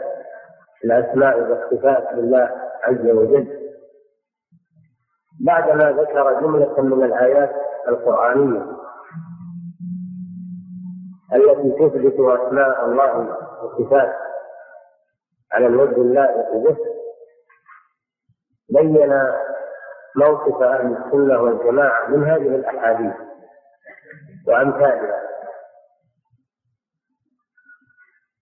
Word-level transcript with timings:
الأسماء 0.85 1.41
والصفات 1.41 2.15
لله 2.15 2.51
عز 2.83 3.11
وجل 3.11 3.61
بعدما 5.41 5.91
ذكر 6.03 6.41
جملة 6.41 6.81
من 6.81 7.03
الآيات 7.03 7.53
القرآنية 7.89 8.67
التي 11.35 11.71
تثبت 11.71 12.21
أسماء 12.41 12.85
الله 12.85 13.19
وصفاته 13.63 14.19
على 15.53 15.67
الوجه 15.67 15.97
اللائق 16.01 16.55
به 16.57 16.77
بين 18.73 19.13
موقف 20.17 20.63
أهل 20.63 20.97
السنة 20.97 21.39
والجماعة 21.41 22.07
من 22.09 22.25
هذه 22.25 22.55
الأحاديث 22.57 23.13
وأمثالها 24.47 25.23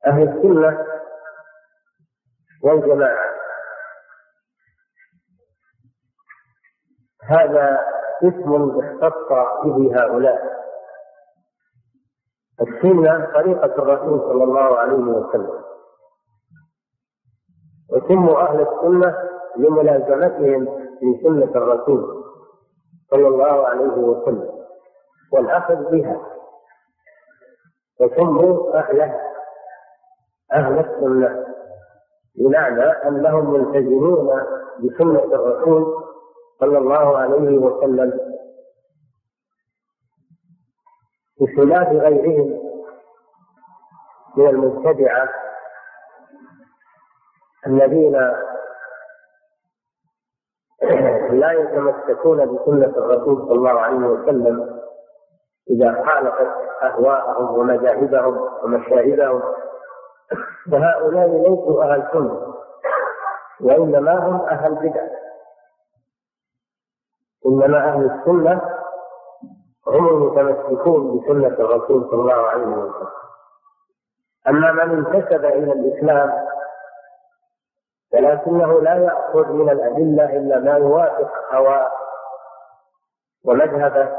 أهل 0.07 0.29
السنة 0.29 0.87
والجماعة 2.63 3.31
هذا 7.25 7.87
اسم 8.23 8.55
اختص 8.81 9.65
به 9.65 9.97
هؤلاء 10.03 10.61
السنة 12.61 13.33
طريقة 13.35 13.67
الرسول 13.83 14.21
صلى 14.21 14.45
الله 14.45 14.79
عليه 14.79 14.97
وسلم 14.97 15.65
وسموا 17.93 18.41
أهل 18.49 18.61
السنة 18.61 19.40
لملازمتهم 19.57 20.69
لسنة 21.03 21.51
الرسول 21.63 22.25
صلى 23.11 23.29
الله 23.29 23.69
عليه 23.69 23.91
وسلم 23.95 24.51
والأخذ 25.33 25.91
بها 25.91 26.21
وسموا 28.01 28.79
أهله 28.79 29.21
أهل 30.53 30.79
السنة 30.79 31.47
بمعنى 32.39 32.83
أنهم 32.85 33.53
ملتزمون 33.53 34.29
بسنة 34.79 35.35
الرسول 35.35 36.05
صلى 36.61 36.79
الله 36.79 37.17
عليه 37.19 37.59
وسلم 37.59 38.21
بخلاف 41.41 41.89
غيرهم 41.89 42.71
من 44.37 44.47
المبتدعة 44.49 45.29
الذين 47.67 48.17
لا 51.33 51.53
يتمسكون 51.53 52.39
بسنة 52.55 52.87
الرسول 52.99 53.39
صلى 53.43 53.53
الله 53.55 53.81
عليه 53.81 54.07
وسلم 54.07 54.81
إذا 55.71 56.05
خالفت 56.07 56.49
أهواءهم 56.83 57.59
ومذاهبهم 57.59 58.39
ومشاهدهم 58.63 59.43
فهؤلاء 60.73 61.27
ليسوا 61.29 61.83
أهل 61.85 62.09
سنة 62.13 62.47
وإنما 63.61 64.27
هم 64.29 64.41
أهل 64.41 64.75
بدع 64.75 65.07
إنما 67.47 67.79
أهل 67.79 68.05
السنة 68.05 68.63
هم 69.89 70.09
المتمسكون 70.09 71.19
بسنة 71.19 71.47
الرسول 71.65 72.03
صلى 72.11 72.21
الله 72.23 72.33
عليه 72.47 72.67
وسلم 72.67 72.93
أما 74.49 74.73
من 74.73 74.97
انتسب 75.07 75.45
إلى 75.45 75.73
الإسلام 75.73 76.50
ولكنه 78.13 78.81
لا 78.83 78.95
يأخذ 78.95 79.49
من 79.53 79.69
الأدلة 79.71 80.37
إلا 80.37 80.59
ما 80.59 80.73
يوافق 80.79 81.55
هواه 81.55 81.91
ومذهبه 83.45 84.17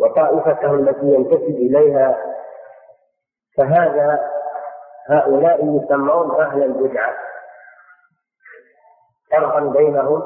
وطائفته 0.00 0.74
التي 0.74 1.06
ينتسب 1.14 1.56
إليها 1.56 2.24
فهذا 3.56 4.20
هؤلاء 5.08 5.58
يسمون 5.76 6.40
أهل 6.40 6.62
البدعة 6.62 7.14
فرقا 9.30 9.60
بينهم 9.60 10.22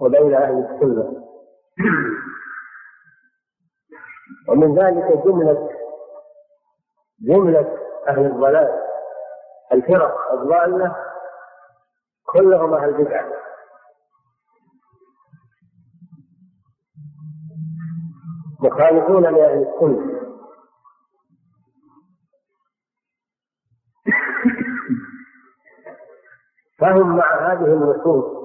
وبين 0.00 0.34
أهل 0.34 0.52
السنة 0.58 1.24
ومن 4.48 4.78
ذلك 4.78 5.24
جملة 5.24 5.68
جملة 7.26 7.78
أهل 8.08 8.26
الضلال 8.26 8.89
الفرق 9.72 10.32
الضالة 10.32 10.96
كلهم 12.32 12.74
أهل 12.74 13.04
بدعة 13.04 13.30
مخالفون 18.60 19.22
لأهل 19.22 19.68
السنة 19.74 20.20
فهم 26.78 27.16
مع 27.16 27.52
هذه 27.52 27.64
النصوص 27.72 28.40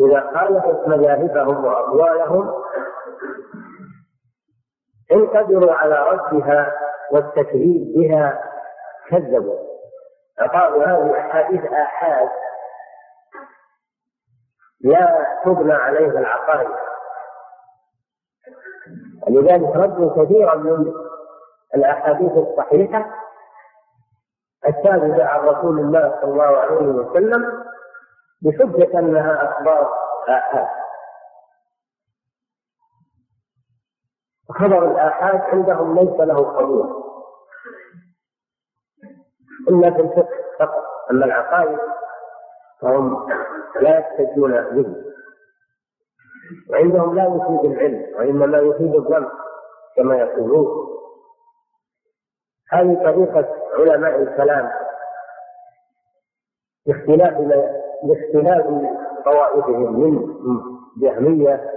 إذا 0.00 0.20
خالفت 0.34 0.88
مذاهبهم 0.88 1.64
وأقوالهم 1.64 2.50
إن 5.12 5.26
قدروا 5.26 5.72
على 5.74 6.10
ردها 6.10 6.72
والتكذيب 7.12 7.92
بها 7.96 8.42
كذبوا 9.10 9.58
أعطاوا 10.40 10.84
هذه 10.84 11.18
أحاديث 11.18 11.64
آحاد 11.72 12.28
لا 14.80 15.26
تبنى 15.44 15.72
عليها 15.72 16.18
العقائد 16.20 16.70
ولذلك 19.22 19.76
ردوا 19.76 20.24
كثيرا 20.24 20.54
من 20.54 20.92
الأحاديث 21.74 22.32
الصحيحة 22.32 23.14
الثابتة 24.66 25.24
عن 25.24 25.40
رسول 25.40 25.78
الله 25.78 26.18
صلى 26.22 26.30
الله 26.32 26.58
عليه 26.58 26.76
وسلم 26.86 27.64
بحجة 28.42 28.98
أنها 28.98 29.50
أخبار 29.52 29.92
آحاد 30.28 30.82
خبر 34.48 34.90
الآحاد 34.92 35.40
عندهم 35.40 35.94
ليس 35.98 36.20
له 36.20 36.44
قبول 36.58 37.02
إلا 39.68 39.90
في 39.90 40.00
الفقه 40.00 40.34
فقط 40.58 40.84
أما 41.10 41.24
العقائد 41.24 41.78
فهم 42.80 43.28
لا 43.80 43.98
يحتجون 43.98 44.60
به 44.60 44.96
وعندهم 46.70 47.14
لا 47.16 47.24
يفيد 47.24 47.72
العلم 47.72 48.14
وإنما 48.18 48.58
يفيد 48.58 48.94
الظن 48.94 49.28
كما 49.96 50.16
يقولون 50.16 50.88
هذه 52.70 52.94
طريقة 53.04 53.56
علماء 53.78 54.22
الكلام 54.22 54.70
باختلاف 56.86 57.34
باختلاف 58.02 58.66
طوائفهم 59.24 60.00
من 60.00 60.34
جهمية 61.00 61.72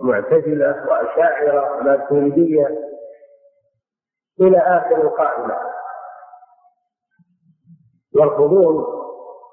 معتزلة 0.00 0.84
وأشاعرة 0.90 1.82
ماتريدية 1.82 2.78
إلى 4.40 4.58
آخر 4.58 4.96
القائمة 5.02 5.58
يرفضون 8.18 8.84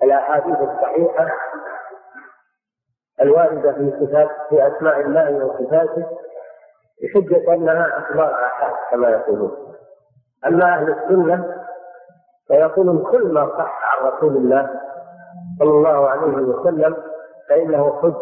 الأحاديث 0.03 0.55
الصحيحة 0.57 1.27
الواردة 3.21 3.71
في 3.71 3.97
صفات 4.05 4.29
في 4.49 4.67
أسماء 4.67 4.99
الله 5.01 5.45
وصفاته 5.45 6.05
بحجة 7.01 7.53
أنها 7.53 7.97
أخبار 7.97 8.45
آحاد 8.45 8.73
كما 8.91 9.09
يقولون 9.09 9.75
أما 10.47 10.65
أهل 10.73 10.89
السنة 10.91 11.65
فيقولون 12.47 13.03
كل 13.11 13.33
ما 13.33 13.57
صح 13.57 13.79
عن 13.95 14.07
رسول 14.07 14.37
الله 14.37 14.81
صلى 15.59 15.69
الله 15.69 16.09
عليه 16.09 16.21
وسلم 16.31 16.97
فإنه 17.49 18.01
حج 18.03 18.15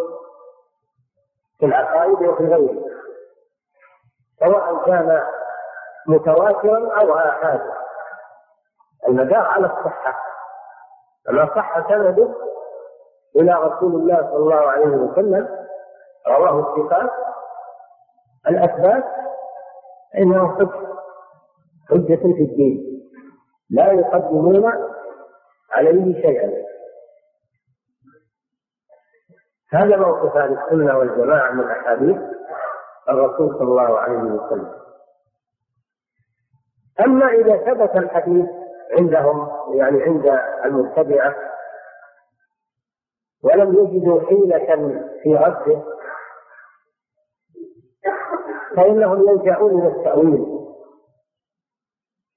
في 1.59 1.65
العقائد 1.65 2.21
وفي 2.27 2.45
غيره 2.47 2.83
سواء 4.39 4.85
كان 4.85 5.23
متواترا 6.07 7.01
أو 7.01 7.15
آحادا 7.17 7.73
المدار 9.07 9.45
على 9.45 9.65
الصحة 9.67 10.32
كما 11.25 11.45
صح 11.55 11.87
سنده 11.89 12.29
إلى 13.35 13.53
رسول 13.53 13.95
الله 13.95 14.15
صلى 14.17 14.35
الله 14.35 14.55
عليه 14.55 14.85
وسلم 14.97 15.47
رواه 16.27 16.59
الثقات 16.59 17.09
الأثبات 18.47 19.03
فإنه 20.13 20.57
حجة 20.57 20.69
حجة 21.89 22.15
في 22.15 22.43
الدين 22.43 23.01
لا 23.69 23.91
يقدمون 23.91 24.71
عليه 25.71 26.21
شيئا 26.21 26.63
هذا 29.69 29.97
موقف 29.97 30.35
أهل 30.35 30.57
السنة 30.59 30.97
والجماعة 30.97 31.51
من 31.51 31.71
أحاديث 31.71 32.17
الرسول 33.09 33.51
صلى 33.53 33.61
الله 33.67 33.97
عليه 33.99 34.17
وسلم 34.17 34.71
أما 36.99 37.25
إذا 37.27 37.57
ثبت 37.57 37.95
الحديث 37.97 38.45
عندهم 38.91 39.47
يعني 39.75 40.03
عند 40.03 40.25
المتبعة 40.65 41.35
ولم 43.43 43.73
يجدوا 43.73 44.21
حيلة 44.21 45.01
في 45.23 45.35
رده 45.35 45.83
فإنهم 48.77 49.29
يلجأون 49.29 49.79
إلى 49.81 49.87
التأويل 49.87 50.59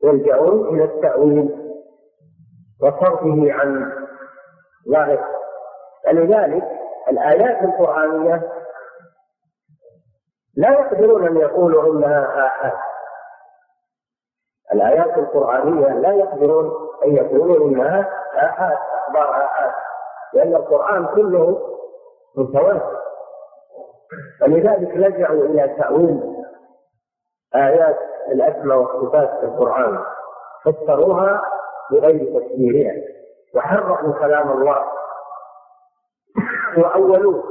يلجأون 0.05 0.69
إلى 0.75 0.85
التأويل 0.85 1.73
وصرفه 2.81 3.53
عن 3.53 3.93
ظاهر 4.89 5.27
فلذلك 6.07 6.65
الآيات 7.09 7.63
القرآنية 7.63 8.53
لا 10.57 10.71
يقدرون 10.73 11.27
أن 11.27 11.37
يقولوا 11.37 11.93
إنها 11.95 12.47
آحاد 12.47 12.71
آه 12.73 12.75
آه. 12.75 12.86
الآيات 14.73 15.19
القرآنية 15.19 15.87
لا 15.89 16.13
يقدرون 16.15 16.71
أن 17.07 17.13
يقولوا 17.17 17.69
إنها 17.69 18.11
آحاد 18.37 18.79
أخبار 19.05 19.45
آحاد 19.45 19.71
لأن 20.33 20.55
القرآن 20.57 21.07
كله 21.07 21.63
متواتر 22.37 22.97
فلذلك 24.41 24.97
لجأوا 24.97 25.45
إلى 25.45 25.69
تأويل 25.69 26.37
آيات 27.55 27.97
الأسماء 28.29 28.79
والصفات 28.79 29.39
في 29.41 29.45
القرآن 29.47 29.99
فسروها 30.65 31.43
بغير 31.91 32.41
تفسيرها 32.41 32.95
وحرقوا 33.55 34.13
كلام 34.13 34.51
الله 34.53 34.85
وأولوه 36.79 37.45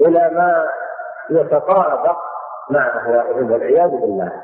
إلى 0.00 0.28
ما 0.30 0.68
يتطابق 1.30 2.16
مع 2.70 2.86
أهوائهم 3.02 3.52
والعياذ 3.52 3.90
بالله 3.90 4.42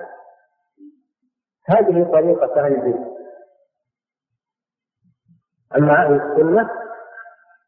هذه 1.66 2.12
طريقة 2.12 2.60
أهل 2.60 2.72
البدع 2.74 3.10
أما 5.76 5.92
أهل 6.04 6.12
السنة 6.14 6.70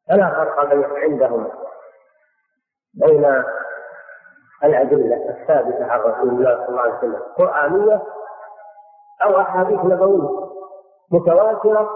فلا 0.08 0.28
فرق 0.28 0.68
عندهم 1.02 1.48
بين 2.94 3.42
الأدلة 4.64 5.30
الثابتة 5.30 5.84
عن 5.86 6.00
رسول 6.00 6.28
الله 6.28 6.54
صلى 6.54 6.68
الله 6.68 6.80
عليه 6.80 6.98
وسلم 6.98 7.22
قرآنية 7.38 8.02
أو 9.24 9.40
أحاديث 9.40 9.80
نبوية 9.80 10.48
متواترة 11.12 11.90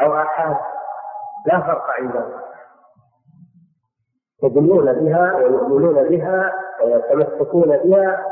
أو 0.00 0.20
آحاد 0.22 0.56
لا 1.46 1.60
فرق 1.60 1.90
عندهم 1.90 2.40
يدلون 4.42 4.92
بها 4.92 5.36
ويؤمنون 5.36 6.08
بها 6.08 6.52
ويتمسكون 6.82 7.76
بها 7.78 8.26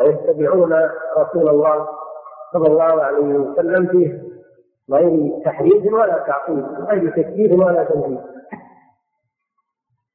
ويتبعون 0.00 0.72
رسول 1.18 1.48
الله 1.48 1.99
صلى 2.52 2.66
الله 2.66 3.04
عليه 3.04 3.18
وسلم 3.38 3.86
فيه 3.92 4.22
غير 4.94 5.42
تحريف 5.44 5.92
ولا 5.92 6.18
تعقيد 6.18 6.58
غير 6.64 7.10
تكفير 7.10 7.52
ولا 7.52 7.84
تنفيذ 7.84 8.24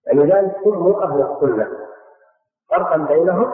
فلذلك 0.05 0.55
سموا 0.63 1.03
اهل 1.03 1.21
السنه 1.21 1.87
فرقا 2.69 2.97
بينهم 2.97 3.53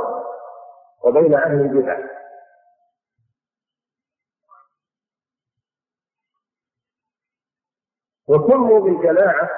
وبين 1.03 1.33
اهل 1.33 1.51
البدع 1.61 1.99
وسموا 8.27 8.79
بالجماعه 8.79 9.49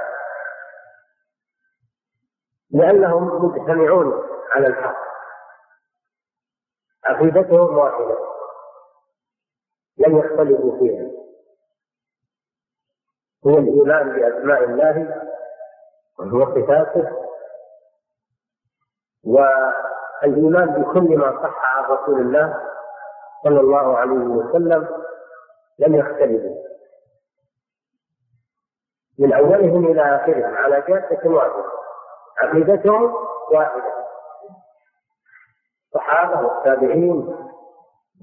لانهم 2.71 3.45
مجتمعون 3.45 4.23
على 4.55 4.67
الحق 4.67 4.97
عقيدتهم 7.05 7.77
واحده 7.77 8.32
يختلف 10.13 10.79
فيها 10.79 11.11
هو 13.45 13.57
الإيمان 13.57 14.09
بأسماء 14.13 14.63
الله 14.63 15.21
وهو 16.19 16.55
صفاته 16.55 17.17
والإيمان 19.23 20.67
بكل 20.81 21.17
ما 21.17 21.43
صح 21.43 21.65
عن 21.65 21.83
رسول 21.83 22.19
الله 22.19 22.69
صلى 23.43 23.59
الله 23.59 23.97
عليه 23.97 24.11
وسلم 24.25 24.87
لم 25.79 25.95
يختلفوا 25.95 26.63
من 29.19 29.33
أولهم 29.33 29.85
إلى 29.85 30.01
آخرهم 30.15 30.55
على 30.55 30.81
جادة 30.87 31.29
واحدة 31.29 31.63
عقيدتهم 32.37 33.13
واحدة 33.51 33.93
الصحابة 35.89 36.47
والتابعين 36.47 37.49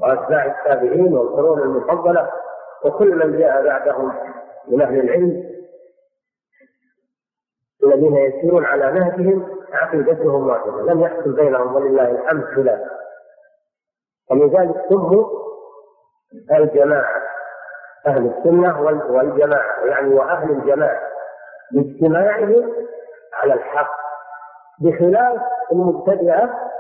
وأتباع 0.01 0.45
التابعين 0.47 1.13
والقرون 1.17 1.63
المفضلة 1.63 2.31
وكل 2.85 3.27
من 3.27 3.39
جاء 3.39 3.65
بعدهم 3.65 4.13
من 4.69 4.83
أهل 4.83 5.01
العلم 5.01 5.51
الذين 7.85 8.17
يسيرون 8.17 8.65
على 8.65 8.93
نهجهم 8.93 9.57
عقيدتهم 9.73 10.47
واحدة 10.49 10.81
لم 10.83 11.01
يحصل 11.01 11.33
بينهم 11.33 11.77
ولله 11.77 12.11
الحمد 12.11 12.45
خلاف 12.45 12.81
ولذلك 14.31 14.85
سموا 14.89 15.25
الجماعة 16.53 17.21
أهل 18.07 18.27
السنة 18.35 18.83
والجماعة 19.13 19.85
يعني 19.85 20.15
وأهل 20.15 20.51
الجماعة 20.51 21.01
باجتماعهم 21.73 22.75
على 23.43 23.53
الحق 23.55 23.91
بخلاف 24.81 25.43
المبتدعة 25.73 26.71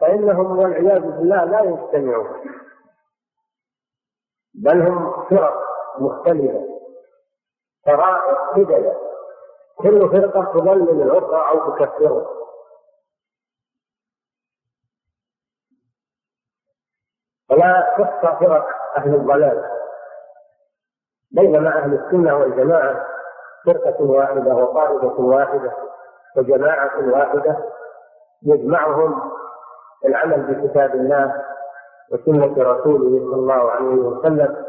فإنهم 0.00 0.58
والعياذ 0.58 1.00
بالله 1.00 1.44
لا 1.44 1.60
يجتمعون 1.60 2.40
بل 4.54 4.80
هم 4.82 5.24
فرق 5.30 5.62
مختلفة 5.98 6.78
فرائق 7.86 8.56
بدلة 8.58 8.96
كل 9.76 10.00
فرقة 10.10 10.44
تضلل 10.52 11.02
الأخرى 11.02 11.48
أو 11.50 11.70
تكفرها 11.76 12.26
فلا 17.48 17.94
تحصى 17.98 18.36
فرق 18.44 18.66
أهل 18.96 19.14
الضلال 19.14 19.64
بينما 21.30 21.78
أهل 21.78 21.94
السنة 21.94 22.36
والجماعة 22.36 23.06
فرقة 23.66 24.02
واحدة 24.04 24.54
وقاعدة 24.54 25.08
واحدة 25.18 25.76
وجماعة 26.36 27.10
واحدة 27.14 27.72
يجمعهم 28.42 29.37
العمل 30.04 30.42
بكتاب 30.54 30.94
الله 30.94 31.44
وسنة 32.12 32.46
رسوله 32.62 33.08
صلى 33.18 33.34
الله 33.34 33.70
عليه 33.70 33.86
وسلم 33.94 34.64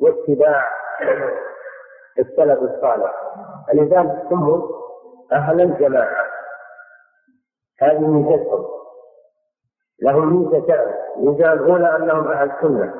واتباع 0.00 0.68
السلف 2.18 2.58
الصالح 2.62 3.14
فلذلك 3.68 4.22
سموا 4.30 4.68
أهل 5.32 5.60
الجماعة 5.60 6.24
هذه 7.82 7.98
ميزتهم 8.00 8.64
لهم 10.02 10.42
ميزتان 10.42 10.94
الميزة 11.16 11.52
الأولى 11.52 11.96
أنهم 11.96 12.28
أهل 12.32 12.52
سنة 12.62 12.94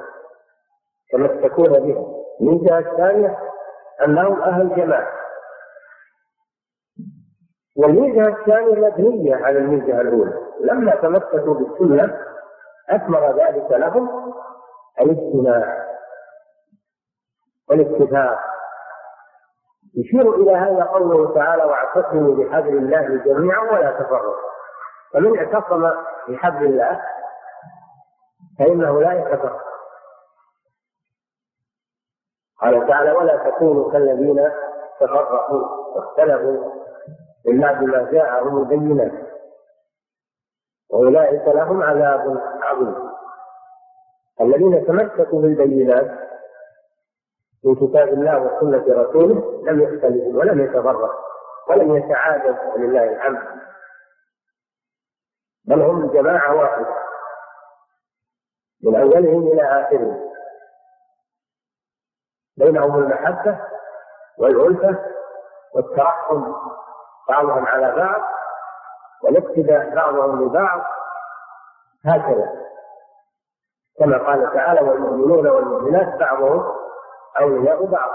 يتمسكون 1.14 1.68
بها 1.72 2.04
الميزة 2.40 2.78
الثانية 2.78 3.38
أنهم 4.04 4.42
أهل 4.42 4.74
جماعة 4.76 5.23
والميزة 7.76 8.28
الثانية 8.28 8.88
مبنية 8.88 9.36
على 9.36 9.58
الميزة 9.58 10.00
الأولى 10.00 10.32
لما 10.60 10.94
تمسكوا 10.94 11.54
بالسنة 11.54 12.18
أثمر 12.90 13.32
ذلك 13.38 13.66
لهم 13.70 14.32
الاجتماع 15.00 15.86
والاتفاق 17.70 18.38
يشير 19.96 20.34
إلى 20.34 20.56
هذا 20.56 20.84
قوله 20.84 21.34
تعالى 21.34 21.64
واعتصموا 21.64 22.34
بحبل 22.34 22.76
الله 22.76 23.22
جميعا 23.24 23.62
ولا 23.72 23.90
تفرقوا 23.90 24.34
فمن 25.12 25.38
اعتصم 25.38 25.90
بحبل 26.28 26.66
الله 26.66 27.00
فإنه 28.58 29.00
لا 29.02 29.12
يتفرق 29.12 29.60
قال 32.60 32.86
تعالى 32.88 33.12
ولا 33.12 33.36
تكونوا 33.50 33.92
كالذين 33.92 34.50
تفرقوا 35.00 35.66
واختلفوا 35.96 36.84
إلا 37.48 37.72
بما 37.72 38.10
جاءهم 38.12 38.58
البينات 38.58 39.12
وأولئك 40.90 41.48
لهم 41.48 41.82
عذاب 41.82 42.38
عظيم 42.62 43.10
الذين 44.40 44.86
تمسكوا 44.86 45.42
بالبينات 45.42 46.18
من 47.64 47.74
كتاب 47.74 48.08
الله 48.08 48.38
وسنة 48.42 48.84
رسوله 49.02 49.62
لم 49.70 49.80
يختلفوا 49.80 50.32
ولم 50.40 50.60
يتفرقوا 50.64 51.20
ولم 51.68 51.96
يتعادوا 51.96 52.72
ولله 52.74 53.04
الحمد 53.16 53.60
بل 55.64 55.82
هم 55.82 56.12
جماعة 56.12 56.54
واحدة 56.56 56.96
من 58.82 58.96
أولهم 58.96 59.42
إلى 59.46 59.62
آخرهم 59.80 60.30
بينهم 62.56 62.98
المحبة 63.02 63.58
والألفة 64.38 65.04
والترحم 65.74 66.54
بعضهم 67.28 67.66
على 67.66 67.92
بعض 67.96 68.20
والاقتداء 69.22 69.94
بعضهم 69.94 70.48
ببعض 70.48 70.82
هكذا 72.04 72.48
كما 73.98 74.18
قال 74.26 74.52
تعالى 74.54 74.90
والمؤمنون 74.90 75.46
والمؤمنات 75.48 76.20
بعضهم 76.20 76.64
أولياء 77.40 77.84
بعض 77.86 78.10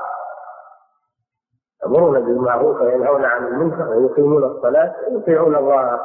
يأمرون 1.84 2.20
بالمعروف 2.25 2.82
وينهون 2.82 3.25
عن 3.25 3.48
المنكر 3.48 3.89
ويقيمون 3.89 4.44
الصلاة 4.44 4.96
ويطيعون 5.08 5.56
الله 5.56 6.00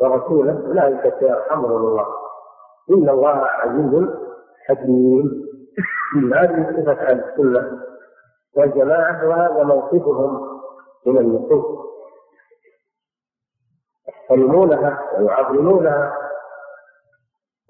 ورسوله 0.00 0.52
أولئك 0.66 1.14
سيرحمهم 1.18 1.72
الله 1.86 2.06
إن 2.90 3.08
الله 3.08 3.46
عزيز 3.46 4.08
حكيم 4.68 5.48
هذه 6.34 6.80
صفة 6.80 6.92
أهل 6.92 7.24
السنة 7.28 7.80
والجماعة 8.56 9.26
وهذا 9.28 9.62
موقفهم 9.62 10.58
من 11.06 11.18
النصوص 11.18 11.88
يحترمونها 14.30 15.08
ويعظمونها 15.20 16.12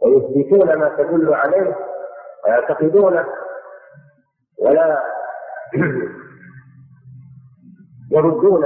ويثبتون 0.03 0.79
ما 0.79 0.89
تدل 0.89 1.35
عليه 1.35 1.77
ويعتقدونه 2.45 3.25
ولا 4.59 5.03
يردون 8.13 8.65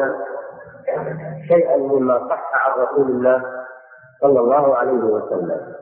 شيئا 1.49 1.77
مما 1.77 2.29
صح 2.29 2.51
عن 2.55 2.81
رسول 2.83 3.11
الله 3.11 3.65
صلى 4.21 4.41
الله 4.41 4.77
عليه 4.77 4.93
وسلم 5.05 5.75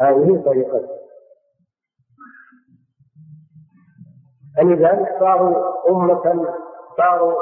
هذه 0.00 0.42
طريقة 0.46 0.88
فلذلك 4.56 5.16
صاروا 5.20 5.74
أمة 5.90 6.54
صاروا 6.98 7.34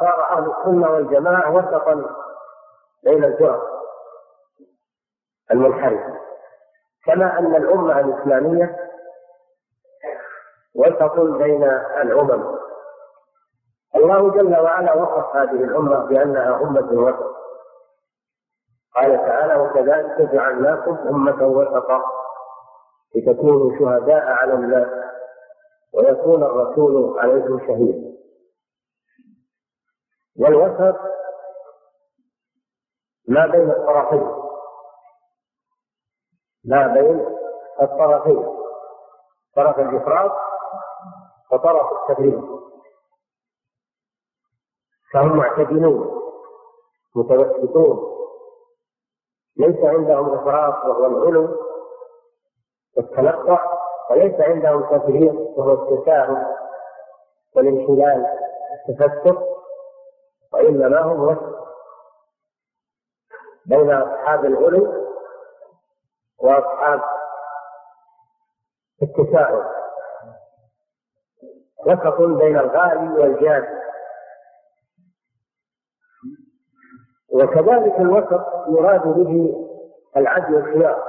صار 0.00 0.22
أهل 0.38 0.50
السنة 0.52 0.90
والجماعة 0.90 1.54
وسطا 1.54 2.10
بين 3.06 3.24
الفرق 3.24 3.62
المنحرفة 5.52 6.16
كما 7.04 7.38
أن 7.38 7.54
الأمة 7.54 8.00
الإسلامية 8.00 8.76
وسط 10.74 11.20
بين 11.20 11.62
الأمم 12.02 12.44
الله 13.96 14.30
جل 14.30 14.56
وعلا 14.60 14.94
وصف 14.94 15.36
هذه 15.36 15.64
الأمة 15.64 15.96
بأنها 15.96 16.62
أمة 16.62 16.92
وسط 17.00 17.36
قال 18.94 19.16
تعالى 19.16 19.60
وكذلك 19.60 20.30
جعلناكم 20.32 20.94
أمة 21.08 21.46
وسطا 21.46 22.02
لتكونوا 23.16 23.78
شهداء 23.78 24.26
على 24.26 24.54
الناس 24.54 24.88
ويكون 25.92 26.42
الرسول 26.42 27.18
عليكم 27.18 27.60
شهيدا 27.66 28.16
والوسط 30.38 30.96
ما 33.28 33.46
بين 33.46 33.70
الطرفين 33.70 34.26
ما 36.64 36.86
بين 36.86 37.26
الطرفين 37.82 38.52
طرف 39.56 39.78
الإفراط 39.78 40.32
وطرف 41.52 41.88
التفريط 41.92 42.44
فهم 45.12 45.36
معتدلون 45.36 46.22
متوسطون 47.14 48.16
ليس 49.56 49.84
عندهم 49.84 50.34
إفراط 50.34 50.84
وهو 50.84 51.06
العلو 51.06 51.48
والتنقع 52.96 53.78
وليس 54.10 54.40
عندهم 54.40 54.82
تفريط 54.98 55.34
وهو 55.34 55.72
التساهل 55.72 56.46
والانحلال 57.56 58.26
التفتت 58.88 59.42
وإنما 60.52 61.00
هم 61.02 61.20
وسط 61.28 61.55
بين 63.68 63.90
أصحاب 63.94 64.44
الغلو 64.44 65.06
وأصحاب 66.38 67.00
التساؤل 69.02 69.64
وسط 71.86 72.20
بين 72.42 72.58
الغالي 72.58 73.08
والجاد 73.12 73.64
وكذلك 77.32 78.00
الوسط 78.00 78.46
يراد 78.68 79.08
به 79.08 79.56
العدل 80.16 80.54
الخيار 80.56 81.04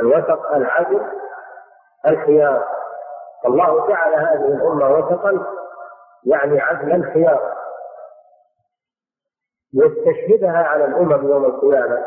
الوسط 0.00 0.38
العدل 0.52 1.06
الخيار 2.08 2.68
الله 3.46 3.88
جعل 3.88 4.14
هذه 4.14 4.46
الأمة 4.46 4.88
وسطا 4.90 5.46
يعني 6.24 6.60
عدلا 6.60 7.12
خيارا 7.14 7.59
يستشهدها 9.72 10.58
على 10.58 10.84
الأمم 10.84 11.26
يوم 11.28 11.44
القيامة 11.44 12.06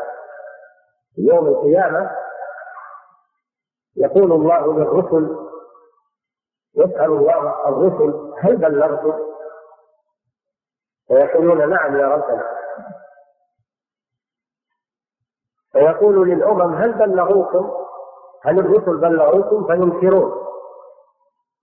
يوم 1.18 1.46
القيامة 1.46 2.10
يقول 3.96 4.32
الله 4.32 4.74
للرسل 4.78 5.44
يسأل 6.74 7.10
الله 7.12 7.68
الرسل 7.68 8.32
هل 8.38 8.56
بلغتم؟ 8.56 9.14
فيقولون 11.08 11.70
نعم 11.70 11.96
يا 11.98 12.06
ربنا 12.06 12.54
فيقول 15.72 16.28
للأمم 16.30 16.74
هل 16.74 16.92
بلغوكم؟ 16.92 17.72
هل 18.42 18.58
الرسل 18.58 18.96
بلغوكم؟ 18.96 19.66
فينكرون 19.66 20.44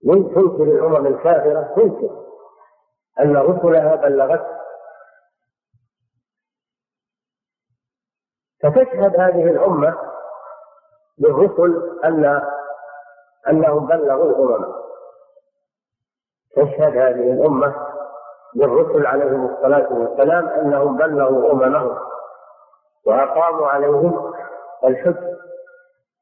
من 0.04 0.34
تنكر 0.34 0.62
الأمم 0.62 1.06
الكافرة 1.06 1.72
تنكر 1.76 2.10
أن 3.20 3.36
رسلها 3.36 3.96
بلغتهم 3.96 4.61
فتشهد 8.62 9.20
هذه 9.20 9.50
الأمة 9.50 9.94
للرسل 11.18 12.00
أن 12.04 12.42
أنهم 13.48 13.86
بلغوا 13.86 14.24
الأمم 14.48 14.72
تشهد 16.56 16.96
هذه 16.96 17.32
الأمة 17.32 17.74
للرسل 18.56 19.06
عليهم 19.06 19.46
الصلاة 19.54 19.92
والسلام 19.92 20.48
أنهم 20.48 20.96
بلغوا 20.96 21.52
أممهم 21.52 21.98
وأقاموا 23.06 23.66
عليهم 23.68 24.32
الحج 24.84 25.16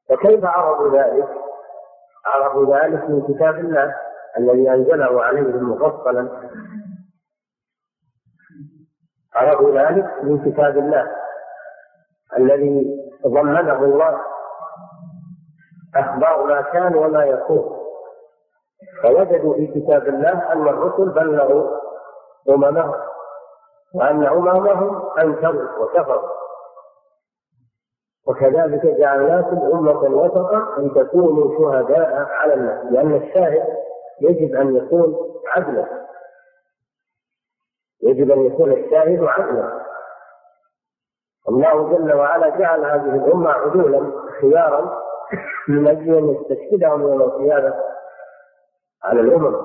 فكيف 0.09 0.45
عرضوا 0.45 0.97
ذلك؟ 0.99 1.27
عرضوا 2.25 2.77
ذلك 2.77 3.09
من 3.09 3.21
كتاب 3.33 3.55
الله 3.59 3.95
الذي 4.37 4.69
أنزله 4.69 5.23
عليهم 5.23 5.71
مفصلا 5.71 6.29
عرضوا 9.33 9.71
ذلك 9.79 10.23
من 10.23 10.45
كتاب 10.51 10.77
الله 10.77 11.11
الذي 12.37 13.01
ضمنه 13.27 13.79
الله 13.83 14.19
أخبار 15.95 16.43
ما 16.43 16.61
كان 16.61 16.95
وما 16.95 17.25
يكون 17.25 17.77
فوجدوا 19.03 19.53
في 19.53 19.67
كتاب 19.67 20.07
الله 20.07 20.51
أن 20.53 20.67
الرسل 20.67 21.09
بلغوا 21.09 21.77
أممهم 22.49 22.93
وأن 23.95 24.23
أممهم 24.25 25.09
أنكروا 25.19 25.79
وكفروا 25.83 26.29
وكذلك 28.27 28.85
جعلناكم 28.85 29.57
أمة 29.73 30.01
وسطا 30.15 30.77
أن 30.77 30.93
تكونوا 30.93 31.57
شهداء 31.57 32.13
على 32.13 32.53
الناس 32.53 32.85
لأن 32.91 33.15
الشاهد 33.15 33.63
يجب 34.21 34.55
أن 34.55 34.75
يكون 34.75 35.15
عدلا 35.55 35.85
يجب 38.03 38.31
أن 38.31 38.45
يكون 38.45 38.71
الشاهد 38.71 39.23
عدلا 39.23 39.80
الله 41.49 41.97
جل 41.97 42.13
وعلا 42.13 42.49
جعل 42.57 42.85
هذه 42.85 43.15
الأمة 43.25 43.49
عدولا 43.51 44.21
خيارا 44.41 45.01
من 45.67 45.87
أجل 45.87 46.13
أن 46.15 46.29
يستشهدهم 46.29 47.01
يوم 47.01 47.21
القيامة 47.21 47.73
على 49.03 49.21
الأمم 49.21 49.55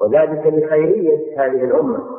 وذلك 0.00 0.46
لخيرية 0.46 1.44
هذه 1.44 1.64
الأمة 1.64 2.18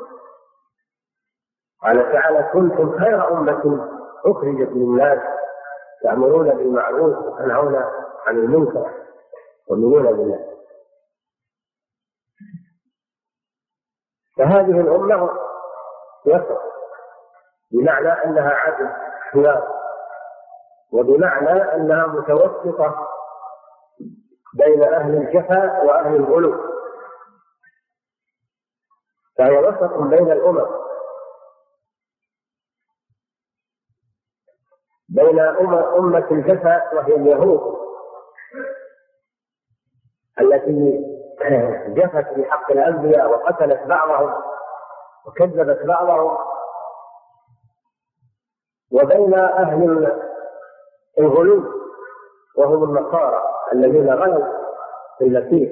قال 1.83 2.11
تعالى 2.13 2.49
كنتم 2.53 2.99
خير 2.99 3.31
أمة 3.37 3.89
أخرجت 4.25 4.69
للناس 4.71 5.19
تأمرون 6.03 6.49
بالمعروف 6.49 7.17
وتنهون 7.17 7.75
عن 8.27 8.37
المنكر 8.37 8.91
ومنون 9.69 10.03
بالله 10.03 10.53
فهذه 14.37 14.79
الأمة 14.81 15.43
يصح 16.25 16.61
بمعنى 17.71 18.09
أنها 18.09 18.49
عدل 18.53 18.89
خيار 19.33 19.73
وبمعنى 20.91 21.49
أنها 21.51 22.07
متوسطة 22.07 23.07
بين 24.55 24.83
أهل 24.93 25.15
الجفا 25.17 25.83
وأهل 25.83 26.15
الغلو 26.15 26.73
فهي 29.37 29.57
وسط 29.57 29.93
بين 29.99 30.31
الأمم 30.31 30.65
بين 35.09 35.39
أمة 35.69 36.31
الجفا 36.31 36.93
وهي 36.93 37.15
اليهود 37.15 37.79
التي 40.41 41.03
جفت 41.87 42.33
في 42.33 42.51
حق 42.51 42.71
الأنبياء 42.71 43.29
وقتلت 43.31 43.79
بعضهم 43.81 44.52
وكذبت 45.27 45.85
بعضهم 45.85 46.37
وبين 48.91 49.33
أهل 49.33 50.21
الغلو 51.19 51.63
وهم 52.57 52.83
النصارى 52.97 53.43
الذين 53.73 54.13
غلوا 54.13 54.45
في 55.17 55.23
المسيح 55.25 55.71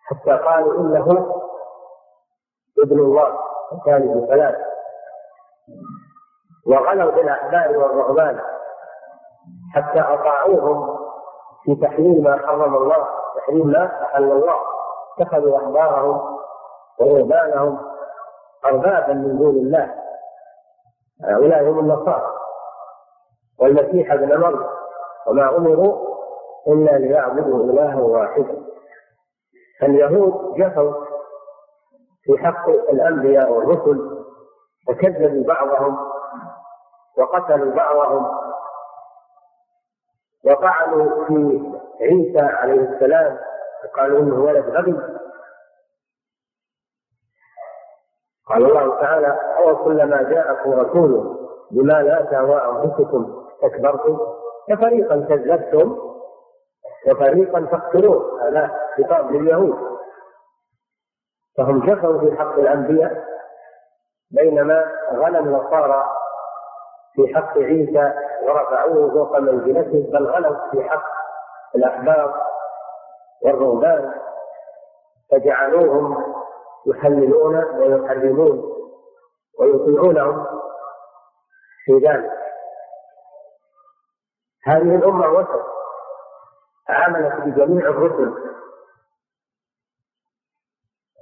حتى 0.00 0.42
قالوا 0.46 0.80
إنه 0.80 1.34
ابن 2.82 2.98
الله 3.00 3.38
وكان 3.72 4.02
ابن 4.10 4.26
ثلاث 4.26 4.54
وغلوا 6.66 7.10
بالأحبار 7.12 7.78
والرهبان 7.78 8.40
حتى 9.74 10.00
أطاعوهم 10.00 10.98
في 11.64 11.74
تحليل 11.74 12.22
ما 12.22 12.38
حرم 12.46 12.76
الله 12.76 13.08
تحليل 13.36 13.66
ما 13.66 14.02
أحل 14.04 14.24
الله 14.32 14.54
اتخذوا 15.20 15.58
أحبارهم 15.58 16.38
ورهبانهم 16.98 17.93
أربابا 18.66 19.12
من 19.14 19.38
دون 19.38 19.54
الله 19.56 19.94
هؤلاء 21.24 21.62
هم 21.62 21.78
النصارى 21.78 22.30
والمسيح 23.58 24.12
ابن 24.12 24.40
مريم 24.40 24.60
وما 25.26 25.56
أمروا 25.56 26.14
إلا 26.68 26.90
ليعبدوا 26.98 27.64
إلها 27.72 27.96
واحدا 28.00 28.64
فاليهود 29.80 30.54
جفوا 30.54 30.92
في 32.22 32.38
حق 32.38 32.68
الأنبياء 32.68 33.52
والرسل 33.52 34.24
وكذبوا 34.88 35.44
بعضهم 35.44 35.96
وقتلوا 37.18 37.74
بعضهم 37.74 38.26
وطعنوا 40.44 41.24
في 41.24 41.72
عيسى 42.00 42.40
عليه 42.40 42.80
السلام 42.80 43.38
وقالوا 43.84 44.20
انه 44.20 44.44
ولد 44.44 44.64
غبي 44.70 44.96
قال 48.48 48.64
الله 48.66 49.00
تعالى 49.00 49.38
أو 49.58 49.84
كلما 49.84 50.22
جاءكم 50.22 50.72
رسول 50.80 51.38
بما 51.70 52.02
لا 52.02 52.22
تهوى 52.30 52.56
أنفسكم 52.68 53.44
استكبرتم 53.62 54.20
ففريقا 54.70 55.26
كذبتم 55.28 55.98
وفريقا 57.06 57.60
تقتلون 57.72 58.40
هذا 58.42 58.80
خطاب 58.98 59.32
لليهود 59.32 59.78
فهم 61.58 61.86
كفروا 61.86 62.20
في 62.20 62.36
حق 62.36 62.58
الأنبياء 62.58 63.24
بينما 64.30 64.84
غنى 65.14 65.38
النصارى 65.38 66.06
في 67.16 67.34
حق 67.34 67.58
عيسى 67.58 68.12
ورفعوه 68.42 69.10
فوق 69.14 69.38
منزلته 69.38 70.10
بل 70.12 70.26
غلوا 70.26 70.56
في 70.70 70.82
حق 70.88 71.04
الأحبار 71.74 72.42
والرهبان 73.42 74.14
فجعلوهم 75.30 76.23
يحللون 76.86 77.56
ويحرمون 77.64 78.74
ويطيعونهم 79.58 80.46
في 81.84 81.92
ذلك 81.98 82.32
هذه 84.64 84.94
الأمة 84.96 85.28
وسط 85.28 85.64
عملت 86.88 87.40
بجميع 87.44 87.86
الرسل 87.88 88.54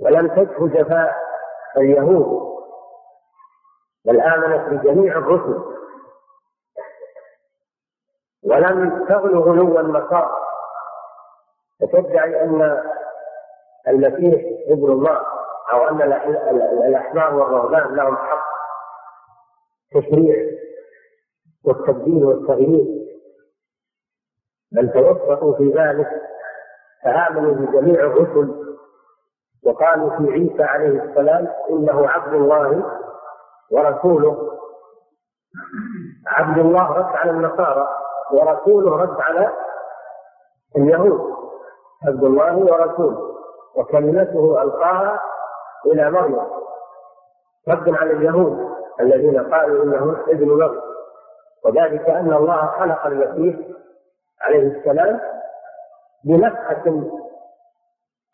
ولم 0.00 0.26
تكف 0.28 0.62
جفاء 0.62 1.16
اليهود 1.76 2.52
بل 4.04 4.20
آمنت 4.20 4.68
بجميع 4.80 5.18
الرسل 5.18 5.82
ولم 8.44 9.06
تغل 9.08 9.38
غلو 9.38 9.80
النصارى 9.80 10.36
وتدعي 11.80 12.42
أن 12.44 12.84
المسيح 13.88 14.62
ابن 14.68 14.92
الله 14.92 15.31
أو 15.72 15.88
أن 15.88 16.02
الأحبار 16.86 17.34
والرهبان 17.34 17.94
لهم 17.96 18.16
حق 18.16 18.44
تشريع 19.94 20.36
والتبديل 21.66 22.24
والتغيير 22.24 22.84
بل 24.72 24.92
توفقوا 24.92 25.56
في 25.56 25.72
ذلك 25.72 26.08
فآمنوا 27.04 27.54
بجميع 27.54 28.00
الرسل 28.00 28.72
وقالوا 29.64 30.10
في 30.10 30.32
عيسى 30.32 30.62
عليه 30.62 30.86
السلام 31.02 31.48
إنه 31.70 32.08
عبد 32.08 32.34
الله 32.34 32.98
ورسوله 33.70 34.58
عبد 36.26 36.58
الله 36.58 36.92
رد 36.92 37.16
على 37.16 37.30
النصارى 37.30 37.88
ورسوله 38.32 38.96
رد 38.96 39.20
على 39.20 39.52
اليهود 40.76 41.32
عبد 42.08 42.24
الله 42.24 42.56
ورسوله 42.56 43.32
وكلمته 43.76 44.62
ألقاها 44.62 45.31
إلى 45.86 46.10
مريم 46.10 46.38
رد 47.68 47.94
على 47.96 48.12
اليهود 48.12 48.68
الذين 49.00 49.52
قالوا 49.54 49.84
إنه 49.84 50.16
ابن 50.28 50.48
مريم 50.48 50.80
وذلك 51.64 52.08
أن 52.10 52.32
الله 52.32 52.66
خلق 52.66 53.06
المسيح 53.06 53.56
عليه 54.40 54.58
السلام 54.78 55.20
بنفخة 56.24 57.10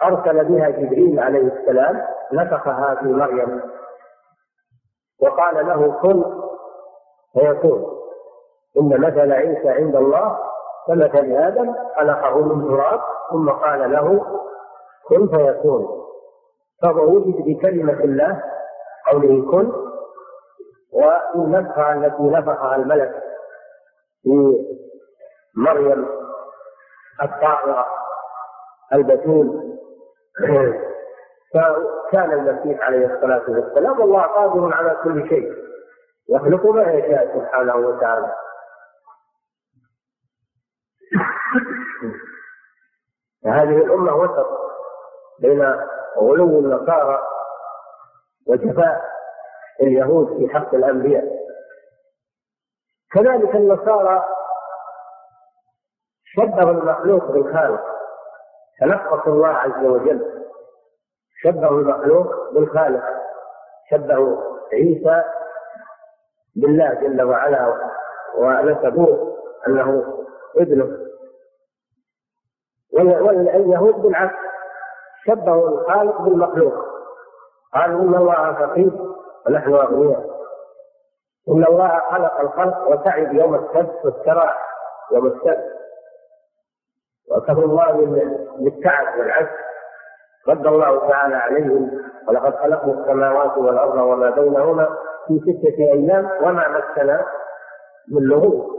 أرسل 0.03 0.45
بها 0.45 0.71
جبريل 0.71 1.21
عليه 1.21 1.53
السلام 1.59 2.07
نفخها 2.33 2.95
في 2.95 3.05
مريم 3.09 3.61
وقال 5.23 5.67
له 5.67 5.93
كن 6.03 6.25
فيكون 7.33 7.99
إن 8.81 9.01
مثل 9.01 9.33
عيسى 9.33 9.69
عند 9.69 9.97
الله 9.97 10.39
كمثل 10.87 11.27
آدم 11.33 11.75
خلقه 11.97 12.39
من 12.39 12.69
تراب 12.69 13.01
ثم 13.33 13.51
قال 13.51 13.93
له 13.93 14.27
كن 15.09 15.29
فيكون 15.29 16.08
فهو 16.83 17.17
وجد 17.17 17.35
بكلمة 17.47 18.01
الله 18.05 18.43
قوله 19.11 19.51
كن 19.51 19.73
والنفخة 21.35 21.93
التي 21.95 22.23
نفخها 22.23 22.77
الملك 22.77 23.23
في 24.23 24.59
مريم 25.57 26.07
الطائرة 27.23 27.87
البتول 28.93 29.79
فكان 31.55 32.33
المسيح 32.33 32.81
عليه 32.83 33.07
الصلاة 33.15 33.43
والسلام 33.51 34.01
والله 34.01 34.23
قادر 34.23 34.75
على 34.75 34.97
كل 35.05 35.29
شيء 35.29 35.55
يخلق 36.31 36.67
ما 36.67 36.93
يشاء 36.93 37.39
سبحانه 37.39 37.77
وتعالى 37.77 38.35
هذه 43.47 43.77
الأمة 43.85 44.15
وسط 44.17 44.47
بين 45.41 45.77
وغلو 46.19 46.61
النصارى 46.61 47.23
وجفاء 48.47 49.05
اليهود 49.83 50.37
في 50.39 50.49
حق 50.55 50.75
الأنبياء 50.75 51.25
كذلك 53.13 53.55
النصارى 53.57 54.25
شبهوا 56.25 56.71
المخلوق 56.71 57.31
بالخالق 57.31 57.85
تنقص 58.81 59.27
الله 59.27 59.49
عز 59.49 59.85
وجل 59.85 60.45
شبهوا 61.43 61.81
المخلوق 61.81 62.51
بالخالق 62.55 63.05
شبهوا 63.91 64.43
عيسى 64.73 65.23
بالله 66.57 66.95
جل 66.95 67.23
وعلا 67.23 67.91
ونسبوه 68.35 69.39
انه 69.69 70.15
ابنه 70.57 70.99
واليهود 72.93 74.03
بالعكس 74.03 74.48
شبهوا 75.27 75.69
الخالق 75.69 76.23
بالمخلوق 76.23 76.73
قالوا 77.75 78.01
ان 78.03 78.15
الله 78.15 78.53
فقير 78.53 78.91
ونحن 79.47 79.73
اغنياء 79.75 80.25
ان 81.49 81.65
الله 81.65 82.01
خلق 82.11 82.41
الخلق 82.41 82.89
وتعب 82.89 83.35
يوم 83.35 83.55
السبت 83.55 83.97
واستراح 84.05 84.69
يوم 85.13 85.27
السبت 85.27 85.65
وكفى 87.31 87.61
الله 87.65 87.93
بالتعب 88.59 89.19
والعسر 89.19 89.57
رد 90.49 90.67
الله 90.67 91.09
تعالى 91.09 91.35
عليهم 91.35 92.03
ولقد 92.29 92.57
خلقنا 92.57 92.93
السماوات 92.93 93.59
والارض 93.59 93.95
وما 93.97 94.31
بينهما 94.31 94.89
في 95.27 95.39
سته 95.41 95.85
ايام 95.93 96.31
وما 96.43 96.69
مسنا 96.69 97.27
من 98.13 98.23
لغوب 98.23 98.71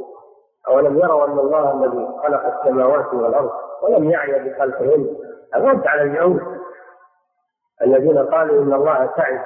اولم 0.68 0.98
يروا 0.98 1.26
ان 1.26 1.40
الله 1.40 1.72
الذي 1.86 2.08
خلق 2.24 2.56
السماوات 2.58 3.14
والارض 3.14 3.50
ولم 3.82 4.10
يعي 4.12 4.50
بخلقهن 4.50 5.16
الرد 5.56 5.88
على 5.88 6.02
اليهود 6.02 6.62
الذين 7.82 8.18
قالوا 8.28 8.64
ان 8.64 8.74
الله 8.74 9.06
تعب 9.06 9.46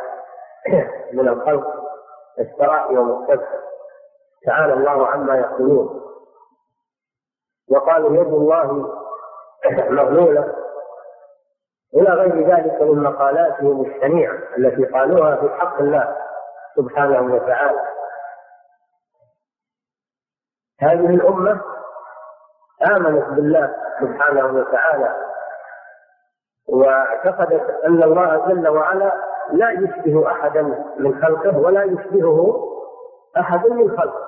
من 1.14 1.28
الخلق 1.28 1.84
الثراء 2.40 2.94
يوم 2.94 3.24
السبت 3.24 3.50
تعالى 4.46 4.74
الله 4.74 5.08
عما 5.08 5.38
يقولون 5.38 6.02
وقالوا 7.70 8.14
يد 8.14 8.28
الله 8.34 8.94
مغلوله 9.90 10.56
الى 11.94 12.10
غير 12.10 12.48
ذلك 12.48 12.82
من 12.82 13.04
مقالاتهم 13.04 13.82
الشنيعه 13.86 14.38
التي 14.58 14.86
قالوها 14.86 15.36
في 15.36 15.50
حق 15.50 15.80
الله 15.80 16.18
سبحانه 16.76 17.34
وتعالى 17.36 17.88
هذه 20.82 21.14
الامه 21.16 21.62
امنت 22.92 23.30
بالله 23.30 23.76
سبحانه 24.02 24.46
وتعالى 24.60 25.33
واعتقدت 26.68 27.70
ان 27.86 28.04
الله 28.04 28.48
جل 28.48 28.68
وعلا 28.68 29.14
لا 29.54 29.72
يشبه 29.72 30.28
احدا 30.32 30.62
من 31.00 31.22
خلقه 31.22 31.58
ولا 31.58 31.84
يشبهه 31.84 32.70
احد 33.40 33.68
من 33.68 33.92
خلقه 33.98 34.28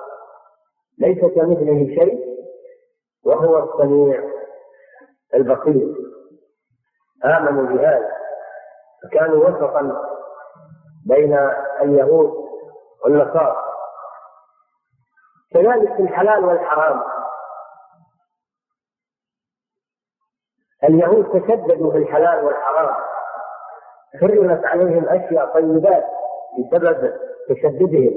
ليس 0.98 1.18
كمثله 1.18 1.96
شيء 2.00 2.36
وهو 3.24 3.64
السميع 3.72 4.24
البصير 5.34 5.94
امنوا 7.24 7.66
بهذا 7.76 8.08
فكانوا 9.02 9.48
وسطا 9.48 10.02
بين 11.06 11.38
اليهود 11.82 12.32
والنصارى 13.04 13.56
كذلك 15.52 15.94
في 15.96 16.02
الحلال 16.02 16.44
والحرام 16.44 17.02
اليهود 20.84 21.40
تشددوا 21.42 21.92
في 21.92 21.98
الحلال 21.98 22.44
والحرام 22.44 22.94
حرمت 24.20 24.64
عليهم 24.66 25.08
اشياء 25.08 25.54
طيبات 25.54 26.04
بسبب 26.58 27.12
تشددهم 27.48 28.14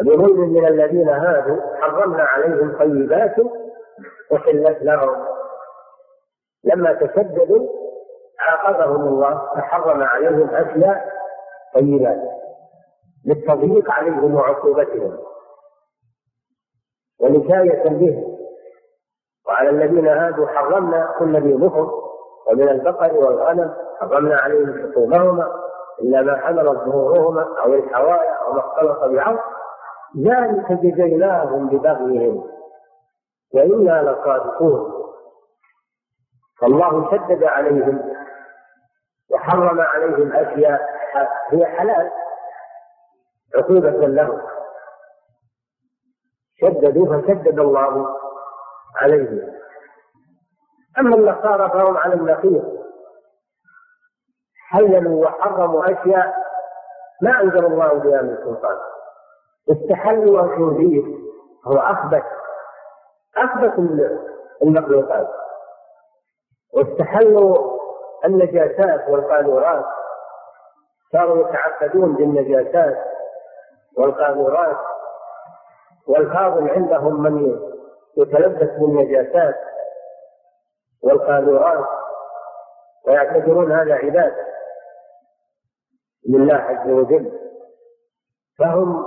بظلم 0.00 0.40
من 0.54 0.66
الذين 0.66 1.08
هادوا 1.08 1.76
حرمنا 1.80 2.22
عليهم 2.22 2.78
طيبات 2.78 3.34
احلت 4.34 4.82
لهم 4.82 5.26
لما 6.64 6.92
تشددوا 6.92 7.68
عاقبهم 8.40 9.08
الله 9.08 9.38
فحرم 9.54 10.02
عليهم 10.02 10.50
اشياء 10.54 11.08
طيبات 11.74 12.22
للتضييق 13.26 13.90
عليهم 13.90 14.34
وعقوبتهم 14.34 15.18
ونكاية 17.20 17.82
بهم 17.88 18.27
وعلى 19.48 19.70
الذين 19.70 20.08
هادوا 20.08 20.46
حرمنا 20.48 21.14
كل 21.18 21.36
ذي 21.36 21.56
ظفر 21.56 21.92
ومن 22.46 22.68
البقر 22.68 23.14
والغنم 23.16 23.74
حرمنا 24.00 24.36
عليهم 24.36 24.90
حكومهما 24.90 25.52
إلا 26.00 26.22
ما 26.22 26.36
حملت 26.38 26.78
ظهورهما 26.84 27.56
أو 27.64 27.74
الحوايا 27.74 28.32
أو 28.32 28.52
ما 28.52 28.58
اختلط 28.60 28.98
بعرض 29.04 29.38
ذلك 30.26 30.72
جزيناهم 30.72 31.68
ببغيهم 31.68 32.44
وإنا 33.54 34.02
لصادقون 34.10 34.92
فالله 36.60 37.10
شدد 37.10 37.44
عليهم 37.44 38.14
وحرم 39.30 39.80
عليهم 39.80 40.32
أشياء 40.32 40.80
هي 41.50 41.66
حلال 41.66 42.10
عقوبة 43.54 43.90
لهم 43.90 44.38
شددوا 46.60 47.16
فشدد 47.20 47.58
الله 47.60 48.08
عليهم 48.98 49.52
أما 50.98 51.16
النصارى 51.16 51.70
فهم 51.70 51.96
على 51.96 52.14
النقيض 52.14 52.78
حللوا 54.70 55.26
وحرموا 55.26 55.84
أشياء 55.92 56.34
ما 57.22 57.40
أنزل 57.40 57.64
الله 57.66 57.92
بها 57.94 58.22
من 58.22 58.36
سلطان 58.44 58.76
استحلوا 59.70 60.40
الخنزير 60.40 61.04
هو 61.66 61.78
أخبث 61.78 62.22
أخبث 63.36 63.78
المخلوقات 64.62 65.28
واستحلوا 66.74 67.78
النجاسات 68.24 69.08
والقانورات 69.08 69.84
صاروا 71.12 71.48
يتعقدون 71.48 72.12
بالنجاسات 72.14 73.04
والقانورات 73.96 74.76
والفاضل 76.06 76.70
عندهم 76.70 77.22
من 77.22 77.58
يتلبس 78.16 78.70
بالنجاسات 78.78 79.54
والقاذورات 81.02 81.86
ويعتبرون 83.06 83.72
هذا 83.72 83.94
عبادة 83.94 84.46
لله 86.28 86.54
عز 86.54 86.90
وجل 86.90 87.38
فهم 88.58 89.04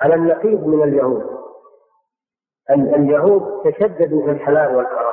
على 0.00 0.14
النقيض 0.14 0.66
من 0.66 0.82
اليهود 0.82 1.42
اليهود 2.70 3.62
تشددوا 3.72 4.22
في 4.24 4.30
الحلال 4.30 4.76
والحرام 4.76 5.12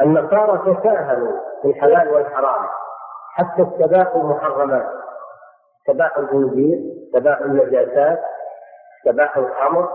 النصارى 0.00 0.74
تساهلوا 0.74 1.40
في 1.62 1.68
الحلال 1.68 2.08
والحرام 2.14 2.68
حتى 3.34 3.62
استباحوا 3.62 4.20
المحرمات 4.20 4.92
استباحوا 5.80 6.22
الخنزير 6.22 6.80
استباحوا 7.08 7.46
النجاسات 7.46 8.20
استباحوا 9.00 9.42
الخمر 9.48 9.92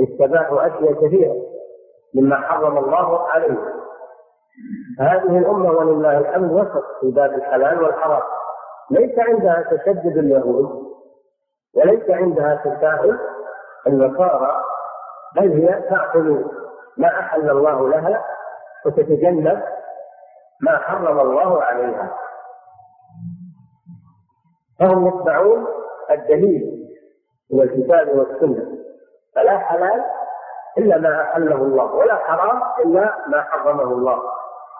اتباع 0.00 0.66
أشياء 0.66 0.92
كثيرة 1.06 1.36
مما 2.14 2.36
حرم 2.36 2.78
الله 2.78 3.28
عليه 3.28 3.56
هذه 5.00 5.38
الأمة 5.38 5.70
ولله 5.70 6.18
الحمد 6.18 6.52
وسط 6.52 6.84
في 7.00 7.10
باب 7.10 7.34
الحلال 7.34 7.82
والحرام 7.82 8.22
ليس 8.90 9.18
عندها 9.18 9.64
تشدد 9.70 10.16
اليهود 10.18 10.88
وليس 11.74 12.10
عندها 12.10 12.54
تساهل 12.54 13.18
النصارى 13.86 14.62
بل 15.36 15.52
هي 15.52 15.80
تاكل 15.88 16.44
ما 16.98 17.08
أحل 17.08 17.50
الله 17.50 17.88
لها 17.88 18.24
وتتجنب 18.86 19.62
ما 20.60 20.78
حرم 20.78 21.20
الله 21.20 21.62
عليها 21.62 22.16
فهم 24.80 25.06
يتبعون 25.06 25.66
الدليل 26.10 26.88
والكتاب 27.52 28.08
والسنة 28.08 28.81
فلا 29.34 29.58
حلال 29.58 30.04
إلا 30.78 30.98
ما 30.98 31.22
أحله 31.22 31.54
الله 31.56 31.84
ولا 31.92 32.16
حرام 32.16 32.62
إلا 32.86 33.16
ما 33.28 33.42
حرمه 33.42 33.82
الله 33.82 34.22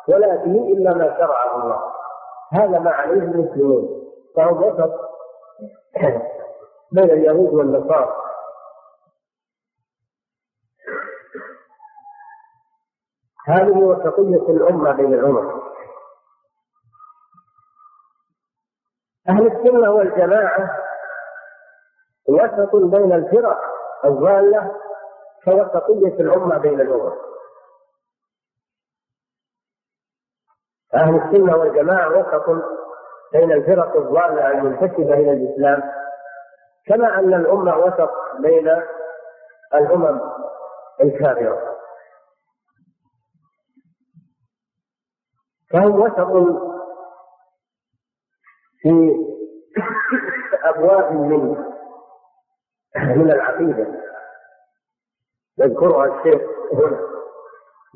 ولا 0.09 0.37
دين 0.37 0.57
إلا 0.57 0.95
ما 0.95 1.17
شرعه 1.19 1.57
الله 1.63 1.93
هذا 2.53 2.79
ما 2.79 2.91
عليه 2.91 3.21
المسلمون 3.23 4.03
فهم 4.37 4.63
وسط 4.63 4.91
بين 6.93 7.11
اليهود 7.11 7.55
والنصارى 7.55 8.17
هذه 13.49 13.73
وسطية 13.85 14.51
الأمة 14.53 14.93
بين 14.93 15.15
الأمم 15.15 15.61
أهل 19.29 19.47
السنة 19.47 19.91
والجماعة 19.91 20.79
وسط 22.29 22.75
بين 22.77 23.13
الفرق 23.13 23.59
الضالة 24.05 24.75
كوسطية 25.45 26.21
الأمة 26.21 26.59
بين 26.59 26.81
الأمم 26.81 27.13
أهل 30.95 31.15
السنة 31.23 31.57
والجماعة 31.57 32.19
وسط 32.19 32.65
بين 33.33 33.53
الفرق 33.53 33.97
الضالة 33.97 34.51
المنتسبة 34.53 35.15
إلى 35.15 35.33
الإسلام 35.33 35.91
كما 36.87 37.19
أن 37.19 37.35
الأمة 37.35 37.77
وسط 37.77 38.11
بين 38.41 38.77
الأمم 39.75 40.21
الكافرة 41.01 41.79
فهم 45.73 46.01
وسط 46.01 46.61
في 48.83 49.15
أبواب 50.65 51.13
منه 51.13 51.72
من 52.97 53.31
العقيدة 53.31 53.87
يذكرها 55.59 56.05
الشيخ 56.07 56.41
هنا 56.73 57.01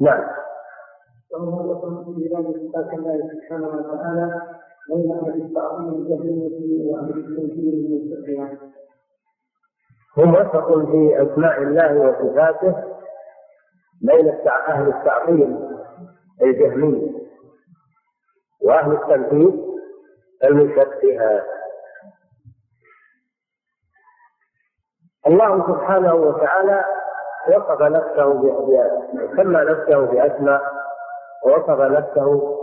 نعم 0.00 0.30
ومن 1.34 2.04
في 2.04 2.28
بلاد 2.28 2.44
سبحان 2.44 3.04
الله 3.04 3.30
سبحانه 3.34 3.68
وتعالى 3.68 4.40
بين 4.94 5.12
اهل 5.12 5.42
التعظيم 5.42 5.88
الجهمية 5.88 6.90
واهل 6.92 7.10
التنكير 7.10 7.72
المستقيم 7.72 8.58
هم 10.18 10.34
وسط 10.34 10.90
في 10.90 11.22
اسماء 11.32 11.62
الله 11.62 11.96
وصفاته 12.00 12.74
بين 14.02 14.28
اهل 14.48 14.88
التعظيم 14.88 15.68
الجهمية 16.42 17.10
واهل 18.62 18.92
التنفيذ 18.92 19.60
المشبهة 20.44 21.55
الله 25.26 25.68
سبحانه 25.78 26.14
وتعالى 26.14 26.84
وصف 27.48 27.82
نفسه 27.82 28.40
سمى 29.36 29.60
نفسه 29.64 29.98
بأسماء 30.00 30.62
ووصف 31.44 31.80
نفسه 31.80 32.58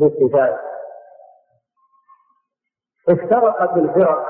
بصفات 0.00 0.58
افترقت 3.08 3.76
الفرق 3.76 4.26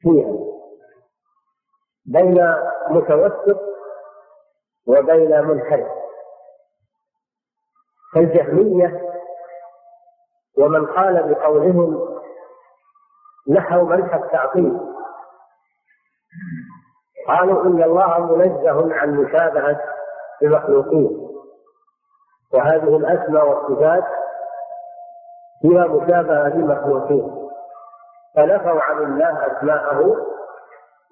فيها 0.00 0.32
بين 2.06 2.54
متوسط 2.90 3.60
وبين 4.88 5.44
منحرف 5.44 5.88
فالجهمية 8.14 9.12
ومن 10.58 10.86
قال 10.86 11.34
بقولهم 11.34 12.18
نحو 13.48 13.82
منحى 13.84 14.16
التعطيل 14.16 14.97
قالوا 17.28 17.64
إن 17.66 17.82
الله 17.82 18.18
منزه 18.36 18.94
عن 18.94 19.14
مشابهة 19.14 19.80
المخلوقين 20.42 21.28
وهذه 22.52 22.96
الأسماء 22.96 23.48
والصفات 23.48 24.04
هي 25.64 25.78
مشابهة 25.88 26.48
للمخلوقين 26.48 27.48
فنفوا 28.36 28.80
عن 28.82 28.98
الله 29.02 29.46
أسماءه 29.58 30.16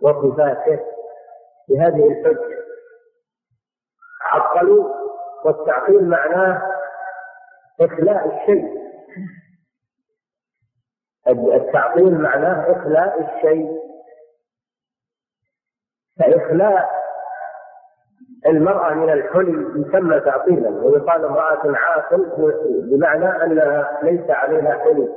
وصفاته 0.02 0.80
بهذه 1.68 2.08
الحجة 2.12 2.56
عطلوا 4.32 4.88
والتعطيل 5.44 6.08
معناه 6.08 6.72
إخلاء 7.80 8.26
الشيء 8.28 8.86
التعطيل 11.28 12.20
معناه 12.22 12.72
إخلاء 12.72 13.20
الشيء 13.20 13.85
فإخلاء 16.18 16.90
المرأة 18.46 18.94
من 18.94 19.10
الحلي 19.10 19.80
يسمى 19.80 20.20
تعطيلا 20.20 20.68
ويقال 20.68 21.24
امرأة 21.24 21.76
عاقل 21.78 22.32
بمعنى 22.90 23.44
أنها 23.44 23.98
ليس 24.02 24.30
عليها 24.30 24.78
حلي 24.84 25.08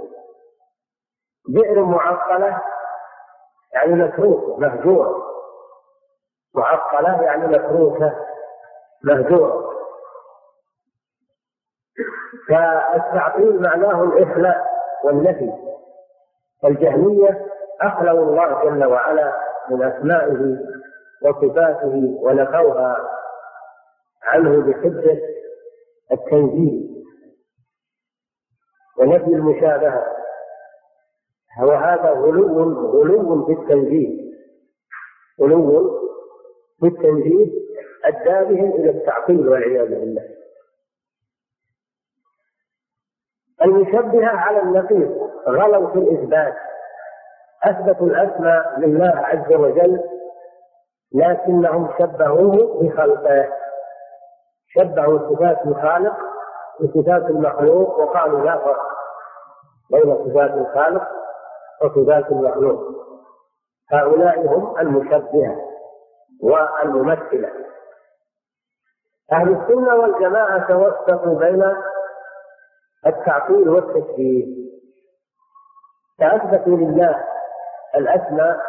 بئر 1.49 1.83
معقلة 1.83 2.61
يعني 3.73 3.93
متروكة 3.93 4.57
مهجورة 4.59 5.15
معقلة 6.55 7.21
يعني 7.23 7.47
متروكة 7.47 8.13
مهجورة 9.03 9.69
فالتعطيل 12.49 13.61
معناه 13.61 14.03
الإخلاء 14.03 14.65
والنفي 15.03 15.51
الجهمية 16.65 17.47
أخلوا 17.81 18.23
الله 18.29 18.63
جل 18.63 18.85
وعلا 18.85 19.33
من 19.69 19.83
أسمائه 19.83 20.59
وصفاته 21.21 22.19
ونفوها 22.21 23.09
عنه 24.23 24.61
بحجة 24.61 25.19
التنزيل 26.11 26.95
ونفي 28.99 29.25
المشابهة 29.27 30.15
وهذا 31.61 32.09
غلو 32.09 32.63
غلو 33.01 33.45
في 33.45 33.51
التنزيل 33.51 34.35
غلو 35.41 35.99
في 36.79 36.87
التنزيل 36.87 37.65
أدى 38.03 38.53
بهم 38.55 38.71
إلى 38.71 38.89
التعطيل 38.89 39.49
والعياذ 39.49 39.89
بالله 39.89 40.29
المشبهة 43.65 44.25
على 44.29 44.61
النقيض 44.61 45.31
غلوا 45.47 45.89
في 45.89 45.99
الإثبات 45.99 46.55
أثبتوا 47.63 48.07
الأسماء 48.07 48.79
لله 48.79 49.11
عز 49.15 49.53
وجل 49.53 50.18
لكنهم 51.15 51.89
شبهوه 51.99 52.83
بخلقه 52.83 53.49
شبهوا 54.67 55.35
صفات 55.35 55.67
الخالق 55.67 56.17
بصفات 56.81 57.25
المخلوق 57.31 57.99
وقالوا 57.99 58.39
لا 58.39 58.57
فرق 58.57 58.81
بين 59.91 60.15
صفات 60.25 60.51
الخالق 60.53 61.07
وصفات 61.81 62.31
المخلوق 62.31 62.79
هؤلاء 63.91 64.39
هم 64.47 64.79
المشبهة 64.79 65.55
والممثلة 66.43 67.49
أهل 69.31 69.47
السنة 69.55 69.95
والجماعة 69.95 70.67
توسطوا 70.67 71.33
بين 71.39 71.75
التعطيل 73.07 73.69
والتشبيه 73.69 74.69
فأثبتوا 76.19 76.77
لله 76.77 77.23
الأسماء 77.95 78.59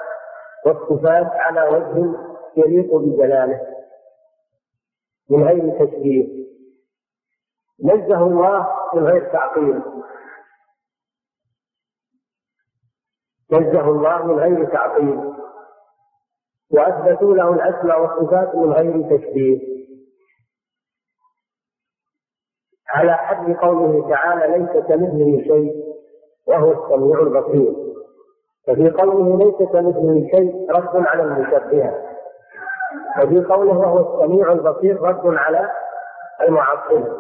والصفات 0.67 1.27
على 1.29 1.63
وجه 1.63 2.15
يليق 2.57 2.95
بجلاله 2.97 3.77
من 5.31 5.45
غير 5.45 5.87
تشبيه 5.87 6.47
نزه 7.85 8.23
الله 8.27 8.67
من 8.95 9.05
غير 9.05 9.33
تعطيل 9.33 9.83
نزه 13.53 13.89
الله 13.89 14.25
من 14.27 14.35
غير 14.39 14.65
تعطيل 14.73 15.31
وأثبتوا 16.71 17.35
له 17.35 17.53
الأسماء 17.55 18.01
والصفات 18.01 18.55
من 18.55 18.73
غير 18.73 19.17
تشبيه 19.19 19.81
على 22.95 23.13
حد 23.13 23.57
قوله 23.57 24.09
تعالى 24.11 24.59
ليس 24.59 24.85
كمثله 24.85 25.43
شيء 25.43 25.85
وهو 26.47 26.73
السميع 26.73 27.21
البصير 27.23 27.77
ففي 28.67 28.91
قوله 28.91 29.39
ليس 29.45 29.57
كمثله 29.69 30.31
شيء 30.35 30.71
رد 30.71 30.97
على 31.07 31.23
المشبهة 31.23 32.10
وفي 33.25 33.45
قوله 33.45 33.79
وهو 33.79 34.23
السميع 34.23 34.53
البصير 34.53 35.03
رد 35.03 35.21
على 35.37 35.71
المعطل 36.49 37.17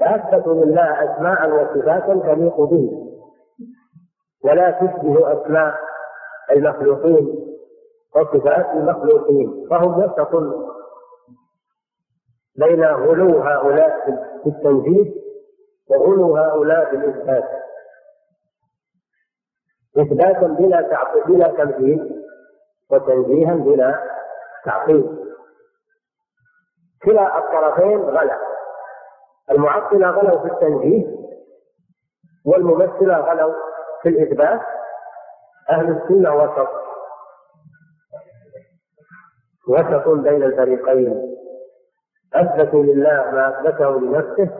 فأثبتوا 0.00 0.54
لله 0.64 0.82
أسماء 1.04 1.48
وصفاتا 1.50 2.14
تليق 2.34 2.60
به 2.60 2.90
ولا 4.44 4.70
تشبه 4.70 5.32
أسماء 5.32 5.74
المخلوقين 6.50 7.50
وصفات 8.16 8.66
المخلوقين 8.74 9.66
فهم 9.70 10.04
يتقون 10.04 10.68
بين 12.56 12.84
غلو 12.84 13.38
هؤلاء 13.42 14.20
في 14.42 14.48
التوحيد 14.50 15.14
وغلو 15.90 16.36
هؤلاء 16.36 16.90
في 16.90 16.96
الإثبات 16.96 17.44
إثباتا 19.98 20.46
بلا 20.46 21.00
بلا 21.26 21.48
تمثيل 21.48 22.23
وتنزيها 22.90 23.54
بلا 23.54 24.00
تعقيد 24.64 25.18
كلا 27.04 27.38
الطرفين 27.38 28.02
غلا 28.02 28.38
المعطلة 29.50 30.08
غلوا 30.10 30.40
في 30.40 30.52
التنزيه 30.54 31.14
والممثلة 32.46 33.16
غلوا 33.18 33.54
في 34.02 34.08
الإثبات 34.08 34.60
أهل 35.70 35.90
السنة 36.02 36.34
وسط 36.36 36.68
وسط 39.68 40.08
بين 40.08 40.42
الفريقين 40.42 41.34
أثبتوا 42.34 42.82
لله 42.82 43.30
ما 43.30 43.48
أثبته 43.48 44.00
لنفسه 44.00 44.50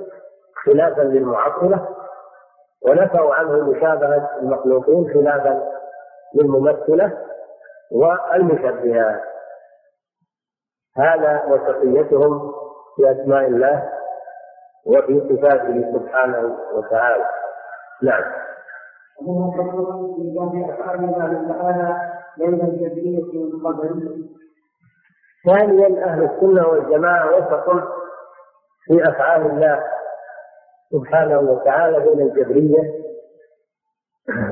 خلافا 0.64 1.02
للمعطلة 1.02 1.88
ونفوا 2.82 3.34
عنه 3.34 3.50
مشابهة 3.70 4.30
المخلوقين 4.42 5.14
خلافا 5.14 5.62
للممثلة 6.34 7.24
والمشبهات 7.90 9.20
هذا 10.97 11.44
وتقيتهم 11.44 12.53
في 12.97 13.11
أسماء 13.12 13.47
الله 13.49 13.92
وفي 14.87 15.20
صفاته 15.20 15.92
سبحانه 15.99 16.59
وتعالى 16.75 17.25
نعم 18.03 18.23
في 20.51 20.75
أفعال 20.75 21.18
تعالى 21.18 21.99
بين 22.38 22.61
الجبرية 22.61 23.25
ثانيا 25.47 26.05
أهل 26.05 26.23
السنة 26.23 26.68
والجماعة 26.68 27.37
وسط 27.37 27.70
في 28.85 29.09
أفعال 29.09 29.47
الله 29.47 29.85
سبحانه 30.92 31.38
وتعالى 31.38 32.01
بين 32.01 32.20
الجبرية 32.20 32.94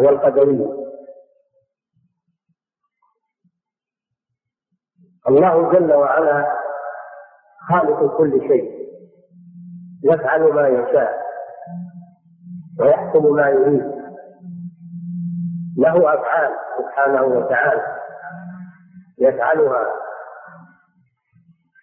والقدرية 0.01 0.82
الله 5.29 5.73
جل 5.73 5.93
وعلا 5.93 6.49
خالق 7.69 8.17
كل 8.17 8.41
شيء 8.41 8.89
يفعل 10.05 10.43
ما 10.53 10.69
يشاء 10.69 11.23
ويحكم 12.81 13.33
ما 13.35 13.49
يريد 13.51 13.93
له 15.79 16.15
افعال 16.15 16.51
سبحانه 16.79 17.23
وتعالى 17.23 17.97
يفعلها 19.19 19.87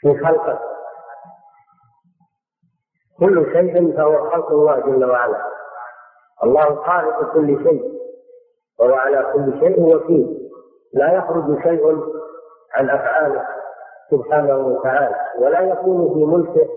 في 0.01 0.17
خلقه 0.25 0.59
كل 3.19 3.51
شيء 3.53 3.97
فهو 3.97 4.29
خلق 4.29 4.47
الله 4.51 4.79
جل 4.79 5.05
وعلا 5.05 5.41
الله 6.43 6.75
خالق 6.83 7.33
كل 7.33 7.63
شيء 7.63 7.99
وهو 8.79 8.93
على 8.93 9.31
كل 9.33 9.59
شيء 9.59 9.81
وكيل 9.95 10.49
لا 10.93 11.13
يخرج 11.13 11.63
شيء 11.63 12.09
عن 12.71 12.89
أفعاله 12.89 13.45
سبحانه 14.11 14.55
وتعالى 14.57 15.25
ولا 15.45 15.59
يكون 15.59 16.13
في 16.13 16.25
ملكه 16.25 16.69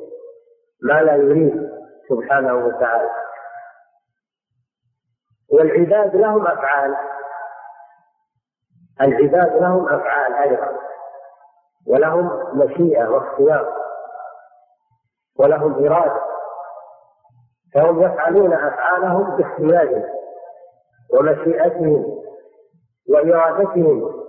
ما 0.83 1.03
لا 1.03 1.17
يريد 1.17 1.71
سبحانه 2.11 2.55
وتعالى 2.67 3.09
والعباد 5.53 6.17
لهم 6.17 6.47
أفعال 6.47 6.97
العباد 9.01 9.57
لهم 9.63 9.89
أفعال 9.89 10.35
أيضا 10.35 10.79
ولهم 11.89 12.49
مشيئة 12.59 13.09
واختيار 13.09 13.73
ولهم 15.39 15.85
إرادة 15.87 16.21
فهم 17.75 18.03
يفعلون 18.03 18.53
أفعالهم 18.53 19.37
باختيارهم 19.37 20.05
ومشيئتهم 21.15 22.23
وإرادتهم 23.09 24.22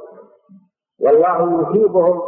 والله 1.00 1.62
يثيبهم 1.62 2.22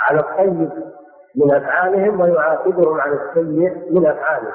على 0.00 0.20
الطيب 0.20 0.92
من 1.34 1.54
أفعالهم 1.54 2.20
ويعاقبهم 2.20 3.00
على 3.00 3.14
السيء 3.14 3.92
من 3.92 4.06
أفعالهم 4.06 4.54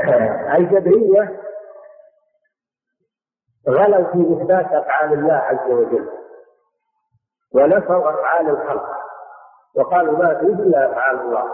آه، 0.00 0.56
الجبرية 0.56 1.42
غلوا 3.68 4.12
في 4.12 4.42
إثبات 4.42 4.66
أفعال 4.72 5.12
الله 5.12 5.34
عز 5.34 5.70
وجل 5.70 6.08
ونفوا 7.52 8.10
أفعال 8.10 8.50
الخلق 8.50 8.88
وقالوا 9.76 10.18
ما 10.18 10.34
فيه 10.40 10.46
إلا 10.46 10.92
أفعال 10.92 11.20
الله 11.20 11.46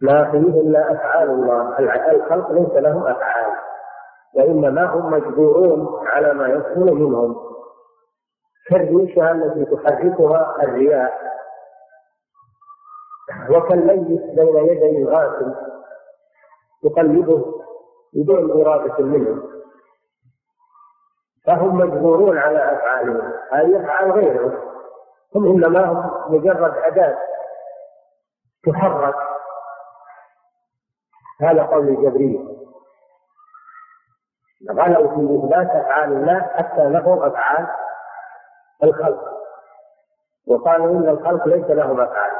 ما 0.00 0.30
فيه 0.30 0.60
إلا 0.60 0.92
أفعال 0.92 1.30
الله 1.30 1.78
الخلق 2.18 2.50
ليس 2.50 2.70
لهم 2.72 3.06
أفعال 3.06 3.71
وإنما 4.34 4.94
هم 4.94 5.10
مجبورون 5.10 6.06
على 6.08 6.34
ما 6.34 6.48
يحصل 6.48 6.80
منهم 6.94 7.36
كالريشة 8.70 9.30
التي 9.30 9.64
تحركها 9.76 10.56
الرياح 10.64 11.20
وكالميت 13.50 14.22
بين 14.36 14.56
يدي 14.56 15.02
الغاسل 15.02 15.54
يقلبه 16.84 17.62
بدون 18.12 18.50
إرادة 18.60 19.04
منه 19.04 19.42
فهم 21.46 21.76
مجبورون 21.76 22.38
على 22.38 22.72
أفعالهم 22.76 23.32
هل 23.52 23.74
يفعل 23.74 24.12
غيرهم 24.12 24.58
هم 25.34 25.46
إنما 25.46 25.84
هم 25.86 26.10
مجرد 26.34 26.72
أداة 26.76 27.18
تحرك 28.66 29.14
هذا 31.40 31.62
قول 31.62 31.96
جبريل 32.02 32.61
غلوا 34.70 35.08
في 35.08 35.36
إثبات 35.36 35.70
أفعال 35.70 36.12
الله 36.12 36.40
حتى 36.42 36.82
نفوا 36.82 37.26
أفعال 37.26 37.66
الخلق 38.82 39.24
وقالوا 40.46 40.90
إن 40.98 41.08
الخلق 41.08 41.48
ليس 41.48 41.66
لهم 41.70 42.00
أفعال 42.00 42.30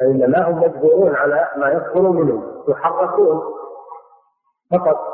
فإنما 0.00 0.48
هم 0.48 0.60
مجبورون 0.62 1.14
على 1.16 1.50
ما 1.56 1.68
يصدر 1.70 2.00
منهم 2.08 2.64
يحركون 2.68 3.42
فقط 4.70 5.10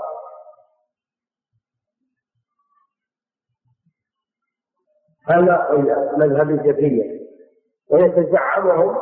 هذا 5.29 5.71
مذهب 6.17 6.51
الجبرية 6.51 7.21
ويتزعمهم 7.91 9.01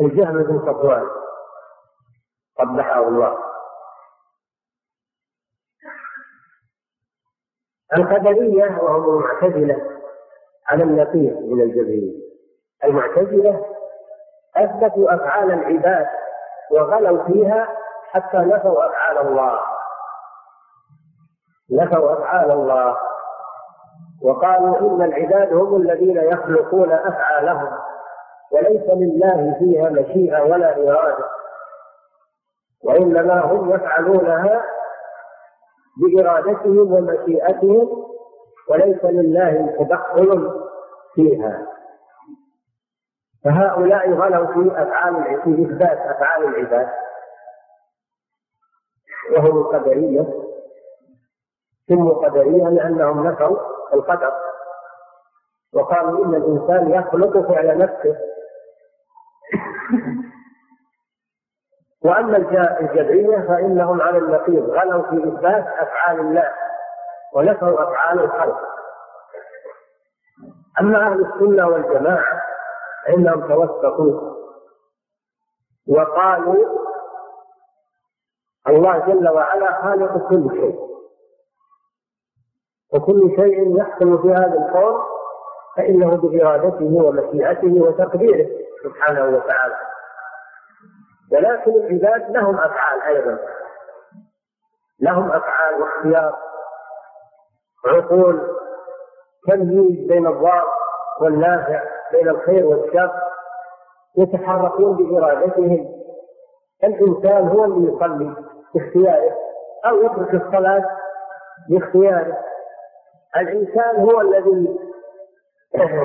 الجهم 0.00 0.42
بن 0.42 0.58
صفوان 0.58 1.06
قبحه 2.58 3.08
الله 3.08 3.38
القدرية 7.96 8.78
وهم 8.82 9.02
المعتزلة 9.04 9.86
على 10.68 10.84
النقيض 10.84 11.38
من 11.42 11.60
الجبرية 11.60 12.12
المعتزلة 12.84 13.64
أثبتوا 14.56 15.14
أفعال 15.14 15.52
العباد 15.52 16.06
وغلوا 16.70 17.24
فيها 17.24 17.68
حتى 18.10 18.38
نفوا 18.38 18.86
أفعال 18.86 19.18
الله 19.18 19.58
نفوا 21.70 22.12
أفعال 22.12 22.50
الله 22.52 22.96
وقالوا 24.22 24.78
إن 24.80 25.02
العباد 25.02 25.52
هم 25.52 25.76
الذين 25.76 26.16
يخلقون 26.16 26.92
أفعالهم 26.92 27.72
وليس 28.52 28.82
لله 28.90 29.56
فيها 29.58 29.88
مشيئة 29.90 30.42
ولا 30.42 30.76
إرادة 30.76 31.24
وإنما 32.84 33.44
هم 33.52 33.74
يفعلونها 33.74 34.64
بإرادتهم 35.98 36.92
ومشيئتهم 36.92 38.06
وليس 38.68 39.04
لله 39.04 39.76
تدخل 39.78 40.60
فيها 41.14 41.66
فهؤلاء 43.44 44.12
غلوا 44.12 44.46
في 44.46 44.82
أفعال 44.82 45.24
في 45.42 45.62
إثبات 45.62 45.98
أفعال 45.98 46.44
العباد 46.44 46.88
وهم 49.36 49.58
القدرية 49.60 50.26
سموا 51.88 52.26
قدرية 52.28 52.68
لأنهم 52.68 53.26
نفوا 53.26 53.56
القدر 53.94 54.32
وقالوا 55.74 56.24
إن 56.26 56.34
الإنسان 56.34 56.90
يخلق 56.90 57.38
فعل 57.48 57.78
نفسه 57.78 58.16
واما 62.04 62.36
الجبريه 62.80 63.38
فانهم 63.48 64.00
على 64.02 64.18
النقيض 64.18 64.70
غلوا 64.70 65.02
في 65.10 65.28
اثبات 65.28 65.66
افعال 65.66 66.20
الله 66.20 66.52
ونفوا 67.34 67.82
افعال 67.82 68.20
الخلق 68.20 68.58
اما 70.80 70.98
اهل 71.06 71.26
السنه 71.26 71.68
والجماعه 71.68 72.42
فانهم 73.06 73.48
توسطوا 73.48 74.20
وقالوا 75.88 76.66
الله 78.68 78.98
جل 78.98 79.28
وعلا 79.28 79.82
خالق 79.82 80.28
كل 80.28 80.50
شيء 80.56 80.80
وكل 82.94 83.34
شيء 83.40 83.78
يحكم 83.80 84.22
في 84.22 84.28
هذا 84.28 84.66
الكون 84.66 85.00
فإنه 85.76 86.16
بإرادته 86.16 86.84
ومشيئته 87.04 87.80
وتقديره 87.82 88.46
سبحانه 88.84 89.36
وتعالى 89.36 89.74
ولكن 91.30 91.70
العباد 91.70 92.30
لهم 92.30 92.58
أفعال 92.60 93.02
أيضا 93.02 93.38
لهم 95.00 95.32
أفعال 95.32 95.80
واختيار 95.82 96.36
عقول 97.86 98.48
تمييز 99.48 100.08
بين 100.08 100.26
الضار 100.26 100.66
والنافع 101.20 101.82
بين 102.12 102.28
الخير 102.28 102.66
والشر 102.66 103.12
يتحركون 104.18 104.96
بإرادتهم 104.96 105.88
الإنسان 106.84 107.48
هو 107.48 107.64
اللي 107.64 107.92
يصلي 107.92 108.34
باختياره 108.74 109.36
أو 109.86 110.02
يترك 110.02 110.34
الصلاة 110.34 110.90
باختياره 111.70 112.36
الإنسان 113.36 113.96
هو 113.96 114.20
الذي 114.20 114.78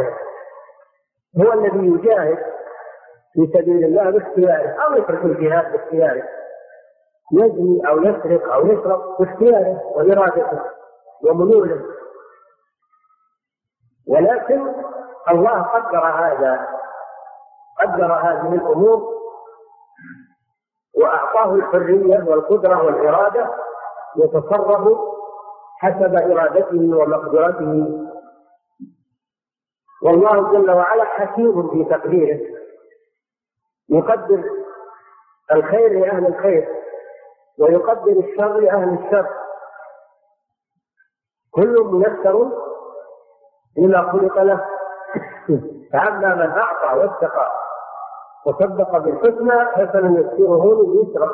هو 1.39 1.53
الذي 1.53 1.87
يجاهد 1.87 2.37
في 3.35 3.47
سبيل 3.53 3.83
الله 3.85 4.09
باختياره 4.09 4.69
أو 4.83 4.93
يترك 4.93 5.25
الجهاد 5.25 5.71
باختياره 5.71 6.23
يزني 7.33 7.87
أو 7.87 8.01
يسرق 8.01 8.53
أو 8.53 8.65
يشرب 8.67 9.01
باختياره 9.19 9.81
وإرادته 9.95 10.61
ومنوله 11.23 11.81
ولكن 14.07 14.73
الله 15.31 15.61
قدر 15.61 16.05
هذا 16.05 16.67
قدر 17.81 18.13
هذه 18.13 18.55
الأمور 18.55 19.15
وأعطاه 20.95 21.55
الحرية 21.55 22.23
والقدرة 22.29 22.83
والإرادة 22.83 23.49
يتصرف 24.17 24.97
حسب 25.81 26.15
إرادته 26.31 26.95
ومقدرته 26.97 27.99
والله 30.03 30.51
جل 30.51 30.71
وعلا 30.71 31.03
حكيم 31.03 31.69
في 31.69 31.83
تقديره 31.89 32.55
يقدر 33.89 34.43
الخير 35.51 35.99
لأهل 35.99 36.25
الخير 36.27 36.67
ويقدر 37.59 38.11
الشر 38.11 38.59
لأهل 38.59 38.93
الشر 38.99 39.27
كل 41.51 41.83
ميسر 41.85 42.51
لما 43.77 44.11
خلق 44.11 44.39
له 44.41 44.65
فأما 45.93 46.35
من 46.35 46.51
أعطى 46.61 46.99
واتقى 46.99 47.51
وصدق 48.45 48.97
بالحسنى 48.97 49.65
فسنيسره 49.87 50.83
لليسرى 50.83 51.29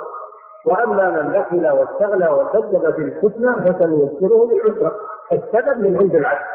وأما 0.65 1.09
من 1.09 1.31
بخل 1.41 1.67
واستغنى 1.69 2.27
وصدق 2.29 2.89
بالحسنى 2.97 3.55
فسنيسره 3.63 4.45
للعسرى 4.51 4.91
السبب 5.31 5.77
من 5.81 5.97
عند 5.99 6.15
العبد 6.15 6.45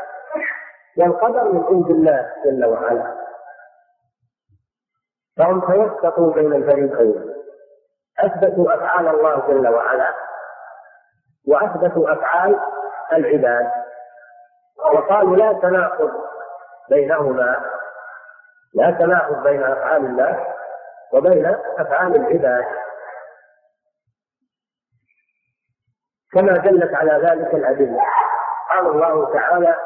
والقدر 0.99 1.44
من 1.53 1.64
عند 1.64 1.90
الله 1.90 2.32
جل 2.44 2.64
وعلا 2.64 3.26
فهم 5.37 5.61
توسطوا 5.61 6.32
بين 6.32 6.53
الفريقين 6.53 7.34
اثبتوا 8.20 8.74
افعال 8.74 9.09
الله 9.09 9.47
جل 9.49 9.74
وعلا 9.74 10.14
واثبتوا 11.49 12.12
افعال 12.12 12.61
العباد 13.12 13.70
وقالوا 14.95 15.37
لا 15.37 15.53
تناقض 15.53 16.11
بينهما 16.91 17.57
لا 18.74 18.91
تناقض 18.91 19.43
بين 19.43 19.62
افعال 19.62 20.05
الله 20.07 20.47
وبين 21.12 21.47
افعال 21.78 22.16
العباد 22.16 22.64
كما 26.32 26.53
دلت 26.53 26.95
على 26.95 27.12
ذلك 27.12 27.55
الادله 27.55 28.03
قال 28.70 28.87
الله 28.87 29.32
تعالى 29.34 29.76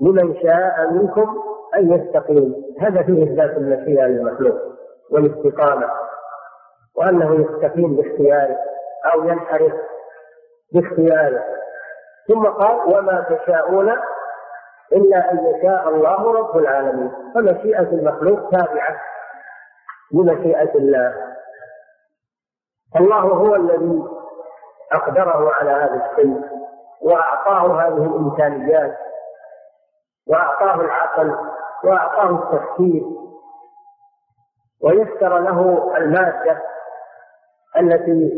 لمن 0.00 0.34
شاء 0.42 0.90
منكم 0.90 1.53
أن 1.76 1.92
يستقيم 1.92 2.54
هذا 2.80 3.02
فيه 3.02 3.24
إثبات 3.24 3.50
المشيئة 3.56 4.04
للمخلوق 4.04 4.56
والاستقامة 5.10 5.86
وأنه 6.96 7.34
يستقيم 7.34 7.96
باختياره 7.96 8.56
أو 9.14 9.24
ينحرف 9.24 9.72
باختياره 10.72 11.42
ثم 12.28 12.46
قال 12.46 12.94
وما 12.94 13.20
تشاءون 13.36 13.90
إلا 14.92 15.32
أن 15.32 15.46
يشاء 15.46 15.88
الله 15.88 16.32
رب 16.32 16.56
العالمين 16.58 17.12
فمشيئة 17.34 17.80
المخلوق 17.82 18.48
تابعة 18.50 19.00
لمشيئة 20.12 20.74
الله 20.74 21.14
الله 22.96 23.20
هو 23.20 23.54
الذي 23.54 24.02
أقدره 24.92 25.52
على 25.52 25.70
هذا 25.70 26.10
الشيء 26.10 26.40
وأعطاه 27.02 27.80
هذه 27.86 28.06
الإمكانيات 28.06 28.96
وأعطاه 30.28 30.74
العقل 30.80 31.34
وأعطاه 31.84 32.30
التفكير 32.42 33.02
ويسر 34.82 35.38
له 35.38 35.96
المادة 35.96 36.62
التي 37.76 38.30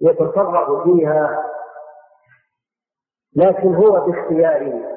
يتصرف 0.00 0.82
فيها 0.84 1.44
لكن 3.36 3.74
هو 3.74 3.90
باختياره 4.06 4.96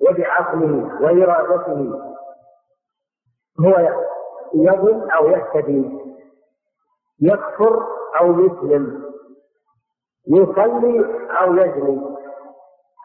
وبعقله 0.00 1.00
وإرادته 1.04 2.00
هو 3.60 3.94
يظن 4.54 5.10
أو 5.10 5.26
يهتدي 5.26 6.00
يكفر 7.20 7.86
أو 8.20 8.40
يسلم 8.40 9.10
يصلي 10.28 10.98
أو 11.40 11.54
يجري 11.54 12.00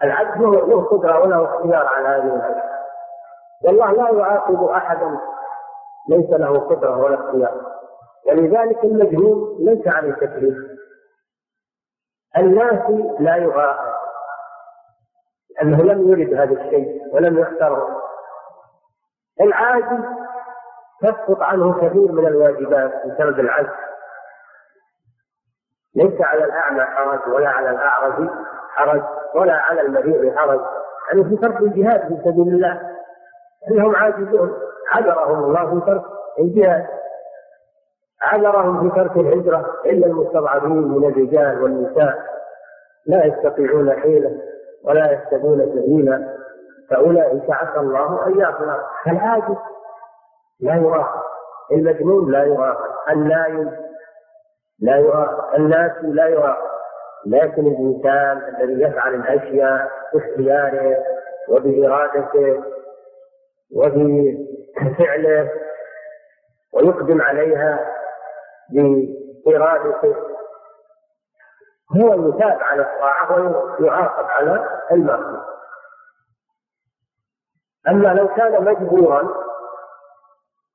العبد 0.04 0.42
له 0.42 0.84
قدرة 0.84 1.20
وله 1.20 1.44
اختيار 1.56 1.86
على 1.88 2.08
هذه 2.08 2.36
الأشياء 2.36 2.75
والله 3.62 3.92
لا 3.92 4.10
يعاقب 4.20 4.64
احدا 4.64 5.20
ليس 6.10 6.30
له 6.30 6.60
قدره 6.60 6.98
ولا 7.04 7.16
اختيار 7.16 7.62
ولذلك 8.28 8.84
المجهول 8.84 9.58
ليس 9.60 9.88
عليه 9.88 10.10
التكليف 10.10 10.56
الناس 12.38 12.90
لا 13.20 13.36
يعاقب 13.36 13.96
لانه 15.56 15.78
لم 15.84 16.12
يرد 16.12 16.34
هذا 16.34 16.54
الشيء 16.62 17.16
ولم 17.16 17.38
يحترم 17.40 17.96
العاجز 19.42 20.04
تسقط 21.02 21.42
عنه 21.42 21.74
كثير 21.74 22.12
من 22.12 22.28
الواجبات 22.28 23.06
بسبب 23.08 23.40
العجز 23.40 23.72
ليس 25.96 26.22
على 26.22 26.44
الاعمى 26.44 26.86
حرج 26.86 27.34
ولا 27.34 27.50
على 27.50 27.70
الاعرج 27.70 28.30
حرج 28.76 29.04
ولا 29.36 29.54
على 29.54 29.82
المريض 29.82 30.36
حرج 30.38 30.62
يعني 31.10 31.24
في 31.30 31.38
فرق 31.38 31.58
الجهاد 31.58 32.02
في 32.08 32.18
سبيل 32.30 32.48
الله 32.56 32.95
انهم 33.72 33.96
عاجزون 33.96 34.54
عذرهم 34.92 35.44
الله 35.44 35.80
في 35.80 35.86
ترك 35.86 36.02
الجهاد 36.40 36.86
عذرهم 38.22 38.82
في 38.90 38.96
ترك 38.96 39.18
الهجره 39.18 39.74
الا 39.86 40.08
المستضعفين 40.08 40.70
من 40.72 41.06
الرجال 41.10 41.64
والنساء 41.64 42.16
لا 43.06 43.26
يستطيعون 43.26 43.92
حيله 43.92 44.42
ولا 44.84 45.12
يهتدون 45.12 45.60
سبيلا 45.66 46.36
فاولئك 46.90 47.44
عسى 47.52 47.80
الله 47.80 48.28
ان 48.28 48.40
يغفر 48.40 48.82
فالعاجز 49.06 49.58
لا 50.62 50.76
يراقب 50.76 51.20
المجنون 51.72 52.32
لا 52.32 52.44
يراقب 52.44 53.12
النايم 53.12 53.72
لا 54.82 54.98
يراقب 54.98 55.56
الناس 55.56 55.92
لا 56.04 56.28
يراقب 56.28 56.76
لكن 57.26 57.68
الانسان 57.68 58.42
الذي 58.62 58.84
يفعل 58.90 59.16
الاشياء 59.16 59.92
باختياره 60.14 61.04
وبارادته 61.50 62.64
وفي 63.74 64.38
فعله 64.98 65.52
ويقدم 66.74 67.22
عليها 67.22 67.94
بإرادته 69.46 70.16
هو 71.96 72.28
يتابع 72.30 72.66
على 72.66 72.82
الطاعة 72.82 73.34
ويعاقب 73.80 74.26
على 74.26 74.82
المعصية 74.92 75.46
أما 77.88 78.08
لو 78.14 78.28
كان 78.36 78.66
مجبورا 78.66 79.34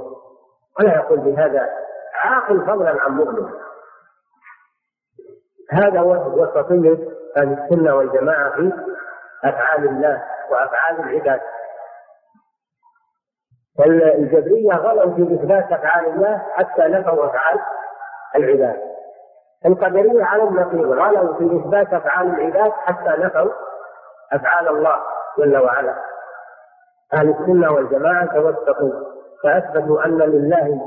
ولا 0.80 0.96
يقول 0.96 1.20
بهذا 1.20 1.70
عاقل 2.14 2.66
فضلا 2.68 3.02
عن 3.04 3.12
مؤمن 3.12 3.52
هذا 5.72 6.00
هو 6.00 6.14
أهل 7.38 7.64
السنة 7.64 7.96
والجماعة 7.96 8.56
في 8.56 8.74
أفعال 9.46 9.88
الله 9.88 10.24
وأفعال 10.50 11.00
العباد 11.00 11.42
فالجبرية 13.78 14.74
غلوا 14.74 15.14
في 15.16 15.34
إثبات 15.34 15.72
أفعال 15.72 16.06
الله 16.06 16.46
حتى 16.54 16.82
نفوا 16.88 17.26
أفعال 17.26 17.60
العباد 18.36 18.82
القدرية 19.66 20.24
على 20.26 20.44
النقيض 20.44 20.82
غلوا 20.86 21.34
في 21.38 21.46
إثبات 21.58 21.94
أفعال 21.94 22.28
العباد 22.28 22.72
حتى 22.72 23.10
نفوا 23.24 23.52
أفعال 24.34 24.68
الله 24.68 25.00
جل 25.38 25.58
وعلا 25.58 25.96
أهل 27.14 27.30
السنة 27.30 27.72
والجماعة 27.72 28.26
توثقوا 28.26 28.92
فأثبتوا 29.44 30.06
أن 30.06 30.18
لله 30.18 30.82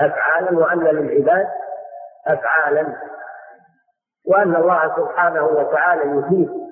أفعالا 0.00 0.58
وأن 0.58 0.84
للعباد 0.84 1.46
أفعالا 2.26 2.94
وأن 4.26 4.56
الله 4.56 4.96
سبحانه 4.96 5.42
وتعالى 5.44 6.02
يثيب 6.18 6.67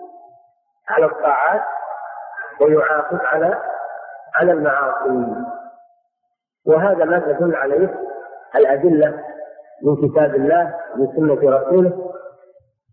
على 0.89 1.07
الطاعات 1.07 1.63
ويعاقب 2.61 3.21
على 3.23 3.61
على 4.35 4.53
المعاصي 4.53 5.35
وهذا 6.67 7.05
ما 7.05 7.19
تدل 7.19 7.55
عليه 7.57 7.95
الأدلة 8.57 9.25
من 9.83 9.97
كتاب 9.97 10.35
الله 10.35 10.81
من 10.95 11.07
سنة 11.17 11.51
رسوله 11.57 12.13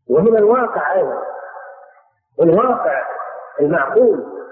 ومن 0.09 0.37
الواقع 0.37 0.93
أيضا 0.93 1.23
الواقع 2.41 3.05
المعقول 3.59 4.43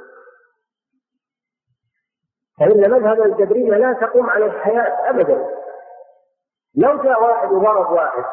فإن 2.60 2.92
مذهب 2.92 3.22
الجبرية 3.22 3.70
لا 3.78 3.94
تقوم 3.94 4.30
على 4.30 4.46
الحياة 4.46 5.10
أبدا 5.10 5.48
لو 6.76 7.02
جاء 7.04 7.24
واحد 7.24 7.52
وضرب 7.52 7.92
واحد 7.92 8.24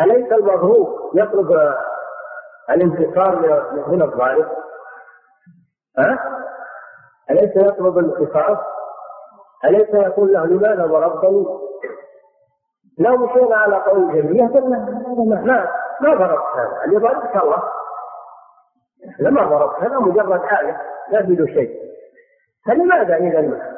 أليس 0.00 0.32
المضروب 0.32 1.10
يطلب 1.14 1.52
الانتصار 2.70 3.36
من 3.88 4.02
الظالم 4.02 4.46
ها؟ 5.98 6.38
أليس 7.30 7.56
يطلب 7.56 7.98
الانتصار؟ 7.98 8.66
أليس 9.64 9.88
يقول 9.94 10.32
له 10.32 10.46
لماذا 10.46 10.86
ضربتني؟ 10.86 11.46
لو 12.98 13.16
مشينا 13.16 13.56
على 13.56 13.76
قول 13.76 14.12
جميع 14.14 14.46
قلنا 14.46 14.78
ما 15.16 15.66
ما 16.00 16.14
ضربت 16.14 16.56
هذا 16.56 16.84
اللي 16.84 16.96
ضربت 16.96 17.36
الله 17.42 17.62
لما 19.18 19.42
ضربت 19.42 19.82
هذا 19.82 19.98
مجرد 19.98 20.40
آية 20.60 20.80
لا 21.10 21.22
في 21.26 21.46
شيء 21.54 21.82
فلماذا 22.66 23.16
إذا 23.16 23.72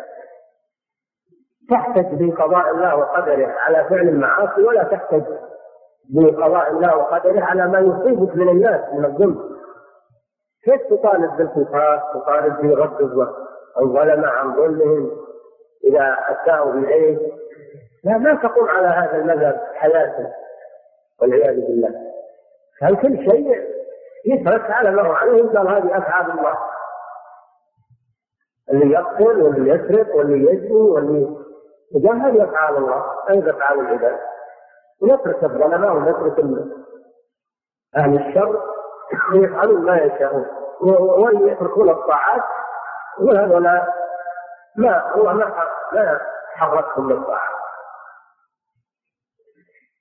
تحتج 1.70 2.09
بقضاء 2.24 2.70
الله 2.70 2.97
وقدره 2.97 3.47
على 3.47 3.85
فعل 3.85 4.09
المعاصي 4.09 4.62
ولا 4.62 4.82
تحتج 4.85 5.24
بقضاء 6.09 6.71
الله 6.71 6.97
وقدره 6.97 7.41
على 7.41 7.69
ما 7.69 7.79
يصيبك 7.79 8.37
من 8.37 8.49
الناس 8.49 8.81
من 8.93 9.05
الظلم 9.05 9.57
كيف 10.65 10.81
تطالب 10.91 11.37
بالقصاص 11.37 12.01
تطالب 12.15 12.61
بغض 12.61 13.31
الظلمة 13.81 14.29
عن 14.29 14.57
ظلمهم 14.57 15.11
إذا 15.85 16.17
أساءوا 16.29 16.73
إليه 16.73 17.33
لا 18.05 18.19
ما 18.19 18.35
تقوم 18.35 18.69
على 18.69 18.87
هذا 18.87 19.17
المذهب 19.17 19.61
حياته 19.75 20.27
والعياذ 21.21 21.55
بالله 21.67 21.91
هل 22.83 22.97
كل 22.97 23.31
شيء 23.31 23.61
يترك 24.27 24.71
على 24.71 24.91
ما 24.91 25.03
هو 25.03 25.13
عليه 25.13 25.43
قال 25.49 25.69
هذه 25.69 25.99
أفعال 25.99 26.31
الله 26.31 26.55
اللي 28.71 28.95
يقتل 28.95 29.43
واللي 29.43 29.71
يسرق 29.71 30.17
واللي 30.17 30.53
يجري 30.53 30.73
واللي 30.73 31.31
هذه 31.95 32.45
أفعال 32.45 32.77
الله 32.77 33.05
أي 33.31 33.51
أفعال 33.51 33.81
العباد 33.81 34.19
ونترك 35.03 35.45
الظلماء 35.45 35.91
ونترك 35.97 36.39
أهل 37.97 38.27
الشر 38.29 38.63
ويفعلون 39.33 39.83
ما 39.85 39.97
يشاءون 39.97 40.47
ويتركون 41.23 41.91
الطاعات 41.91 42.43
وهذولا 43.21 43.87
ما 44.77 45.15
الله 45.15 45.33
ما 45.33 45.67
ما 45.97 46.21
حركهم 46.55 47.11
للطاعات 47.13 47.55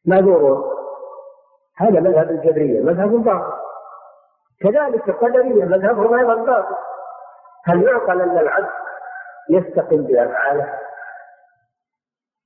معذورون 0.07 0.73
هذا 1.77 1.99
مذهب 1.99 2.31
الجبرية 2.31 2.81
مذهب 2.81 3.11
باطل 3.23 3.53
كذلك 4.61 5.09
القدرية 5.09 5.65
مذهبهم 5.65 6.19
أيضا 6.19 6.35
باطل 6.35 6.75
هل 7.65 7.83
يعقل 7.83 8.21
أن 8.21 8.37
العبد 8.37 8.69
يستقل 9.49 10.01
بأفعاله 10.01 10.79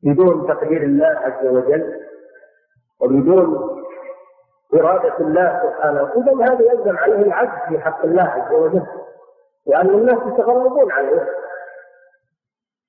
بدون 0.04 0.48
تقدير 0.48 0.82
الله 0.82 1.08
عز 1.26 1.46
وجل 1.46 2.08
وبدون 3.02 3.74
إرادة 4.76 5.18
الله 5.20 5.62
سبحانه 5.64 6.00
إذا 6.16 6.54
هذا 6.54 6.62
يلزم 6.74 6.98
عليه 6.98 7.22
العدل 7.26 7.70
في 7.70 7.80
حق 7.84 8.04
الله 8.06 8.24
عز 8.24 8.54
وجل 8.54 8.86
لأن 9.68 9.90
الناس 9.90 10.18
يتغلبون 10.26 10.92
عليه 10.92 11.30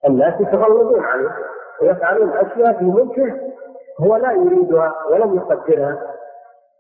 الناس 0.09 0.41
يتغلبون 0.41 1.05
عليه 1.05 1.37
ويفعلون 1.83 2.31
أشياء 2.31 2.79
في 2.79 2.85
ملكه 2.85 3.53
هو 4.01 4.17
لا 4.17 4.33
يريدها 4.33 5.05
ولم 5.11 5.37
يقدرها 5.37 6.15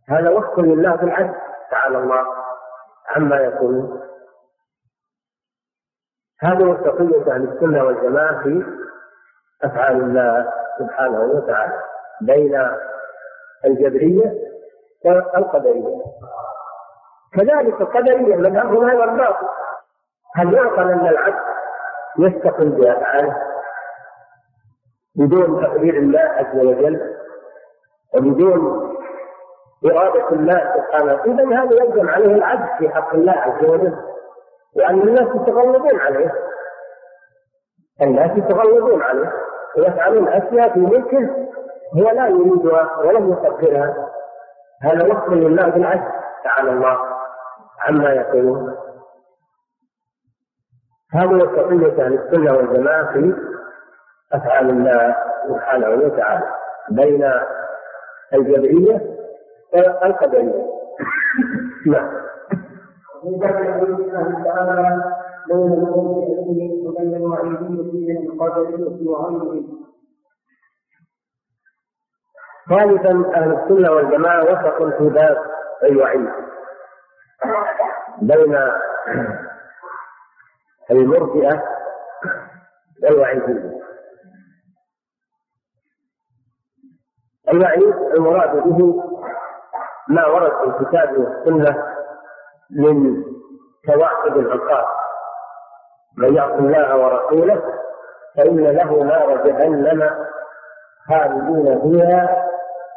هذا 0.09 0.31
وقت 0.31 0.59
لله 0.59 0.95
بالعدل 0.97 1.35
تعالى 1.70 1.99
الله 1.99 2.26
عما 3.16 3.37
يقولون 3.37 4.01
هذا 6.41 6.66
هو 6.66 6.74
تقية 6.74 7.33
أهل 7.33 7.49
السنة 7.53 7.85
والجماعة 7.85 8.43
في 8.43 8.64
أفعال 9.62 9.97
الله 9.97 10.53
سبحانه 10.79 11.20
وتعالى 11.20 11.83
بين 12.22 12.55
الجبرية 13.64 14.34
والقدرية 15.04 16.02
كذلك 17.34 17.80
القدرية 17.80 18.36
مذهبهم 18.36 18.84
هذا 18.90 19.04
الباطل 19.04 19.46
هل 20.34 20.54
يعقل 20.54 20.90
أن 20.90 21.06
العبد 21.06 21.42
يستقل 22.18 22.68
بأفعاله 22.68 23.36
بدون 25.14 25.62
تقدير 25.62 25.94
الله 25.96 26.20
عز 26.20 26.54
وجل 26.56 27.14
وبدون 28.16 28.88
إرادة 29.86 30.28
الله 30.28 30.74
سبحانه 30.76 31.24
إذا 31.24 31.62
هذا 31.62 31.84
يلزم 31.84 32.09
عليه 32.09 32.34
العبد 32.34 32.78
في 32.78 32.88
حق 32.94 33.14
الله 33.14 33.32
عز 33.32 33.64
وجل 33.64 33.96
لأن 34.76 35.00
الناس 35.00 35.28
يتغلبون 35.36 36.00
عليه 36.00 36.34
الناس 38.02 38.30
يتغلبون 38.38 39.02
عليه 39.02 39.32
ويفعلون 39.79 40.29
أشياء 40.29 40.72
في 40.74 40.79
ملكه 40.81 41.37
هو 41.95 42.11
لا 42.11 42.29
يريدها 42.29 42.97
ولم 42.99 43.31
يقدرها 43.33 44.09
هذا 44.83 45.07
وصف 45.07 45.29
لله 45.29 45.68
بالعدل 45.68 46.11
تعالى 46.45 46.70
الله 46.70 46.99
عما 47.85 48.11
يقولون 48.12 48.74
هذا 51.14 51.26
هو 51.35 51.47
تقية 51.57 52.05
أهل 52.05 52.14
السنة 52.18 52.57
والجماعة 52.57 53.12
في 53.12 53.35
أفعال 54.33 54.70
الله 54.70 55.16
سبحانه 55.49 55.89
وتعالى 55.91 56.43
بين 56.91 57.31
الجبرية 58.35 59.16
والقدرية 59.74 60.66
نعم. 61.87 62.24
بين 65.49 65.72
المرجئه 65.72 66.72
وبين 66.88 67.14
المعيديه 67.14 67.99
من 68.09 68.26
القدريه 68.26 69.09
وغيرهم 69.09 69.78
ثالثا 72.68 73.11
اهل 73.34 73.53
السنه 73.57 73.90
والجماعه 73.92 74.42
وسط 74.44 74.99
في 74.99 75.09
باب 75.09 75.38
الوعيد 75.82 76.28
أيوة 77.44 77.64
بين 78.22 78.59
المرجئه 80.90 81.62
والوعيديه 83.03 83.49
أيوة 83.49 83.82
الوعيد 87.49 87.82
أيوة 87.94 88.12
المراد 88.14 88.57
به 88.62 89.03
ما 90.09 90.26
ورد 90.26 90.53
في 90.74 90.80
الكتاب 90.82 91.16
والسنه 91.18 91.86
من 92.70 93.24
كواكب 93.86 94.36
العقاب 94.38 94.97
من 96.18 96.34
يعص 96.36 96.52
الله 96.52 96.96
ورسوله 96.96 97.62
فإن 98.36 98.60
له 98.60 99.02
نار 99.04 99.46
جهنم 99.46 100.10
خالدين 101.08 101.80
فيها 101.82 102.46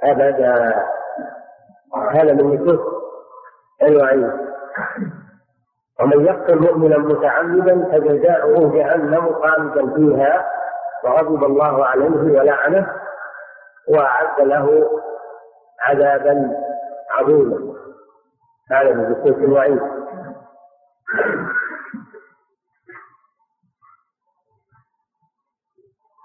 أبدا 0.03 0.75
هذا 2.13 2.33
من 2.33 2.53
نصوص 2.55 2.79
الوعيد 3.83 4.31
ومن 5.99 6.25
يقتل 6.25 6.59
مؤمنا 6.59 6.97
متعمدا 6.97 7.83
فجزاؤه 7.91 8.73
جهنم 8.75 9.33
خالدا 9.33 9.93
فيها 9.95 10.51
وغضب 11.03 11.43
الله 11.43 11.85
عليه 11.85 12.39
ولعنه 12.39 12.87
وأعد 13.89 14.41
له 14.41 14.89
عذابا 15.81 16.51
عظيما 17.11 17.73
هذا 18.71 18.93
من 18.93 19.11
نصوص 19.11 19.35
الوعيد 19.37 19.79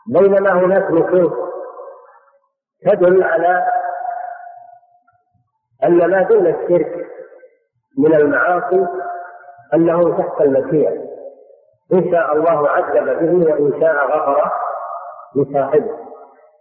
بينما 0.09 0.53
هناك 0.53 0.91
نصوص 0.91 1.33
تدل 2.87 3.23
على 3.23 3.67
أن 5.85 6.11
ما 6.11 6.23
دون 6.23 6.47
الشرك 6.47 7.07
من 7.99 8.15
المعاصي 8.15 8.87
أنه 9.75 10.19
تحت 10.19 10.41
المشيئة 10.41 11.07
إن 11.93 12.11
شاء 12.13 12.33
الله 12.33 12.69
عذب 12.69 13.05
به 13.05 13.53
وإن 13.53 13.81
شاء 13.81 13.95
غفر 14.05 14.51
لصاحبه 15.37 15.95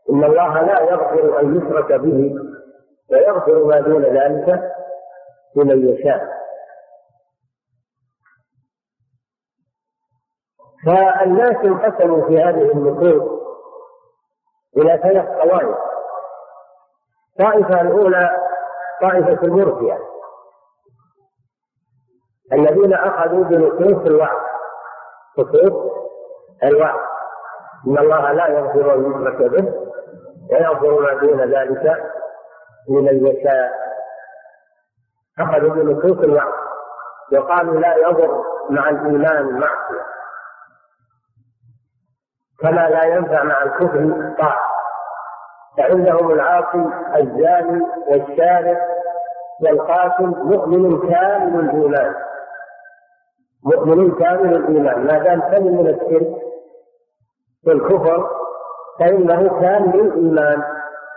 إن 0.09 0.23
الله 0.23 0.61
لا 0.63 0.81
يغفر 0.81 1.39
أن 1.39 1.55
يشرك 1.57 1.91
به 1.93 2.35
ويغفر 3.11 3.63
ما 3.63 3.79
دون 3.79 4.03
ذلك 4.03 4.61
لمن 5.55 5.89
يشاء 5.89 6.44
فالناس 10.85 11.65
انقسموا 11.65 12.27
في 12.27 12.37
هذه 12.43 12.71
النصوص 12.71 13.29
إلى 14.77 14.99
ثلاث 15.03 15.29
طوائف 15.43 15.77
الطائفة 17.39 17.81
الأولى 17.81 18.29
طائفة 19.01 19.43
المرجئة 19.43 19.99
الذين 22.53 22.93
أخذوا 22.93 23.43
بنصوص 23.43 24.05
الوعظ 24.05 24.39
نصوص 25.37 25.91
الوعظ 26.63 26.99
إن 27.87 27.97
الله 27.97 28.31
لا 28.31 28.47
يغفر 28.47 28.93
أن 28.93 29.11
يشرك 29.11 29.51
به 29.51 29.73
ويغفر 30.51 30.99
ما 31.01 31.21
دون 31.21 31.41
ذلك 31.53 32.01
من 32.89 33.27
يشاء 33.27 33.71
أخذوا 35.39 35.69
بنصوص 35.69 36.17
الوعظ 36.17 36.53
وقالوا 37.33 37.79
لا 37.79 37.95
يضر 37.95 38.43
مع 38.69 38.89
الإيمان 38.89 39.53
معصية 39.59 40.14
كما 42.65 42.87
لا 42.87 43.03
ينفع 43.03 43.43
مع 43.43 43.63
الكفر 43.63 44.33
طاعة 44.39 44.65
فعندهم 45.77 46.31
العاصي 46.31 46.83
الزاني 47.15 47.85
والشارع 48.07 48.79
والقاتل 49.63 50.25
مؤمن 50.25 51.09
كامل 51.09 51.59
الإيمان 51.59 52.15
مؤمن 53.65 54.11
كامل 54.15 54.55
الإيمان 54.55 55.05
ما 55.07 55.17
دام 55.19 55.41
سلم 55.55 55.77
من 55.77 55.87
الشرك 55.87 56.35
والكفر 57.67 58.29
فإنه 58.99 59.59
كامل 59.61 59.99
الإيمان 59.99 60.63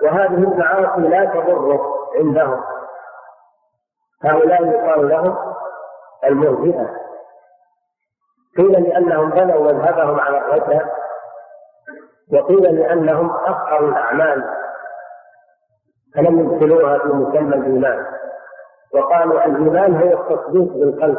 وهذه 0.02 0.52
المعاصي 0.52 1.00
لا 1.00 1.24
تضره 1.24 1.94
عندهم 2.16 2.60
هؤلاء 4.24 4.64
يقال 4.66 5.08
لهم 5.08 5.36
المرجئة 6.26 6.90
قيل 8.56 8.82
لأنهم 8.88 9.30
بنوا 9.30 9.60
مذهبهم 9.72 10.20
على 10.20 10.38
الرجل 10.38 10.80
وقيل 12.32 12.74
لأنهم 12.74 13.30
أفقهوا 13.30 13.88
الأعمال 13.88 14.44
فلم 16.14 16.38
يدخلوها 16.40 16.98
في 16.98 17.08
مسمى 17.08 17.54
الإيمان 17.56 18.06
وقالوا 18.94 19.44
الإيمان 19.44 19.94
هو 19.94 20.12
التصديق 20.20 20.68
بالقلب 20.72 21.18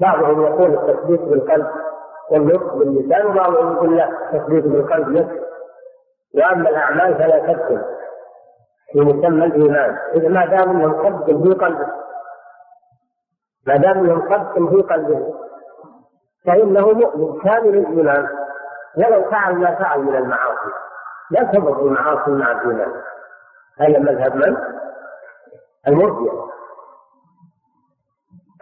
بعضهم 0.00 0.40
يقول 0.42 0.74
التصديق 0.74 1.22
بالقلب 1.22 1.66
والنطق 2.30 2.74
باللسان 2.74 3.26
وبعضهم 3.26 3.72
يقول 3.76 3.96
لا 3.96 4.08
التصديق 4.08 4.62
بالقلب 4.64 5.16
يكفي 5.16 5.40
وأما 6.34 6.68
الأعمال 6.70 7.14
فلا 7.18 7.38
تدخل 7.52 7.82
في 8.92 9.00
مسمى 9.00 9.44
الإيمان 9.44 9.98
اذا 10.14 10.28
ما 10.28 10.46
دام 10.46 10.68
أنهم 10.70 10.92
قد 11.06 11.24
في 11.42 11.54
قلبه 11.54 11.86
ما 13.66 13.76
دام 13.76 13.98
أنهم 13.98 14.22
قد 14.32 14.54
في 14.70 14.82
قلبه 14.82 15.34
فإنه 16.46 16.86
مؤمن 16.92 17.38
كامل 17.42 17.68
الإيمان 17.78 18.28
ولو 18.96 19.30
فعل 19.30 19.54
ما 19.54 19.74
فعل 19.74 20.02
من 20.02 20.16
المعاصي 20.16 20.70
لا 21.30 21.44
تضر 21.44 21.80
المعاصي 21.82 22.30
مع 22.30 22.50
الإيمان 22.52 22.88
هذا 23.80 23.98
مذهب 23.98 24.34
من؟ 24.36 24.56
المرجئة 25.88 26.50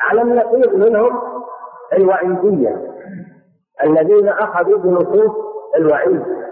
على 0.01 0.23
النقيض 0.23 0.75
منهم 0.75 1.43
الوعيدية 1.93 2.95
الذين 3.83 4.29
أخذوا 4.29 4.79
بنصوص 4.79 5.31
الوعيد 5.75 6.49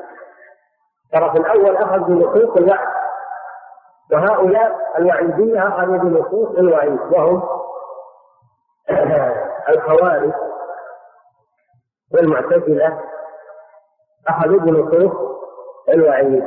الطرف 1.05 1.37
الأول 1.37 1.77
أخذ 1.77 1.99
بنصوص 1.99 2.57
الوعد 2.57 2.97
وهؤلاء 4.13 4.93
الوعيدية 4.99 5.69
أخذوا 5.69 5.97
بنصوص 5.99 6.49
الوعيد 6.59 7.01
وهم 7.01 7.49
الخوارج 9.69 10.33
والمعتزلة 12.15 13.01
أخذوا 14.29 14.61
بنصوص 14.61 15.13
الوعيد 15.89 16.45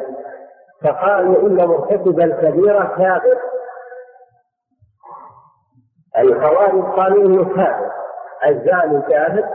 فقالوا 0.84 1.42
إن 1.48 1.68
مرتكب 1.68 2.20
الكبيرة 2.20 2.84
كافر 2.84 3.38
الخوارج 6.18 6.98
قالوا 7.00 7.26
إنه 7.26 7.44
كافر 7.56 7.92
الزاني 8.48 9.02
كافر 9.02 9.50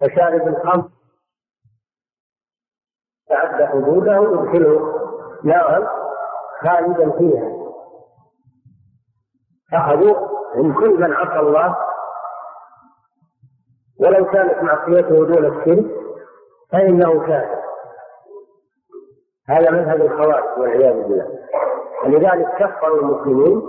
فشارب 0.00 0.48
الخمر 0.48 0.84
تعدى 3.28 3.66
حدوده 3.66 4.16
ادخله 4.18 4.94
نارا 5.44 5.88
خالدا 6.64 7.10
فيها 7.18 7.60
أخذوا 9.72 10.16
من 10.56 10.72
كل 10.74 11.00
من 11.00 11.12
عصى 11.12 11.40
الله 11.40 11.76
ولو 14.00 14.24
كانت 14.30 14.62
معصيته 14.62 15.26
دون 15.26 15.44
الشرك 15.44 16.00
فإنه 16.72 17.20
كافر 17.26 17.60
هذا 19.48 19.70
مذهب 19.70 20.00
الخوارج 20.00 20.58
والعياذ 20.58 20.94
بالله 21.02 21.38
ولذلك 22.04 22.48
كفروا 22.58 23.00
المسلمين 23.00 23.62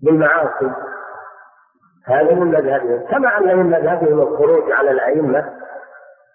بالمعاصي 0.00 0.70
هذا 2.06 2.34
من 2.34 2.46
مذهبهم 2.46 3.06
كما 3.06 3.38
أن 3.38 3.56
من 3.58 3.66
مذهبهم 3.66 4.20
الخروج 4.20 4.72
على 4.72 4.90
الأئمة 4.90 5.58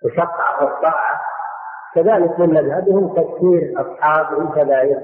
وشق 0.05 0.61
الطاعة 0.63 1.21
كذلك 1.95 2.39
من 2.39 2.53
مذهبهم 2.53 3.07
تكفير 3.15 3.73
أصحاب 3.77 4.39
الكبائر 4.39 5.01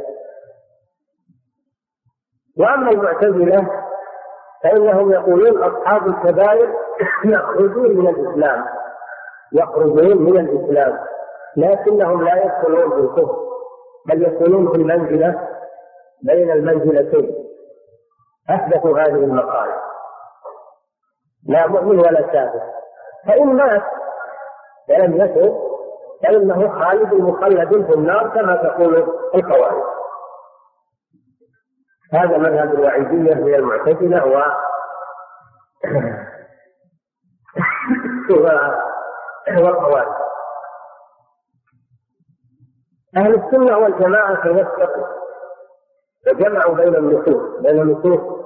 وأما 2.57 2.91
المعتزلة 2.91 3.67
فإنهم 4.63 5.11
يقولون 5.11 5.63
أصحاب 5.63 6.07
الكبائر 6.07 6.73
يخرجون 7.25 7.97
من 7.97 8.07
الإسلام 8.07 8.65
يخرجون 9.53 10.17
من 10.17 10.37
الإسلام 10.39 10.99
لكنهم 11.57 12.21
لا 12.23 12.43
يدخلون 12.45 12.89
في 12.89 12.97
الكفر 12.99 13.37
بل 14.05 14.23
يكونون 14.23 14.71
في 14.71 14.77
المنزلة 14.81 15.47
بين 16.23 16.51
المنزلتين 16.51 17.35
أحدثوا 18.49 18.99
هذه 18.99 19.09
المقالة 19.15 19.75
لا 21.47 21.67
مؤمن 21.67 21.99
ولا 21.99 22.21
كافر 22.21 22.61
فإن 23.27 23.55
مات 23.55 23.83
فلم 24.87 25.21
يتب 25.21 25.55
فإنه 26.23 26.79
خالد 26.85 27.13
مخلد 27.13 27.85
في 27.85 27.93
النار 27.93 28.29
كما 28.29 28.55
تقول 28.55 28.95
الخوارج 29.35 29.83
هذا 32.13 32.37
مذهب 32.37 32.73
الوعيدية 32.73 33.33
من 33.33 33.53
المعتزلة 33.53 34.27
و 34.27 34.43
والقواعد 39.47 40.13
أهل 43.17 43.33
السنة 43.43 43.77
والجماعة 43.77 44.35
توثقوا 44.43 45.07
وجمعوا 46.27 46.73
بين 46.75 46.95
النصوص 46.95 47.59
بين 47.59 47.83
نصوص 47.85 48.41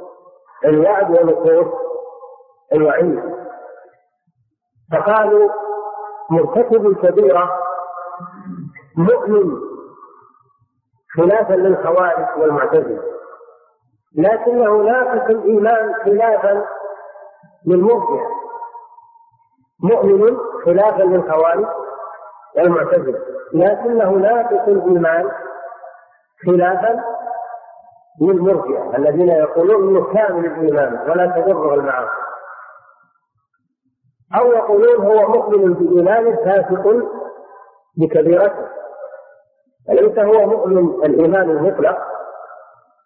الوعد 0.65 1.09
ونصوص 1.09 1.73
الوعيد 2.73 3.23
فقالوا 4.91 5.49
مرتكب 6.31 6.85
الكبيرة 6.87 7.57
مؤمن 8.97 9.57
خلافا 11.17 11.53
للخوارج 11.53 12.41
والمعتزلة 12.41 13.03
لكنه 14.17 14.77
ناقص 14.81 15.29
الإيمان 15.29 15.93
خلافا 16.05 16.65
للمرجع 17.67 18.27
مؤمن 19.83 20.37
خلافا 20.65 21.03
للخوارج 21.03 21.65
والمعتزلة 22.57 23.19
لكنه 23.53 24.09
ناقص 24.11 24.67
الإيمان 24.67 25.31
خلافا 26.45 27.03
للمرجئة 28.21 28.95
الذين 28.95 29.29
يقولون 29.29 29.87
انه 29.89 30.13
كامل 30.13 30.45
الايمان 30.45 31.09
ولا 31.09 31.41
تضره 31.41 31.73
المعاصي 31.73 32.11
او 34.41 34.45
يقولون 34.51 35.05
هو 35.07 35.27
مؤمن 35.27 35.73
بايمانه 35.73 36.35
فاسق 36.35 37.07
بكبيرته 37.97 38.67
فليس 39.87 40.19
هو 40.19 40.45
مؤمن 40.45 40.77
الايمان 40.79 41.49
المطلق 41.49 41.97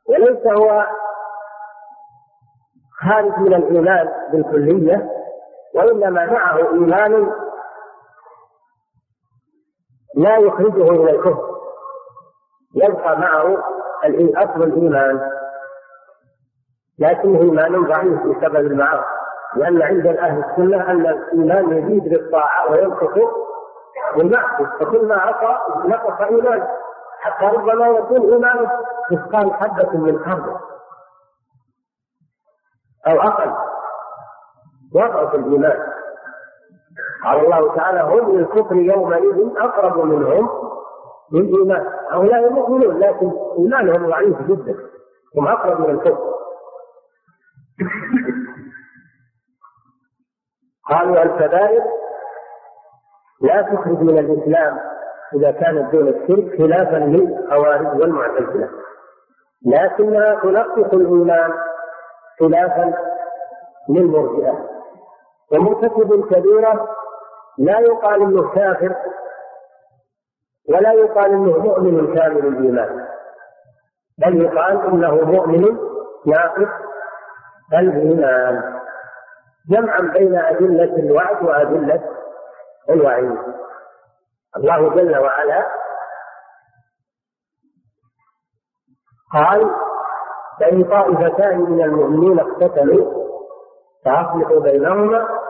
وليس 0.10 0.48
هو 0.60 0.88
خارج 3.04 3.40
من 3.40 3.54
الايمان 3.54 4.14
بالكليه 4.32 5.10
وإنما 5.76 6.26
معه 6.26 6.58
إيمان 6.58 7.32
لا 10.16 10.38
يخرجه 10.38 10.90
من 10.90 11.08
الكفر 11.08 11.52
يبقى 12.76 13.20
معه 13.20 13.58
أصل 14.38 14.64
الإيمان 14.64 15.32
لكنه 17.00 17.40
إيمان 17.42 17.84
ضعيف 17.84 18.20
بسبب 18.22 18.56
المعاصي 18.56 19.08
لأن 19.56 19.82
عند 19.82 20.08
أهل 20.08 20.44
السنة 20.44 20.92
أن 20.92 21.02
الإيمان 21.08 21.72
يزيد 21.78 22.10
بالطاعة 22.10 22.72
وينقص 22.72 23.20
بالمعصية 24.16 24.66
فكل 24.80 25.06
ما 25.08 25.16
عصى 25.16 25.58
نقص 25.88 26.22
إيمانه 26.22 26.68
حتى 27.22 27.46
ربما 27.46 27.88
يكون 27.88 28.22
إيمانه 28.34 28.72
مثقال 29.12 29.54
حبة 29.54 29.98
من 29.98 30.20
خردل 30.20 30.56
أو 33.08 33.22
أقل 33.22 33.71
ضعف 34.94 35.36
الإيمان 35.36 35.80
قال 37.24 37.38
الله 37.46 37.76
تعالى 37.76 38.02
هم 38.02 38.38
للكفر 38.40 38.76
يومئذ 38.76 39.50
أقرب 39.58 40.06
منهم 40.06 40.50
للإيمان 41.34 41.86
هؤلاء 42.12 42.50
مؤمنون 42.50 43.00
لكن 43.00 43.32
إيمانهم 43.58 44.10
ضعيف 44.10 44.42
جدا 44.42 44.76
هم 45.38 45.48
أقرب 45.48 45.80
من 45.80 45.90
الكفر 45.90 46.32
قالوا 50.90 51.24
الكبائر 51.24 51.84
لا 53.42 53.62
تخرج 53.62 54.00
من 54.02 54.20
الإسلام 54.20 54.78
إذا 55.36 55.52
كانت 55.52 55.92
دون 55.96 56.08
الشرك 56.08 56.58
خلافا 56.58 56.96
للخوارج 56.98 58.00
والمعتزلة 58.02 58.70
لكنها 59.66 60.36
تنقص 60.36 60.94
الإيمان 60.94 61.54
خلافا 62.40 62.94
للمرجئة 63.90 64.71
ومرتكب 65.52 66.26
كبيرة 66.34 66.88
لا 67.58 67.80
يقال 67.80 68.22
انه 68.22 68.50
كافر 68.50 68.96
ولا 70.70 70.94
يقال 70.94 71.32
انه 71.32 71.58
مؤمن 71.58 72.14
كامل 72.16 72.46
الايمان 72.48 73.08
بل 74.18 74.42
يقال 74.42 74.82
انه 74.88 75.14
مؤمن 75.16 75.78
ناقص 76.26 76.70
الايمان 77.74 78.80
جمعا 79.70 80.00
بين 80.00 80.36
ادله 80.38 80.96
الوعد 81.00 81.44
وادله 81.44 82.02
الوعيد 82.90 83.38
الله 84.58 84.90
جل 84.90 85.18
وعلا 85.18 85.66
قال 89.34 89.70
فان 90.60 90.84
طائفتان 90.84 91.58
من 91.60 91.82
المؤمنين 91.82 92.40
اقتتلوا 92.40 93.22
فاصلحوا 94.06 94.60
بينهما 94.60 95.41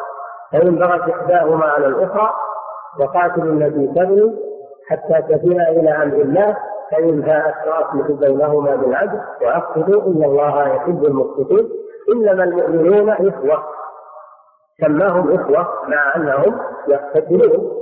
فإن 0.52 0.76
بغت 0.76 1.10
إحداهما 1.10 1.66
على 1.66 1.86
الأخرى 1.88 2.34
وقاتلوا 3.00 3.54
الذي 3.54 3.88
تبني 3.88 4.38
حتى 4.90 5.22
تفيء 5.22 5.62
إلى 5.70 5.92
أمر 6.04 6.22
الله 6.22 6.58
فإن 6.92 7.22
فاءت 7.24 7.56
فأصلحوا 7.66 8.16
بينهما 8.16 8.76
بالعدل 8.76 9.22
وأقصدوا 9.42 10.02
إن 10.02 10.24
الله 10.24 10.76
يحب 10.76 11.04
المقسطين 11.06 11.70
إنما 12.14 12.44
المؤمنون 12.44 13.10
إخوة 13.10 13.64
سماهم 14.82 15.32
إخوة 15.40 15.86
مع 15.90 16.16
أنهم 16.16 16.60
يقتتلون 16.88 17.82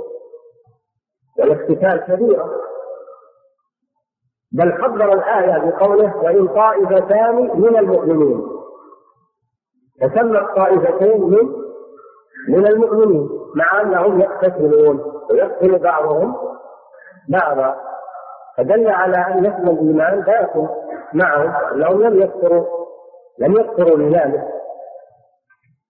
والاقتتال 1.38 2.14
كبيرة 2.16 2.50
بل 4.52 4.72
حضر 4.72 5.12
الآية 5.12 5.70
بقوله 5.70 6.16
وإن 6.16 6.46
طائفتان 6.48 7.36
من 7.60 7.76
المؤمنين 7.76 8.42
فسمى 10.00 10.38
الطائفتين 10.38 11.22
من 11.30 11.69
من 12.48 12.66
المؤمنين 12.66 13.28
مع 13.54 13.80
انهم 13.80 14.20
يقتتلون 14.20 15.22
ويقتل 15.30 15.78
بعضهم 15.78 16.36
بعضا 17.28 17.76
فدل 18.58 18.90
على 18.90 19.16
ان 19.16 19.46
اسم 19.46 19.68
الايمان 19.68 20.24
داخل 20.24 20.68
معهم 21.14 21.50
انهم 21.72 22.02
لم 22.02 22.22
يكفروا 22.22 22.64
لم 23.38 23.52
يكفروا 23.52 23.98
لذلك 23.98 24.48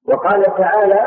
وقال 0.09 0.42
تعالى 0.44 1.07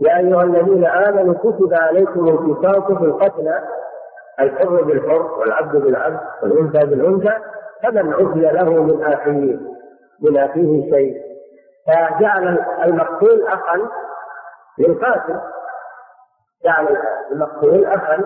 يا 0.00 0.16
ايها 0.18 0.42
الذين 0.44 0.86
امنوا 0.86 1.34
كتب 1.34 1.74
عليكم 1.74 2.28
القصاص 2.28 2.84
في 2.98 3.04
القتلى 3.04 3.62
الحر 4.40 4.82
بالحر 4.82 5.22
والعبد 5.38 5.76
بالعبد 5.76 6.20
والانثى 6.42 6.86
بالانثى 6.86 7.38
فمن 7.82 8.12
عفي 8.14 8.40
له 8.40 8.82
من 8.82 9.02
اخيه 9.04 9.58
من 10.22 10.36
اخيه 10.36 10.90
شيء 10.90 11.33
فجعل 11.86 12.58
المقتول 12.84 13.46
اخا 13.46 13.88
للقاتل 14.78 15.40
جعل 16.64 16.96
المقتول 17.32 17.84
اخا 17.86 18.24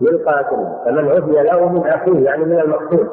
للقاتل 0.00 0.66
فمن 0.84 1.08
عفي 1.08 1.42
له 1.48 1.68
من 1.68 1.86
اخيه 1.86 2.24
يعني 2.26 2.44
من 2.44 2.60
المقتول 2.60 3.08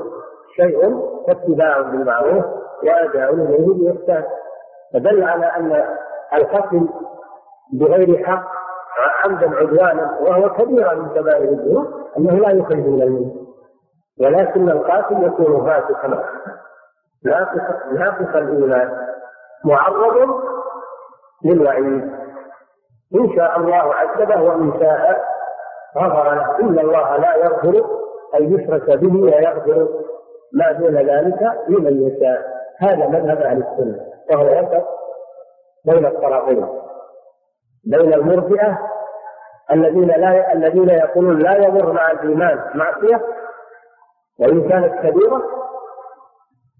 شيء 0.55 1.03
فاتباع 1.27 1.81
بالمعروف 1.81 2.45
واداء 2.83 3.33
اليه 3.33 3.67
باحسان 3.91 4.23
فدل 4.93 5.23
على 5.23 5.45
ان 5.45 5.97
القتل 6.33 6.89
بغير 7.73 8.25
حق 8.25 8.45
عمدا 9.25 9.55
عدوانا 9.55 10.17
وهو 10.21 10.49
كبيرة 10.53 10.93
من 10.93 11.09
كبائر 11.09 11.49
الذنوب 11.49 11.87
انه 12.17 12.33
لا 12.33 12.49
يخرج 12.49 12.77
من 12.77 13.01
المنزل 13.01 13.47
ولكن 14.21 14.69
القاتل 14.69 15.23
يكون 15.23 15.65
فاسقا 15.65 16.07
ناقص 17.25 17.61
ناقص 17.93 18.35
الايمان 18.35 19.06
معرض 19.65 20.29
للوعيد 21.45 22.11
إن 23.15 23.35
شاء 23.35 23.59
الله 23.59 23.93
عذبه 23.95 24.41
وإن 24.41 24.71
شاء 24.79 25.21
غفر 25.97 26.33
له 26.35 26.59
إن 26.59 26.79
الله 26.79 27.17
لا 27.17 27.35
يغفر 27.35 27.85
أن 28.35 28.53
يشرك 28.53 28.89
به 28.99 29.21
ويغفر 29.23 29.87
ما 30.53 30.71
دون 30.71 30.95
ذلك 30.97 31.39
لمن 31.67 32.01
يشاء 32.07 32.57
هذا 32.81 33.07
مذهب 33.07 33.41
أهل 33.41 33.63
السنة 33.67 34.05
وهو 34.31 34.43
وسط 34.45 34.85
بين 35.85 36.05
الطرفين 36.05 36.67
بين 37.85 38.13
المرجئة 38.13 38.79
الذين 39.71 40.07
لا 40.07 40.53
الذين 40.53 40.89
يقولون 40.89 41.39
لا 41.39 41.67
يضر 41.67 41.91
مع 41.93 42.11
الإيمان 42.11 42.59
معصية 42.77 43.21
وإن 44.39 44.69
كانت 44.69 44.93
كبيرة 45.07 45.41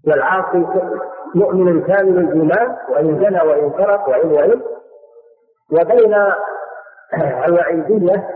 والعاصي 0.06 0.64
مؤمن 1.34 1.82
كامل 1.84 2.18
الايمان 2.18 2.76
وان 2.88 3.18
زنى 3.20 3.40
وان 3.50 3.72
سرق 3.78 4.08
وان 4.08 4.32
وان 4.32 4.62
وبين 5.72 6.16
الوعيديه 7.46 8.28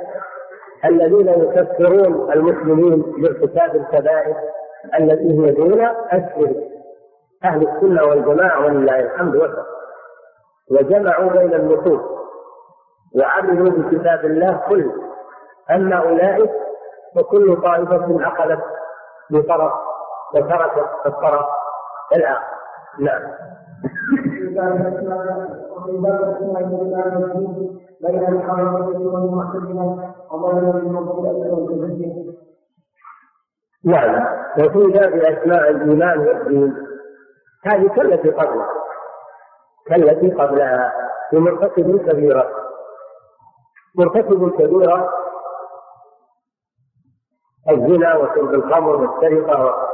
الذين 0.85 1.29
يكفرون 1.29 2.33
المسلمين 2.33 3.01
بارتكاب 3.03 3.77
الكبائر 3.77 4.37
التي 4.99 5.41
هي 5.47 5.51
دون 5.51 5.73
الشرك 6.13 6.57
اهل 7.45 7.69
السنه 7.69 8.05
والجماعه 8.05 8.65
ولله 8.67 9.01
الحمد 9.01 9.37
والفضل 9.37 9.63
وجمعوا 10.71 11.31
بين 11.31 11.55
النصوص 11.55 12.01
وعملوا 13.21 13.71
بكتاب 13.71 14.25
الله 14.25 14.63
كله 14.69 14.93
اما 15.71 15.97
اولئك 15.97 16.51
فكل 17.17 17.57
طائفه 17.63 18.29
اخذت 18.29 18.63
بطرف 19.31 19.73
وتركت 20.35 20.87
الطرف 21.07 21.47
الآخر 22.17 22.62
نعم 23.01 23.23
بين 24.25 24.59
والمعتزلة 31.11 31.77
نعم 33.89 34.25
وفي 34.59 34.87
باب 34.93 35.13
أسماء 35.15 35.71
الإيمان 35.71 36.19
والدين 36.19 36.77
هذه 37.67 37.89
كالتي 37.89 38.31
قبلها 38.31 38.69
كالتي 39.87 40.31
قبلها 40.31 40.95
بمرتكب 41.33 41.97
كبيرة 42.11 42.51
مرتكب 43.99 44.51
كبيرة 44.51 45.11
الزنا 47.71 48.15
وشرب 48.17 48.55
الخمر 48.55 48.97
والسرقة 48.97 49.89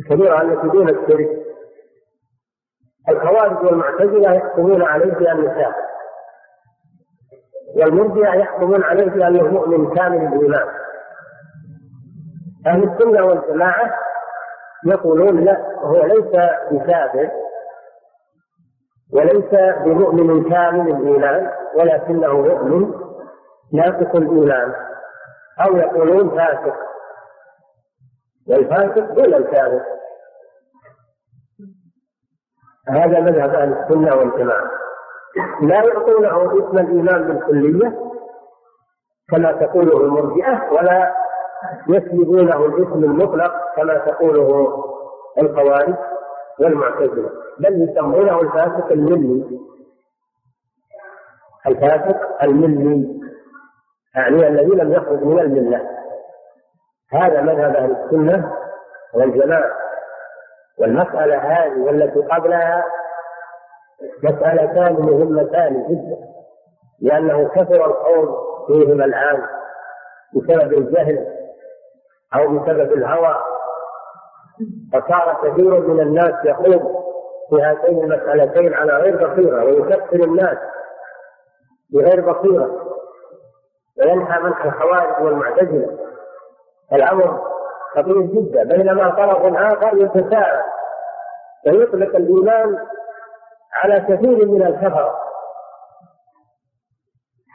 الكبيرة 0.00 0.42
التي 0.42 0.68
دون 0.68 0.88
الشرك 0.88 1.37
الخوارج 3.08 3.64
والمعتزلة 3.66 4.32
يحكمون 4.34 4.82
عليه 4.82 5.14
بأنه 5.14 5.48
كافر 5.50 5.88
والمرجئة 7.76 8.34
يحكمون 8.34 8.82
عليه 8.82 9.10
بأنه 9.10 9.42
مؤمن 9.42 9.94
كامل 9.94 10.16
الإيمان 10.26 10.68
أهل 12.66 12.82
السنة 12.84 13.24
والجماعة 13.26 13.94
يقولون 14.86 15.40
لا 15.44 15.58
هو 15.80 16.02
ليس 16.04 16.50
بكافر 16.70 17.30
وليس 19.14 19.74
بمؤمن 19.84 20.50
كامل 20.50 20.90
الإيمان 20.96 21.50
ولكنه 21.74 22.40
مؤمن 22.40 22.94
ناقص 23.72 24.16
الإيمان 24.16 24.72
أو 25.60 25.76
يقولون 25.76 26.36
فاسق 26.38 26.74
والفاسق 28.48 29.12
دون 29.12 29.34
الكافر 29.34 29.80
هذا 32.90 33.20
مذهب 33.20 33.50
اهل 33.54 33.72
السنه 33.72 34.14
والجماعه 34.16 34.70
لا 35.62 35.82
يعطونه 35.84 36.52
اسم 36.58 36.78
الايمان 36.78 37.22
بالكليه 37.26 37.98
كما 39.30 39.52
تقوله 39.52 39.96
المرجئه 40.04 40.72
ولا 40.72 41.14
يسلبونه 41.88 42.66
الاسم 42.66 43.04
المطلق 43.04 43.52
كما 43.76 43.98
تقوله 43.98 44.68
الخوارج 45.42 45.94
والمعتزله 46.60 47.30
بل 47.58 47.88
يسمونه 47.90 48.40
الفاسق 48.40 48.92
الملي 48.92 49.58
الفاسق 51.66 52.42
الملي 52.42 53.08
يعني 54.16 54.48
الذي 54.48 54.70
لم 54.70 54.92
يخرج 54.92 55.22
من 55.24 55.38
المله 55.38 55.90
هذا 57.12 57.40
مذهب 57.42 57.76
اهل 57.76 57.90
السنه 57.96 58.52
والجماعه 59.14 59.87
والمسألة 60.78 61.36
هذه 61.38 61.80
والتي 61.80 62.18
قبلها 62.20 62.84
مسألتان 64.22 64.92
مهمتان 64.92 65.74
جدا 65.82 66.18
لأنه 67.00 67.48
كثر 67.48 67.84
القول 67.86 68.34
فيهما 68.66 69.04
الآن 69.04 69.42
بسبب 70.34 70.72
الجهل 70.72 71.26
أو 72.34 72.48
بسبب 72.58 72.92
الهوى 72.92 73.34
فصار 74.92 75.38
كثير 75.42 75.80
من 75.88 76.00
الناس 76.00 76.34
يخوض 76.44 76.82
في 77.50 77.62
هاتين 77.62 78.04
المسألتين 78.12 78.74
على 78.74 78.92
غير 78.92 79.16
بصيرة 79.16 79.64
ويكفر 79.64 80.16
الناس 80.24 80.58
بغير 81.92 82.32
بصيرة 82.32 82.84
وينحى 83.98 84.40
منح 84.42 84.64
الخوارج 84.64 85.24
والمعتزلة 85.24 85.98
الأمر 86.92 87.44
خطير 87.96 88.20
جدا 88.22 88.64
بينما 88.64 89.10
طرف 89.10 89.54
آخر 89.56 89.96
يتساءل 89.96 90.62
فيطلق 91.64 92.16
الإيمان 92.16 92.78
على 93.74 94.00
كثير 94.00 94.46
من 94.46 94.62
الكفر 94.62 95.14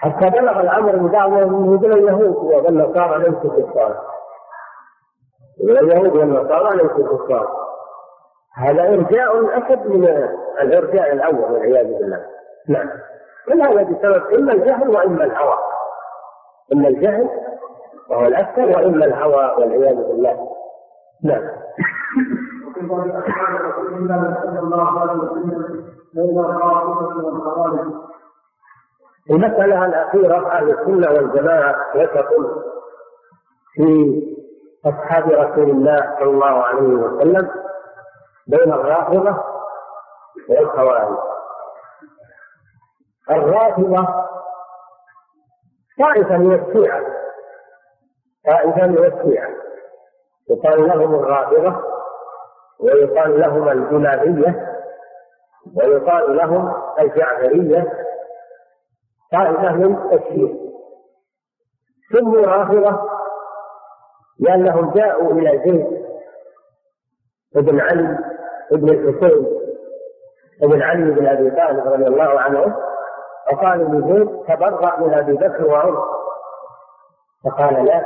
حتى 0.01 0.29
بلغ 0.29 0.59
الأمر 0.59 0.95
من 0.95 1.09
بعضهم 1.11 1.69
من 1.71 1.91
اليهود 1.93 2.36
والنصارى 2.36 3.17
ليسوا 3.17 3.61
كفار 3.61 4.01
اليهود 5.63 6.15
والنصارى 6.15 6.77
ليسوا 6.77 7.17
كفار 7.17 7.57
هذا 8.57 8.81
إرجاء 8.84 9.57
أشد 9.63 9.88
من 9.88 10.03
الإرجاء 10.61 11.13
الأول 11.13 11.51
والعياذ 11.51 11.88
بالله 11.97 12.25
نعم 12.69 12.89
كل 13.45 13.61
هذا 13.61 13.84
بسبب 13.84 14.34
إما 14.34 14.53
الجهل 14.53 14.89
وإما 14.89 15.23
الهوى 15.23 15.57
إما 16.73 16.88
الجهل 16.88 17.29
وهو 18.10 18.26
الأكثر 18.26 18.62
وإما 18.64 19.06
الهوى 19.06 19.45
والعياذ 19.58 19.95
بالله 19.95 20.47
نعم 21.24 21.43
وفي 22.68 22.88
رسول 23.43 23.93
الله 23.95 24.38
صلى 24.45 24.60
الله 24.60 24.99
عليه 24.99 25.20
وسلم 25.20 25.84
المسألة 29.30 29.86
الأخيرة 29.86 30.51
أهل 30.51 30.70
السنة 30.80 31.12
والجماعة 31.14 31.76
يثقون 31.97 32.45
في 33.74 34.22
أصحاب 34.86 35.30
رسول 35.32 35.70
الله 35.70 35.97
صلى 36.20 36.24
الله 36.30 36.45
عليه 36.64 36.88
وسلم 36.93 37.49
بين 38.47 38.72
الرافضة 38.74 39.43
والخوارج 40.49 41.18
الرافضة 43.30 44.08
طائفة 45.99 46.38
من 46.38 46.54
الشيعة 46.54 47.12
من 48.48 49.06
الشيعة 49.06 49.50
يقال 50.50 50.88
لهم 50.88 51.16
الرافضة 51.16 51.84
ويقال 52.80 53.39
لهم 53.41 53.70
الجلابية 53.70 54.80
ويقال 55.76 56.36
لهم 56.38 56.74
الجعفرية 57.00 57.94
قائده 59.34 59.72
من 59.72 59.96
الشيعة 60.14 60.58
سموا 62.14 62.41
رافضة 62.48 63.10
لأنهم 64.39 64.91
جاءوا 64.94 65.32
إلى 65.32 65.62
زيد 65.72 66.04
بن 67.56 67.82
علي 67.82 68.18
بن 68.72 68.89
الحسين 68.89 69.48
بن 70.62 70.82
علي 70.82 71.12
بن 71.12 71.28
أبي 71.28 71.50
طالب 71.52 71.88
رضي 71.88 72.08
الله 72.08 72.39
عنه 72.41 72.78
وقالوا 73.52 73.89
لزيد 73.89 74.30
تبرأ 74.44 75.00
من 75.00 75.14
أبي 75.14 75.34
بكر 75.34 75.68
وعمر 75.68 76.04
فقال 77.46 77.86
لا 77.86 78.04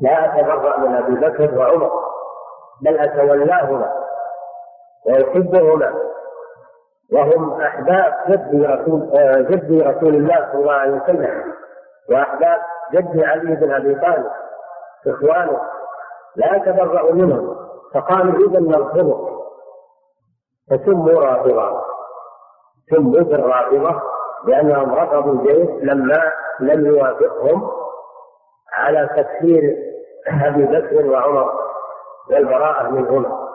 لا 0.00 0.40
أتبرأ 0.40 0.80
من 0.80 0.94
أبي 0.94 1.14
بكر 1.26 1.58
وعمر 1.58 1.90
بل 2.80 2.98
أتولاهما 2.98 4.04
وأحبهما 5.06 5.94
وهم 7.12 7.60
أحباب 7.60 8.14
جد 8.28 8.64
رسول 8.64 9.10
آه، 9.18 9.38
جد 9.40 9.72
رسول 9.82 10.14
الله 10.14 10.48
صلى 10.52 10.60
الله 10.60 10.72
عليه 10.72 11.02
وسلم 11.02 11.52
وأحباب 12.10 12.58
جد 12.94 13.24
علي 13.24 13.54
بن 13.56 13.70
أبي 13.72 13.94
طالب 13.94 14.30
إخوانه 15.06 15.60
لا 16.36 16.56
أتبرأ 16.56 17.12
منهم 17.12 17.56
فقالوا 17.94 18.48
إذا 18.48 18.60
نرفضه 18.60 19.42
فسموا 20.70 21.12
رافضة 21.20 21.82
سموا 22.94 23.20
بالرافضة 23.22 24.02
لأنهم 24.46 24.94
رفضوا 24.94 25.32
الجيش 25.32 25.68
لما 25.82 26.22
لم 26.60 26.86
يوافقهم 26.86 27.70
على 28.74 29.08
تكفير 29.16 29.76
أبي 30.26 30.64
بكر 30.64 31.06
وعمر 31.06 31.52
والبراءة 32.30 32.88
منهما 32.90 33.48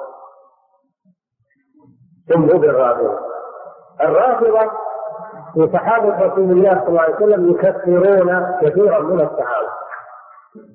ثم 2.33 2.45
بالرافضة 2.45 3.19
الرافضة 4.01 4.71
من 5.55 5.73
صحابة 5.73 6.19
رسول 6.19 6.51
الله 6.51 6.69
صلى 6.79 6.87
الله 6.87 7.01
عليه 7.01 7.15
وسلم 7.15 7.51
يكفرون 7.51 8.59
كثيرا 8.61 8.99
من 8.99 9.19
الصحابة 9.21 9.69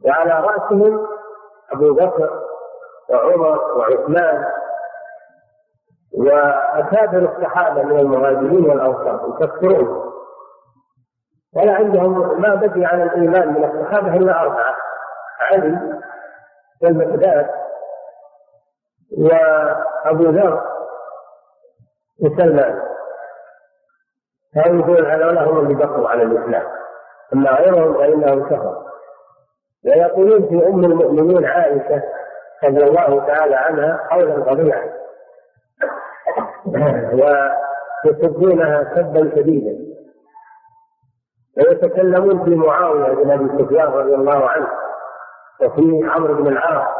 وعلى 0.04 0.40
رأسهم 0.46 1.06
أبو 1.72 1.94
بكر 1.94 2.40
وعمر 3.10 3.72
وعثمان 3.76 4.44
وأكابر 6.14 7.18
الصحابة 7.36 7.82
من 7.82 7.98
المهاجرين 7.98 8.70
والأنصار 8.70 9.36
يكفرون 9.40 10.13
ولا 11.54 11.72
عندهم 11.74 12.40
ما 12.40 12.54
بقي 12.54 12.84
على 12.84 13.02
الايمان 13.02 13.48
من 13.48 13.64
الصحابه 13.64 14.16
الا 14.16 14.40
اربعه 14.40 14.76
علي 15.40 15.80
والمقداد 16.82 17.50
وابو 19.18 20.22
ذر 20.24 20.62
وسلمان 22.22 22.80
فيقول 24.52 25.06
هؤلاء 25.06 25.50
هم 25.50 25.58
اللي 25.58 25.74
بقوا 25.86 26.08
على 26.08 26.22
الاسلام 26.22 26.62
اما 27.34 27.50
غيرهم 27.50 27.94
فانهم 27.94 28.48
كفروا 28.48 28.84
ويقولون 29.84 30.48
في 30.48 30.66
ام 30.68 30.84
المؤمنين 30.84 31.44
عائشه 31.44 32.02
رضي 32.64 32.84
الله 32.84 33.24
تعالى 33.26 33.56
عنها 33.56 34.06
قولا 34.10 34.34
غضيعا 34.34 34.94
ويسبونها 37.14 38.94
سبا 38.96 39.30
شديدا 39.36 39.93
ويتكلمون 41.56 42.44
في 42.44 42.54
معاويه 42.54 43.12
بن 43.14 43.30
ابي 43.30 43.62
سفيان 43.64 43.88
رضي 43.88 44.14
الله 44.14 44.48
عنه 44.50 44.68
وفي 45.60 46.00
عمرو 46.04 46.34
بن 46.34 46.46
العاص 46.48 46.96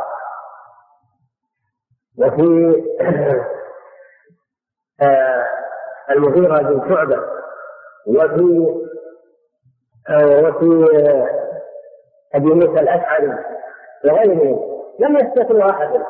وفي 2.19 2.75
آه، 5.03 5.47
المغيرة 6.11 6.59
بن 6.63 6.89
شعبة 6.95 7.19
وفي 8.07 8.69
آه، 10.11 10.41
وفي 10.41 10.87
آه، 11.09 11.29
أبي 12.35 12.55
موسى 12.55 12.81
الأشعري 12.81 13.39
وغيرهم 14.05 14.61
لم 14.99 15.17
يستثنوا 15.17 15.71
أحدا 15.71 16.07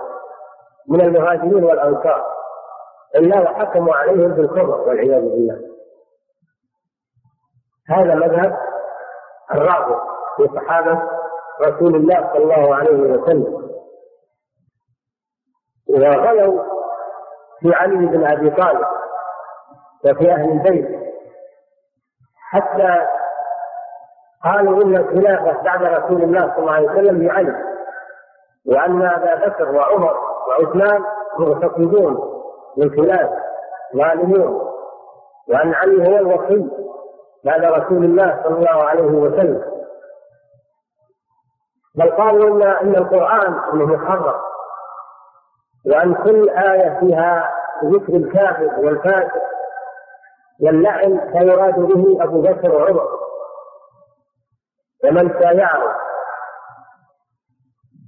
من 0.89 1.01
المهاجرين 1.01 1.65
والأنصار 1.65 2.27
إلا 3.17 3.41
وحكموا 3.41 3.95
عليهم 3.95 4.29
بالكفر 4.29 4.81
والعياذ 4.81 5.23
بالله 5.23 5.74
هذا 7.89 8.15
مذهب 8.15 8.59
الرابع 9.55 10.01
في 10.37 10.49
صحابة 10.55 11.03
رسول 11.67 11.97
الله 11.97 12.31
صلى 12.33 12.45
الله 12.45 12.77
عليه 12.77 12.97
وسلم 13.13 13.65
إذا 15.97 16.09
غلوا 16.11 16.63
في 17.61 17.73
علي 17.75 17.97
بن 18.07 18.27
أبي 18.27 18.51
طالب 18.51 18.87
وفي 20.05 20.33
أهل 20.33 20.51
البيت 20.53 21.05
حتى 22.51 23.07
قالوا 24.45 24.83
إن 24.83 24.97
الخلافة 24.97 25.63
بعد 25.63 25.83
رسول 25.83 26.23
الله 26.23 26.41
صلى 26.41 26.59
الله 26.59 26.73
عليه 26.73 26.89
وسلم 26.91 27.23
لعلي 27.23 27.65
وأن 28.67 29.03
أبا 29.07 29.47
بكر 29.49 29.73
وعمر 29.77 30.19
وعثمان 30.49 31.05
مرتقبون 31.39 32.19
للخلافة 32.79 33.43
ظالمون 33.97 34.71
وأن 35.49 35.75
علي 35.75 36.09
هو 36.13 36.17
الوصي 36.17 36.84
بعد 37.45 37.65
رسول 37.65 38.05
الله 38.05 38.41
صلى 38.45 38.57
الله 38.57 38.85
عليه 38.85 39.03
وسلم 39.13 39.65
بل 41.95 42.11
قالوا 42.13 42.49
ان 42.57 42.63
ان 42.63 42.97
القران 42.97 43.53
انه 43.73 43.87
محرم 43.87 44.41
وان 45.87 46.15
كل 46.15 46.49
ايه 46.51 47.01
فيها 47.01 47.55
ذكر 47.85 48.15
الكافر 48.17 48.81
والفاسق 48.81 49.43
واللعن 50.63 51.33
فيراد 51.33 51.75
به 51.79 52.25
ابو 52.25 52.43
بكر 52.43 52.75
وعمر 52.77 53.09
ومن 55.05 55.41
سايعه 55.41 55.97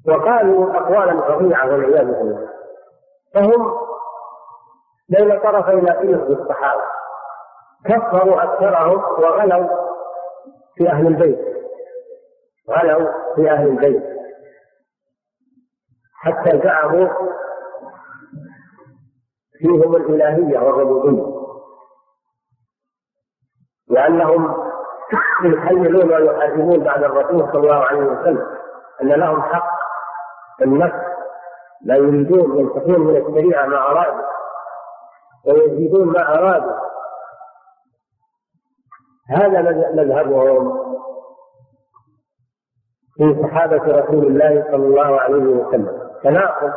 وقالوا 0.09 0.77
اقوالا 0.77 1.21
فظيعه 1.21 1.67
والعياذ 1.69 2.05
بالله 2.07 2.49
فهم 3.35 3.77
بين 5.09 5.41
طرفي 5.41 5.81
في 6.01 6.13
الصحابه 6.43 6.96
كفروا 7.89 8.43
أكثرهم 8.45 8.99
وغلوا 9.23 9.67
في 10.77 10.89
أهل 10.89 11.07
البيت 11.07 11.39
غلوا 12.71 13.13
في 13.37 13.51
أهل 13.51 13.69
البيت 13.69 14.03
حتى 16.23 16.59
زعموا 16.65 17.09
فيهم 19.59 19.97
الإلهية 19.97 20.61
والربوبية 20.61 21.37
لانهم 23.89 24.71
يحللون 25.45 26.13
ويحرمون 26.29 26.85
بعد 26.85 27.05
الرسول 27.05 27.53
صلى 27.53 27.61
الله 27.61 27.75
عليه 27.85 28.01
وسلم 28.05 28.47
أن 29.03 29.09
لهم 29.09 29.43
حق 29.43 29.71
النفس 30.63 31.07
لا 31.85 31.97
يريدون 31.97 32.59
ينتقون 32.59 33.01
من 33.01 33.17
الشريعة 33.17 33.67
ما 33.67 33.77
أرادوا 33.77 34.23
ويزيدون 35.47 36.07
ما 36.09 36.35
أرادوا 36.35 36.87
هذا 39.31 39.63
مذهبهم 39.95 40.73
في 43.17 43.43
صحابة 43.43 43.77
رسول 44.03 44.27
الله 44.27 44.65
صلى 44.65 44.87
الله 44.87 45.21
عليه 45.21 45.43
وسلم 45.45 46.01
تناقض 46.25 46.73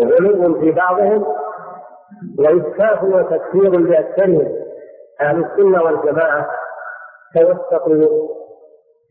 غلو 0.00 0.60
في 0.60 0.72
بعضهم 0.72 1.26
وإسفاف 2.38 3.04
وتكفير 3.04 3.70
لأكثرهم 3.78 4.52
أهل 5.20 5.44
السنة 5.44 5.82
والجماعة 5.82 6.50
توسطوا 7.34 8.28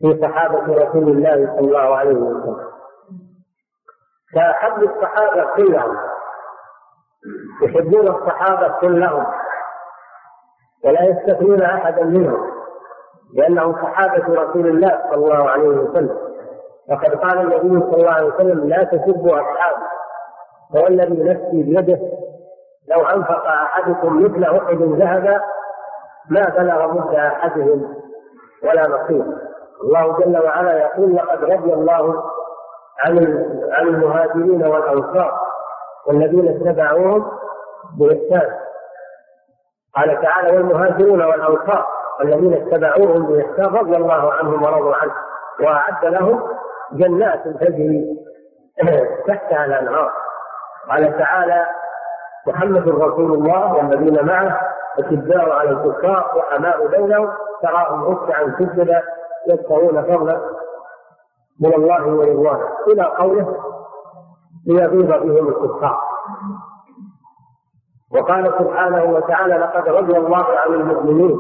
في 0.02 0.20
صحابة 0.22 0.66
رسول 0.84 1.08
الله 1.10 1.46
صلى 1.56 1.60
الله 1.60 1.96
عليه 1.96 2.16
وسلم 2.16 2.58
كأحب 4.34 4.84
الصحابة 4.84 5.56
كلهم 5.56 5.98
يحبون 7.62 8.08
الصحابة 8.08 8.68
كلهم 8.80 9.26
ولا 10.84 11.04
يستثنون 11.04 11.62
أحدا 11.62 12.04
منهم 12.04 12.42
لأنهم 13.34 13.74
صحابة 13.74 14.42
رسول 14.44 14.68
الله 14.68 15.00
صلى 15.12 15.16
الله 15.16 15.50
عليه 15.50 15.68
وسلم 15.68 16.18
وقد 16.92 17.16
قال 17.16 17.38
النبي 17.42 17.86
صلى 17.92 17.98
الله 18.02 18.12
عليه 18.12 18.28
وسلم 18.28 18.60
لا 18.70 18.84
تسبوا 18.84 19.34
أصحابي 19.36 19.82
فوالذي 20.76 21.24
نفسي 21.24 21.64
بيده 21.64 22.00
لو 22.88 23.02
أنفق 23.06 23.48
أحدكم 23.48 24.24
مثل 24.24 24.44
أحد 24.44 24.82
ذهبا 24.82 25.42
ما 26.30 26.50
بلغ 26.58 26.94
مد 26.94 27.16
أحدهم 27.16 27.96
ولا 28.64 28.82
نصيب 28.88 29.26
الله 29.84 30.18
جل 30.18 30.46
وعلا 30.46 30.78
يقول 30.82 31.16
لقد 31.16 31.44
رضي 31.44 31.74
الله 31.74 32.24
عن 33.00 33.18
عن 33.72 33.88
المهاجرين 33.88 34.66
والأنصار 34.68 35.40
والذين 36.08 36.48
اتبعوهم 36.48 37.32
بإحسان 38.00 38.58
قال 39.96 40.22
تعالى 40.22 40.58
والمهاجرون 40.58 41.22
والانصار 41.22 41.86
الذين 42.22 42.54
اتبعوهم 42.54 43.26
باحسان 43.28 43.66
رضي 43.76 43.96
الله 43.96 44.34
عنهم 44.34 44.64
ورضوا 44.64 44.96
عنه 44.96 45.12
واعد 45.62 46.06
لهم 46.06 46.44
جنات 46.92 47.48
تجري 47.48 48.06
تحتها 49.28 49.66
الانهار 49.66 50.12
قال 50.92 51.18
تعالى 51.20 51.66
محمد 52.48 52.90
رسول 52.90 53.34
الله 53.34 53.74
والذين 53.76 54.26
معه 54.26 54.62
اتباع 55.00 55.54
على 55.54 55.70
الكفار 55.70 56.32
وحماء 56.38 56.88
بينهم 56.88 57.34
تراهم 57.64 58.04
ركعا 58.04 58.56
سجدا 58.60 59.02
يبتغون 59.50 60.02
فضلا 60.04 60.42
من 61.62 61.74
الله 61.74 62.06
ورضوانه 62.06 62.68
إلى 62.88 63.04
قوله 63.04 63.58
ليغيظ 64.68 65.06
بهم 65.10 65.48
الكفار 65.48 66.00
وقال 68.14 68.54
سبحانه 68.60 69.04
وتعالى 69.14 69.54
لقد 69.54 69.90
رضي 69.90 70.18
الله 70.18 70.46
عن 70.46 70.74
المؤمنين 70.74 71.40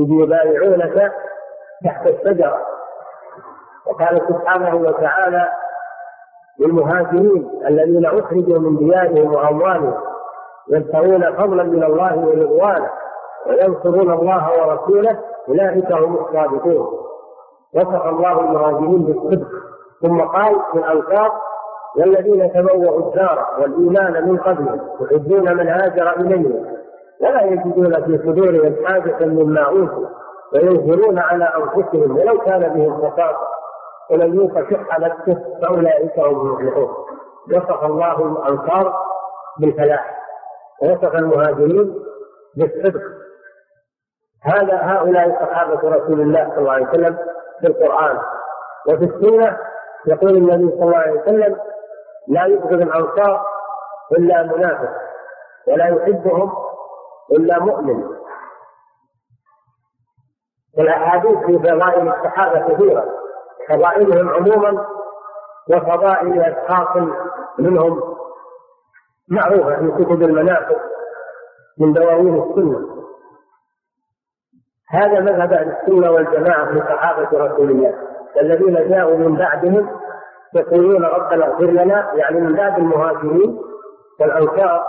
إذ 0.00 0.06
يبايعونك 0.10 1.12
تحت 1.84 2.06
الشجرة 2.06 2.60
وقال 3.86 4.20
سبحانه 4.28 4.74
وتعالى 4.74 5.48
للمهاجرين 6.60 7.50
الذين 7.66 8.06
أخرجوا 8.06 8.58
من 8.58 8.76
ديارهم 8.76 9.34
وأموالهم 9.34 9.94
يبتغون 10.70 11.36
فضلا 11.36 11.62
من 11.62 11.84
الله 11.84 12.16
ورضوانه 12.18 12.90
وينصرون 13.46 14.10
الله 14.12 14.50
ورسوله 14.66 15.20
أولئك 15.48 15.92
هم 15.92 16.14
الصادقون 16.16 16.86
وصف 17.74 18.06
الله 18.06 18.40
المهاجرين 18.40 19.02
بالصدق 19.04 19.48
ثم 20.02 20.20
قال 20.20 20.62
في 20.72 20.78
الالفاظ 20.78 21.30
والذين 21.96 22.52
تبوأوا 22.52 23.00
الدار 23.08 23.46
والإيمان 23.60 24.28
من 24.28 24.38
قبلهم 24.38 24.80
يحبون 25.00 25.56
من 25.56 25.68
هاجر 25.68 26.10
إليهم 26.20 26.66
ولا 27.20 27.42
يجدون 27.42 28.04
في 28.04 28.18
صدورهم 28.18 28.86
حاجة 28.86 29.24
مما 29.26 29.60
أوتوا 29.60 30.06
وينكرون 30.54 31.18
على 31.18 31.44
أنفسهم 31.44 32.16
ولو 32.18 32.38
كان 32.40 32.60
بهم 32.60 33.02
خطاب 33.10 33.36
ولم 34.10 34.34
يوق 34.34 34.54
شح 34.70 34.98
نفسه 34.98 35.42
فأولئك 35.62 36.18
هم 36.18 36.46
المفلحون 36.46 36.88
وصف 37.56 37.84
الله 37.84 38.16
الأنصار 38.26 38.94
بالفلاح 39.60 40.22
ووصف 40.82 41.14
المهاجرين 41.14 41.94
بالصدق 42.56 43.00
هذا 44.44 44.74
هؤلاء 44.82 45.46
صحابة 45.46 45.80
رسول 45.96 46.20
الله 46.20 46.48
صلى 46.50 46.58
الله 46.58 46.72
عليه 46.72 46.88
وسلم 46.88 47.16
في 47.60 47.66
القرآن 47.66 48.18
وفي 48.88 49.04
السنة 49.04 49.56
يقول 50.06 50.36
النبي 50.36 50.70
صلى 50.76 50.84
الله 50.84 50.96
عليه 50.98 51.20
وسلم 51.22 51.56
لا 52.28 52.44
يبغض 52.46 52.72
الأنصار 52.72 53.46
إلا 54.18 54.42
منافق 54.42 54.92
ولا 55.68 55.88
يحبهم 55.88 56.52
إلا 57.32 57.58
مؤمن 57.58 58.08
والأحاديث 60.78 61.38
في 61.38 61.58
فضائل 61.58 62.08
الصحابة 62.08 62.68
كثيرة 62.74 63.18
فضائلهم 63.68 64.28
عموما 64.28 64.86
وفضائل 65.70 66.42
أشخاص 66.42 66.96
منهم 67.58 68.14
معروفة 69.28 69.74
في 69.76 70.04
كتب 70.04 70.22
المنافق 70.22 70.80
من 71.78 71.92
دواوين 71.92 72.42
السنة 72.42 73.02
هذا 74.90 75.20
مذهب 75.20 75.52
أهل 75.52 75.76
السنة 75.76 76.10
والجماعة 76.10 76.72
في 76.72 76.78
صحابة 76.80 77.28
رسول 77.46 77.70
الله 77.70 77.96
الذين 78.40 78.88
جاءوا 78.90 79.16
من 79.16 79.36
بعدهم 79.36 79.98
يقولون 80.54 81.04
ربنا 81.04 81.46
اغفر 81.46 81.70
لنا 81.70 82.12
يعني 82.14 82.40
من 82.40 82.52
باب 82.54 82.78
المهاجرين 82.78 83.58
والانصار 84.20 84.84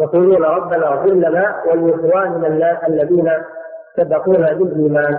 يقولون 0.00 0.42
ربنا 0.44 0.88
اغفر 0.92 1.08
لنا 1.08 1.62
ولاخواننا 1.66 2.86
الذين 2.86 3.30
سبقونا 3.96 4.52
بالايمان 4.52 5.18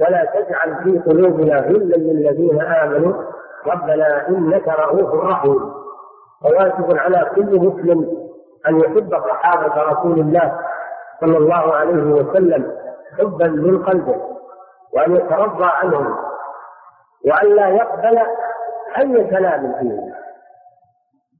ولا 0.00 0.24
تجعل 0.24 0.84
في 0.84 0.98
قلوبنا 0.98 1.56
غلا 1.60 1.96
للذين 1.96 2.62
امنوا 2.62 3.14
ربنا 3.66 4.28
انك 4.28 4.68
رؤوف 4.68 5.14
رحيم 5.24 5.60
وواجب 6.44 6.96
على 6.98 7.30
كل 7.34 7.60
مسلم 7.60 8.18
ان 8.68 8.80
يحب 8.80 9.14
صحابه 9.28 9.82
رسول 9.92 10.18
الله 10.20 10.58
صلى 11.20 11.36
الله 11.36 11.74
عليه 11.74 12.04
وسلم 12.12 12.76
حبا 13.18 13.46
من 13.46 13.82
قلبه 13.82 14.16
وان 14.92 15.16
يترضى 15.16 15.64
عنهم 15.64 16.16
وأن 17.26 17.56
لا 17.56 17.68
يقبل 17.68 18.18
أي 18.98 19.24
كلام 19.30 19.72
فيه 19.80 19.88
نعم. 19.88 20.10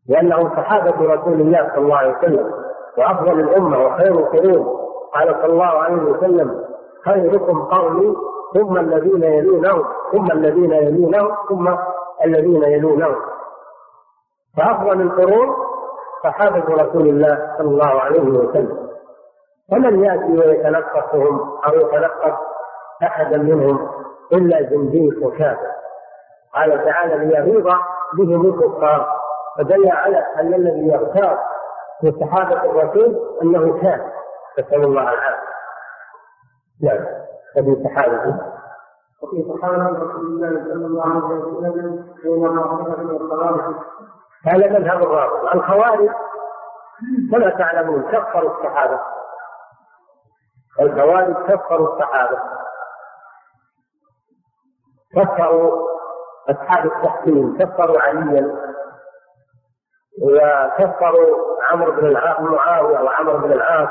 لأنهم 0.09 0.49
صحابة 0.57 1.15
رسول 1.15 1.41
الله 1.41 1.69
صلى 1.69 1.79
الله 1.79 1.97
عليه 1.97 2.19
وسلم 2.19 2.53
وأفضل 2.99 3.41
الأمة 3.41 3.85
وخير 3.85 4.19
القرون 4.19 4.69
قال 5.15 5.35
صلى 5.43 5.53
الله 5.53 5.65
عليه 5.79 6.03
وسلم 6.03 6.65
خيركم 7.05 7.63
قومي 7.65 8.17
ثم 8.55 8.77
الذين 8.77 9.23
يلونهم 9.23 9.85
ثم 10.13 10.31
الذين 10.33 10.73
يلونهم 10.73 11.29
ثم 11.49 11.75
الذين 12.25 12.63
يلونهم 12.63 13.17
فأفضل 14.57 15.01
القرون 15.01 15.51
صحابة 16.25 16.75
رسول 16.83 17.09
الله 17.09 17.55
صلى 17.59 17.69
الله 17.69 18.01
عليه 18.01 18.21
وسلم 18.39 18.89
فمن 19.71 20.05
يأتي 20.05 20.33
ويتلقفهم 20.39 21.39
أو 21.41 21.75
يتلقف 21.75 22.35
أحدا 23.03 23.37
منهم 23.37 23.89
إلا 24.33 24.71
زنديق 24.71 25.27
وكافر 25.27 25.73
قال 26.55 26.85
تعالى 26.85 27.25
ليغيظ 27.25 27.67
بهم 28.17 28.47
الكفار 28.47 29.21
فدل 29.59 29.89
على 29.91 30.19
ان 30.19 30.55
الذي 30.55 30.87
يغتاب 30.89 31.39
في 32.01 32.13
صحابه 32.21 32.65
الرسول 32.65 33.19
انه 33.43 33.83
كان 33.83 34.11
نسال 34.59 34.85
الله 34.85 35.03
العافيه 35.03 35.43
نعم 36.83 37.05
ففي 37.55 37.85
صحابته 37.85 38.37
وفي 39.23 39.55
صحابه 39.55 39.89
رسول 39.89 40.27
الله 40.45 40.49
صلى 40.65 40.87
الله 40.87 41.27
عليه 41.27 41.45
وسلم 41.45 42.15
بينما 42.23 42.77
من 42.97 43.11
الخوارج 43.11 43.75
هذا 44.47 44.79
مذهب 44.79 45.03
الرافض 45.03 45.57
الخوارج 45.57 46.09
كما 47.33 47.51
تعلمون 47.51 48.03
كفروا 48.03 48.51
الصحابه 48.59 49.01
الخوارج 50.81 51.37
كفروا 51.53 51.95
الصحابه 51.95 52.39
كفروا 55.17 55.92
أصحاب 56.51 56.87
التحكيم 56.87 57.59
كفروا 57.59 58.01
عليا 58.01 58.55
وكفروا 60.23 61.37
عمرو 61.71 61.93
بن 61.93 62.07
العاص 62.07 62.41
معاوية 62.41 63.01
وعمرو 63.01 63.39
بن 63.39 63.53
العاص 63.53 63.89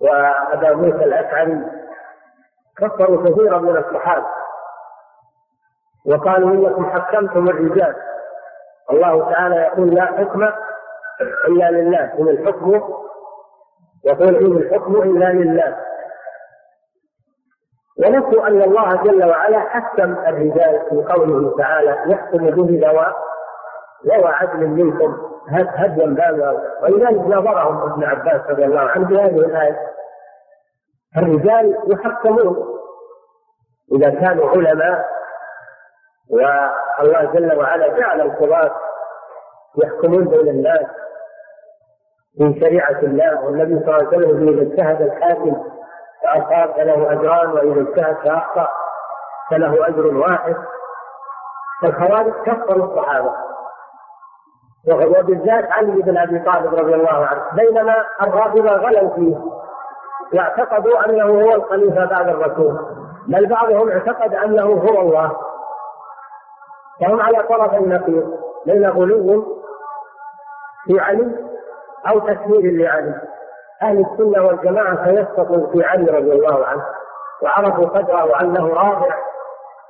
وأبا 0.00 0.74
موسى 0.76 1.04
الأشعري 1.04 1.60
كفروا 2.78 3.24
كثيرا 3.30 3.58
من 3.58 3.76
الصحابة 3.76 4.26
وقالوا 6.06 6.50
إنكم 6.50 6.90
حكمتم 6.92 7.48
الرجال 7.48 7.96
الله 8.90 9.30
تعالى 9.32 9.56
يقول 9.56 9.94
لا 9.94 10.06
حكم 10.06 10.42
إلا 11.48 11.70
لله 11.70 12.14
إن 12.18 12.28
الحكم 12.28 12.82
يقول 14.04 14.36
إن 14.36 14.56
الحكم 14.56 15.02
إلا 15.02 15.24
لله 15.32 15.87
ونسوا 17.98 18.46
أن 18.48 18.62
الله 18.62 18.96
جل 19.02 19.24
وعلا 19.24 19.58
حكم 19.60 20.12
الرجال 20.16 20.82
في 20.90 21.12
قوله 21.12 21.56
تعالى 21.58 22.04
يحكم 22.12 22.46
به 22.46 22.86
ذوى 22.88 23.06
ذوى 24.06 24.32
عدل 24.32 24.66
منكم 24.66 25.18
هد 25.48 25.68
هديا 25.74 26.06
بالغا 26.06 26.62
ولذلك 26.82 27.20
نظرهم 27.20 27.92
ابن 27.92 28.04
عباس 28.04 28.40
رضي 28.50 28.64
الله 28.64 28.80
عنه 28.80 29.08
بهذه 29.08 29.36
الآية 29.38 29.80
الرجال 31.16 31.78
يحكمون 31.86 32.56
إذا 33.92 34.10
كانوا 34.10 34.50
علماء 34.50 35.10
والله 36.30 37.24
جل 37.32 37.58
وعلا 37.58 37.88
جعل 37.98 38.20
القضاة 38.20 38.70
يحكمون 39.84 40.28
بين 40.28 40.48
الناس 40.48 40.86
في 42.38 42.60
شريعة 42.60 42.98
الله 43.00 43.44
والنبي 43.44 43.80
صلى 43.84 43.96
الله 43.96 44.06
عليه 44.12 44.28
وسلم 44.28 44.48
إذا 44.48 44.62
اجتهد 44.62 45.02
الحاكم 45.02 45.64
فأصاب 46.28 46.72
فله 46.72 47.12
أجران 47.12 47.50
وإذا 47.52 47.80
اجتهد 47.80 48.16
فأخطأ 48.24 48.68
فله 49.50 49.88
أجر 49.88 50.06
واحد 50.16 50.56
فالخوارج 51.82 52.32
كفروا 52.46 52.84
الصحابة 52.84 53.34
وبالذات 54.92 55.72
علي 55.72 56.02
بن 56.02 56.18
أبي 56.18 56.38
طالب 56.38 56.74
رضي 56.74 56.94
الله 56.94 57.26
عنه 57.26 57.42
بينما 57.52 58.04
الرافضة 58.22 58.70
غلوا 58.72 59.10
فيه 59.14 59.36
واعتقدوا 60.34 61.06
أنه 61.06 61.24
هو 61.44 61.54
الخليفة 61.54 62.04
بعد 62.04 62.28
الرسول 62.28 62.78
بل 63.28 63.46
بعضهم 63.46 63.90
اعتقد 63.90 64.34
أنه 64.34 64.62
هو 64.66 65.00
الله 65.00 65.36
فهم 67.00 67.20
على 67.20 67.42
طرف 67.48 67.74
النقيض 67.74 68.38
بين 68.66 68.90
غلو 68.90 69.56
في 70.84 71.00
علي 71.00 71.48
أو 72.08 72.18
تكفير 72.18 72.60
لعلي 72.62 73.37
أهل 73.82 74.06
السنة 74.10 74.46
والجماعة 74.46 75.04
سيسقطوا 75.04 75.72
في 75.72 75.84
علي 75.84 76.10
رضي 76.18 76.32
الله 76.32 76.66
عنه 76.66 76.84
وعرفوا 77.42 77.84
قدره 77.86 78.24
وأنه 78.24 78.66
رابع 78.68 79.10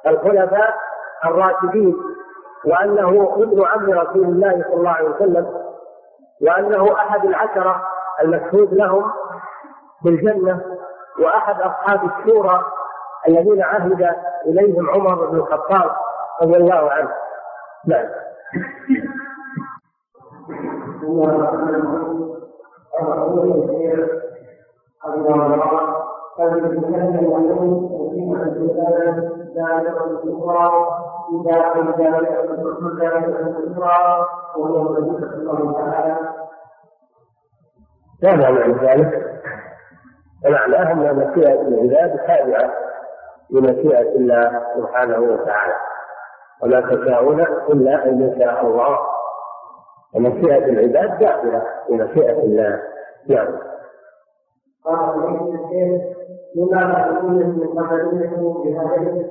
الخلفاء 0.07 0.74
الراشدين 1.24 1.97
وأنه 2.64 3.32
ابن 3.36 3.64
عم 3.66 3.91
رسول 4.01 4.24
الله 4.24 4.51
صلى 4.62 4.74
الله 4.74 4.91
عليه 4.91 5.09
وسلم 5.09 5.47
وأنه 6.43 6.95
أحد 6.97 7.24
العشرة 7.24 7.84
المشهود 8.22 8.74
لهم 8.74 9.11
بالجنة 10.05 10.61
وأحد 11.24 11.61
أصحاب 11.62 12.01
الشورى 12.11 12.64
الذين 13.28 13.62
عهد 13.62 14.14
إليهم 14.47 14.91
عمر 14.91 15.26
بن 15.26 15.36
الخطاب 15.36 15.91
رضي 16.43 16.57
الله 16.57 16.91
عنه 16.93 17.11
نعم 17.86 18.09
لا 22.99 23.05
معنى 38.36 38.74
ذلك؟ 38.86 39.12
معناه 40.44 40.92
ان 40.92 41.03
مشيئه 41.16 41.61
العباد 41.61 42.11
تابعه 42.18 42.70
لمشيئه 43.51 44.09
الله 44.16 44.53
سبحانه 44.76 45.18
وتعالى 45.18 45.74
وما 46.62 46.80
تشاءون 46.80 47.40
الا 47.40 48.05
ان 48.09 48.20
يشاء 48.20 48.66
الله 48.66 48.99
ومشيئة 50.14 50.64
العباد 50.66 51.18
داخلة 51.18 51.62
في 51.86 51.94
مشيئة 51.94 52.42
الله 52.42 52.82
نعم 53.30 53.48
قال 54.84 55.18
لما 56.56 57.11
تكون 57.11 57.34
من 57.34 57.78
قدرته 57.78 58.64
بهذه 58.64 59.26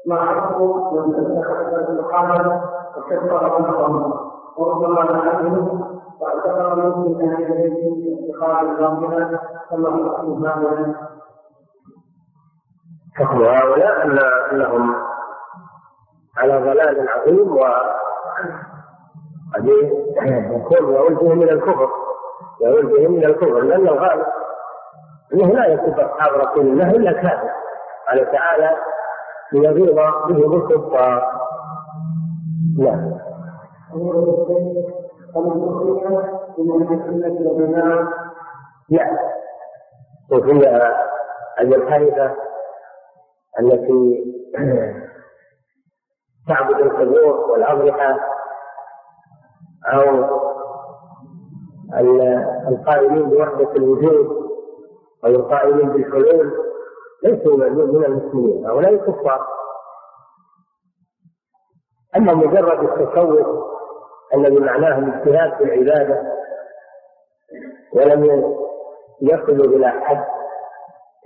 ما 0.07 0.21
عرفوا 0.21 1.01
من 1.07 1.15
اتخذ 1.39 1.91
القمر 1.99 2.63
وكفر 2.97 3.47
القمر 3.47 4.31
وربما 4.57 5.13
نعلم 5.13 5.91
واعتبر 6.21 6.75
من 6.97 7.15
في 7.19 7.25
اهل 7.25 7.73
اتخاذ 8.19 8.69
الباطل 8.69 9.39
كما 9.71 10.19
حكم 10.19 10.45
هؤلاء 10.47 10.95
حكم 13.17 13.43
هؤلاء 13.45 14.05
انهم 14.55 14.95
على 16.37 16.53
ضلال 16.59 17.09
عظيم 17.09 17.53
و 17.57 17.65
قد 19.57 19.67
يكون 20.27 20.95
يعود 20.95 21.25
من 21.25 21.49
الكفر 21.49 21.89
يعود 22.61 22.85
من 23.11 23.25
الكفر 23.25 23.61
لأنه 23.61 23.93
غالب 23.93 24.25
أنه 25.35 25.47
لا 25.49 25.67
يكف 25.69 26.01
أصحاب 26.01 26.33
رسول 26.37 26.67
الله 26.67 26.91
إلا 26.91 27.13
كافر 27.13 27.49
قال 28.09 28.33
تعالى 28.33 28.77
ليغيظ 29.53 29.95
به 30.29 30.57
الكفار 30.57 31.33
نعم 32.79 33.01
نعم 38.91 39.17
وفي 40.33 40.51
المنحرفة 41.61 42.37
التي 43.59 44.25
تعبد 46.49 46.81
القبور 46.81 47.51
والأضرحة 47.51 48.34
أو 49.87 50.25
القائمين 52.69 53.23
بوحدة 53.29 53.73
الوجود 53.73 54.51
أو 55.25 55.29
القائمين 55.31 55.89
بالحلول 55.93 56.53
ليسوا 57.25 57.57
من 57.57 58.05
المسلمين 58.05 58.67
هؤلاء 58.67 58.93
الكفار 58.95 59.47
أما 62.17 62.35
مجرد 62.35 62.85
التصوف 62.93 63.65
الذي 64.35 64.61
معناه 64.61 64.99
الاجتهاد 64.99 65.57
في 65.59 65.65
العبادة 65.65 66.33
ولم 67.93 68.25
يصلوا 69.23 69.77
إلى 69.77 69.89
حد 69.89 70.25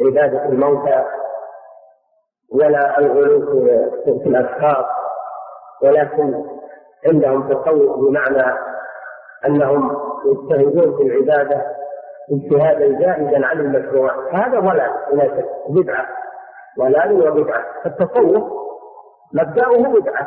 عبادة 0.07 0.45
الموتى 0.45 1.05
ولا 2.53 2.99
الغلو 2.99 3.47
في 4.05 4.09
الأشخاص 4.29 4.87
ولكن 5.83 6.58
عندهم 7.07 7.49
تصوف 7.49 7.97
بمعنى 7.99 8.57
انهم 9.47 9.97
يجتهدون 10.27 10.97
في 10.97 11.03
العباده 11.03 11.67
اجتهادا 12.33 12.99
زائدا 12.99 13.47
عن 13.47 13.61
المشروع 13.61 14.15
هذا 14.33 14.59
ضلال 14.61 14.93
لا 15.13 15.27
شك 15.29 15.49
بدعه 15.69 16.07
ضلال 16.79 17.29
وبدعه 17.29 17.65
التصوف 17.87 18.43
مبداه 19.35 19.79
بدعه 20.01 20.27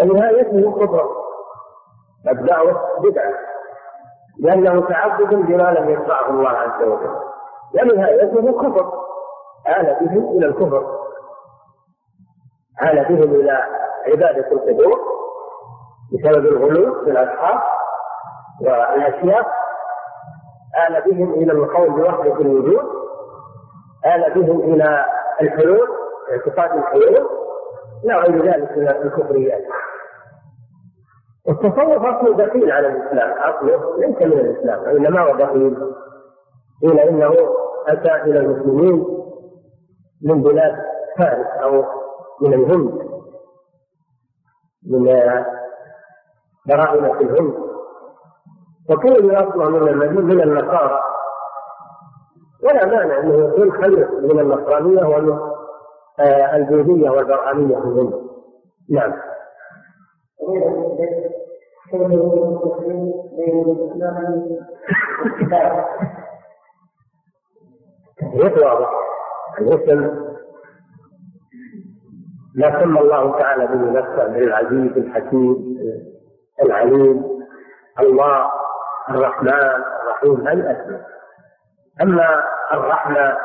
ونهايته 0.00 0.72
كفر 0.72 1.10
مبداه 2.26 2.88
بدعه 2.98 3.32
لانه 4.40 4.88
تعبد 4.88 5.34
بما 5.34 5.70
لم 5.72 5.88
يشرعه 5.90 6.30
الله 6.30 6.48
عز 6.48 6.82
وجل 6.82 7.16
ونهايته 7.74 8.52
كفر 8.52 8.92
آل 9.80 9.96
بهم 10.00 10.28
الى 10.28 10.46
الكفر 10.46 10.98
آل 12.82 13.04
بهم 13.08 13.30
الى 13.40 13.58
عباده 14.06 14.50
القبور 14.52 15.21
بسبب 16.12 16.46
الغلو 16.46 17.04
في 17.04 17.10
الاصحاب 17.10 17.60
والأشياء 18.60 19.46
آل 20.88 21.10
بهم 21.10 21.32
إلى 21.32 21.52
القول 21.52 21.90
بوحدة 21.90 22.36
الوجود 22.40 22.84
آل 24.06 24.34
بهم 24.34 24.60
إلى 24.60 25.04
الحلول 25.42 25.88
اعتقاد 26.30 26.78
الحلول 26.78 27.28
لا 28.04 28.16
غير 28.18 28.52
ذلك 28.54 28.78
من 28.78 28.88
الكفريات 28.88 29.62
التصوف 31.48 32.02
أصله 32.04 32.46
دخيل 32.46 32.72
على 32.72 32.86
الإسلام 32.88 33.30
أصله 33.42 33.98
ليس 33.98 34.16
من 34.22 34.32
الإسلام 34.40 34.82
وإنما 34.82 35.20
هو 35.30 35.36
دخيل 35.36 35.76
قيل 36.82 37.00
إنه 37.00 37.32
أتى 37.88 38.14
إلى 38.22 38.38
المسلمين 38.38 39.18
من 40.22 40.42
بلاد 40.42 40.78
فارس 41.18 41.46
أو 41.62 41.84
من 42.42 42.54
الهند 42.54 43.08
من 44.90 45.08
دراهم 46.66 47.18
في 47.18 47.24
الهند 47.24 47.54
وكل 48.90 49.34
اصلا 49.36 49.68
من 49.68 49.88
المدينه 49.88 50.22
من 50.22 50.40
النصارى 50.40 51.00
ولا 52.62 52.86
مانع 52.86 53.18
انه 53.20 53.48
يكون 53.48 53.72
خير 53.72 54.08
من 54.20 54.40
النصرانيه 54.40 55.04
ومن 55.04 55.52
آه، 56.20 56.56
البوذيه 56.56 57.10
والبرهانيه 57.10 57.76
في 57.76 57.82
الهند 57.86 58.14
نعم 58.90 59.12
كيف 68.40 68.58
واضح 68.58 68.88
الاسم 69.58 70.14
ما 72.54 72.80
سمى 72.82 73.00
الله 73.00 73.38
تعالى 73.38 73.66
به 73.66 73.90
نفسه 74.00 74.26
بالعزيز 74.26 74.92
الحكيم 74.96 75.76
العليم 76.62 77.42
الله 78.00 78.50
الرحمن 79.10 79.82
الرحيم 80.04 80.48
هذه 80.48 80.60
أسماء 80.72 81.02
أما 82.02 82.44
الرحمة 82.72 83.36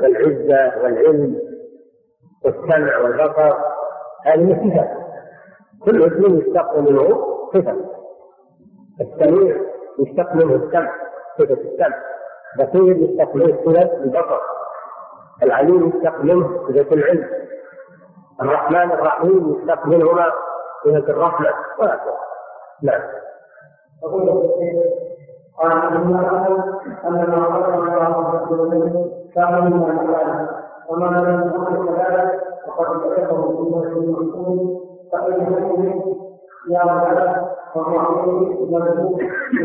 والعزة 0.00 0.82
والعلم 0.82 1.40
والسمع 2.44 2.96
والبصر 2.98 3.56
هذه 4.26 4.52
صفه 4.52 4.88
كل 5.84 6.02
اسم 6.04 6.36
يشتق 6.38 6.76
منه 6.76 7.24
صفة 7.54 7.76
السميع 9.00 9.56
يشتق 9.98 10.34
منه 10.34 10.54
السمع 10.56 10.92
صفة 11.38 11.54
السمع 11.54 11.98
بصير 12.58 12.96
يشتق 12.96 13.34
منه 13.34 13.56
صفة 13.66 13.96
البصر 14.02 14.40
العليم 15.42 15.88
يشتق 15.96 16.18
منه 16.20 16.68
صفة 16.68 16.94
العلم 16.94 17.28
الرحمن 18.40 18.92
الرحيم 18.92 19.54
يشتق 19.58 19.86
منهما 19.86 20.32
صفة 20.84 21.12
الرحمة 21.12 21.50
وهكذا 21.78 22.16
نعم 22.82 23.00
أقول 24.04 24.50
إيه؟ 24.60 24.84
قال 25.58 25.72
أما 25.72 26.28
أقول 26.30 26.58
أن 27.06 27.30
ما 27.30 27.44
قدر 27.46 27.74
الله 27.74 28.28
عز 28.28 28.52
وجل 28.52 29.12
كان 29.34 29.60
مما 29.72 29.92
نفعله 29.92 30.48
وما 30.88 31.06
لم 31.06 31.52
يكن 31.54 31.86
كذلك 31.86 32.40
فقد 32.68 32.96
ذكره 32.96 33.42
في 33.48 33.62
وجه 33.62 33.98
المحكوم 33.98 34.80
فإن 35.12 35.46
حكمه 35.46 36.16
يا 36.70 36.80
رب 36.82 37.46
وهو 37.76 37.98
عليه 37.98 38.66
مرزوق 38.70 39.20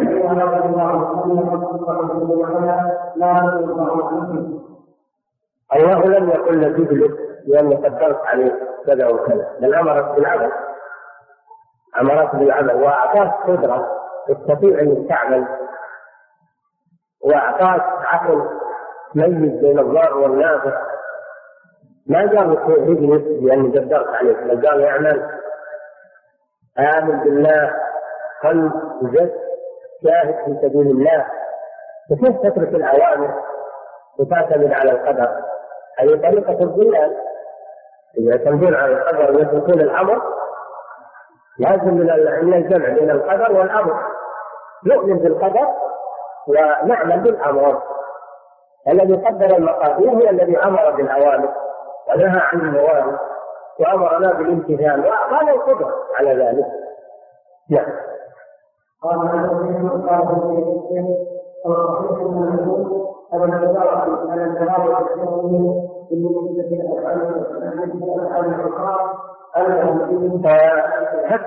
لأن 0.10 0.26
هذا 0.42 0.66
الله 0.66 1.22
سبحانه 1.26 2.32
وتعالى 2.32 2.98
لا 3.16 3.62
يرضى 3.62 3.82
عنه 3.82 4.60
أي 5.76 5.94
أنه 5.94 6.06
لم 6.06 6.30
يقل 6.30 6.62
لك 6.62 6.88
تبلغ 6.90 7.16
لأني 7.48 7.76
قدرت 7.76 8.26
عليه 8.26 8.60
كذا 8.86 9.08
وكذا 9.10 9.48
بل 9.62 9.74
أمرك 9.76 10.16
بالعمل 10.16 10.52
امرته 12.02 12.38
بالعمل 12.38 12.76
واعطاك 12.76 13.32
قدره 13.48 13.88
تستطيع 14.28 14.80
ان 14.82 15.08
تعمل 15.10 15.48
واعطاك 17.24 17.82
عقل 18.06 18.50
تميز 19.14 19.60
بين 19.62 19.80
الضار 19.80 20.18
والنافع 20.18 20.82
ما 22.08 22.20
قال 22.20 22.56
توحدني 22.66 23.18
لاني 23.42 23.80
قدرت 23.80 24.08
عليك 24.16 24.38
بل 24.38 24.68
قال 24.68 24.86
اعمل 24.86 25.30
امن 26.80 27.20
بالله 27.20 27.76
قلب 28.44 28.72
وجد 29.02 29.34
جاهد 30.04 30.36
في 30.46 30.56
سبيل 30.62 30.88
الله 30.92 31.26
وكيف 32.12 32.38
تترك 32.38 32.68
الاوامر 32.76 33.44
وتعتمد 34.20 34.74
على 34.74 34.92
القدر 34.92 35.42
هذه 36.00 36.16
طريقه 36.22 36.64
الضلال 36.64 37.18
يعتمدون 38.18 38.76
على 38.76 38.94
القدر 38.94 39.36
ويتركون 39.36 39.80
الامر 39.82 40.41
لازم 41.62 41.94
من 42.48 42.54
الجمع 42.54 42.90
بين 42.90 43.10
القدر 43.12 43.58
والامر 43.60 43.96
نؤمن 44.86 45.18
بالقدر 45.20 45.68
ونعمل 46.48 47.20
بالامر 47.20 47.82
الذي 48.88 49.16
قدر 49.16 49.58
المقادير 49.58 50.10
هو 50.10 50.30
الذي 50.30 50.58
امر 50.64 50.92
بالاوامر 50.96 51.50
ونهى 52.10 52.40
عن 52.42 52.60
الموارد 52.62 53.18
وامرنا 53.80 54.34
بالامتثال 54.34 55.06
وقال 55.06 55.50
القدر 55.50 55.92
على 56.20 56.34
ذلك 56.44 56.66
نعم 57.70 57.88
قال 59.04 59.20
قال 60.08 61.22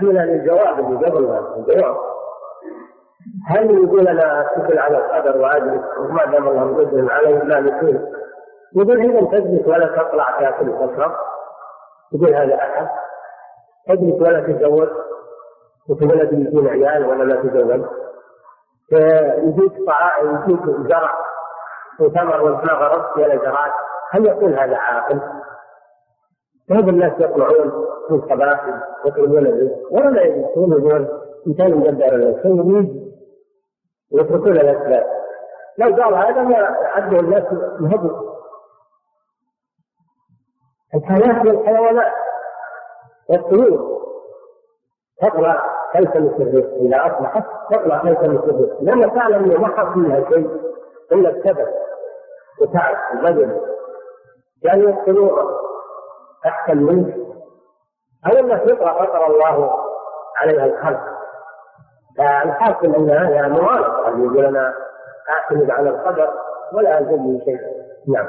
للجواب 0.05 0.79
اللي 0.79 1.07
قبل 1.07 1.39
الجواب 1.57 1.97
هل 3.49 3.71
يقول 3.71 4.09
انا 4.09 4.41
اتكل 4.41 4.79
على 4.79 4.99
القدر 4.99 5.41
واجلس 5.41 5.83
وما 5.99 6.25
دام 6.25 6.49
الله 6.49 6.65
مقدم 6.65 7.11
علي 7.11 7.39
لا 7.39 7.59
يكون 7.59 8.07
يقول 8.77 9.01
اذا 9.01 9.21
تجلس 9.41 9.69
ولا 9.69 9.87
تطلع 9.87 10.39
تاكل 10.41 10.69
وتشرب 10.71 11.13
يقول 12.13 12.35
هذا 12.35 12.55
احد 12.57 12.89
تجلس 13.89 14.23
ولا 14.29 14.41
تتزوج 14.41 14.89
وتولد 15.91 16.33
يجون 16.33 16.67
عيال 16.69 17.07
ولا 17.11 17.23
لا 17.25 17.43
تتزوج 17.43 17.85
آه، 18.93 19.35
يجيك 19.35 19.73
طعام 19.87 20.43
يجيك 20.43 20.61
زرع 20.65 21.15
وثمر 22.01 22.43
وانت 22.43 22.67
ما 22.67 22.91
ولا 23.17 23.37
زرعت 23.39 23.73
هل 24.15 24.27
يقول 24.27 24.55
هذا 24.59 24.77
عاقل؟ 24.77 25.21
هذا 26.71 26.91
الناس 26.91 27.13
يطلعون 27.21 27.71
في 28.09 28.15
الصباح 28.15 28.67
يطلبون 29.05 29.47
الرزق 29.47 29.77
ولا 29.93 30.09
لا 30.11 30.23
يجلسون 30.23 30.73
يقول 30.73 31.09
انسان 31.47 31.77
مدبر 31.79 32.15
الانسان 32.15 33.11
ويتركون 34.13 34.53
الاسباب 34.57 35.07
لو 35.79 36.03
قال 36.05 36.15
هذا 36.15 36.43
ما 36.43 36.57
عده 36.85 37.21
الناس 37.21 37.43
يهبوا 37.81 38.35
الحياة 40.95 41.45
والحيوانات 41.47 42.13
والطيور 43.31 44.01
تطلع 45.23 45.63
تلتمس 45.95 46.41
الرزق 46.41 46.75
اذا 46.75 46.97
اصبحت 47.07 47.45
تطلع 47.71 47.99
تلتمس 48.03 48.41
الرزق 48.45 48.83
لما 48.83 49.07
تعلم 49.07 49.45
انه 49.45 49.61
ما 49.61 49.69
حصل 49.77 49.99
منها 50.01 50.31
شيء 50.31 50.51
الا 51.13 51.31
السبب 51.31 51.69
وتعب 52.61 53.17
وبذل 53.19 53.74
يعني 54.65 54.83
يقتلوها 54.85 55.45
تحت 56.45 56.71
الملك 56.71 57.15
أو 58.27 58.33
أن 58.39 58.51
الفطرة 58.51 58.93
فطر 58.99 59.27
الله 59.27 59.75
عليها 60.41 60.65
الخلق 60.67 61.01
فالحاكم 62.19 62.95
أن 62.95 63.11
هذا 63.11 63.49
مغالطة 63.49 64.09
أن 64.09 64.25
يقول 64.25 64.45
أنا 64.45 64.75
أعتمد 65.31 65.71
على 65.71 65.89
القدر 65.89 66.29
ولا 66.73 66.99
ألزمني 66.99 67.41
شيء 67.45 67.59
نعم 68.09 68.29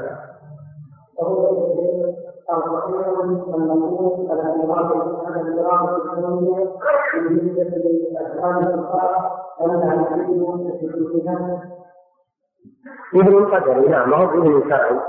ابن 13.16 13.38
القدر 13.38 13.74
نعم 13.90 14.10
ما 14.10 14.18
هو 14.18 14.24
ابن 14.24 14.66
شرعي 14.70 14.99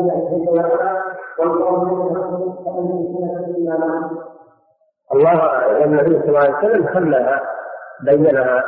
الله 5.13 5.37
اعلم 5.39 5.79
النبي 5.83 6.13
صلى 6.19 6.27
الله 6.29 6.39
عليه 6.43 6.65
وسلم 6.67 6.87
خلها 6.87 7.41
بينها 8.05 8.63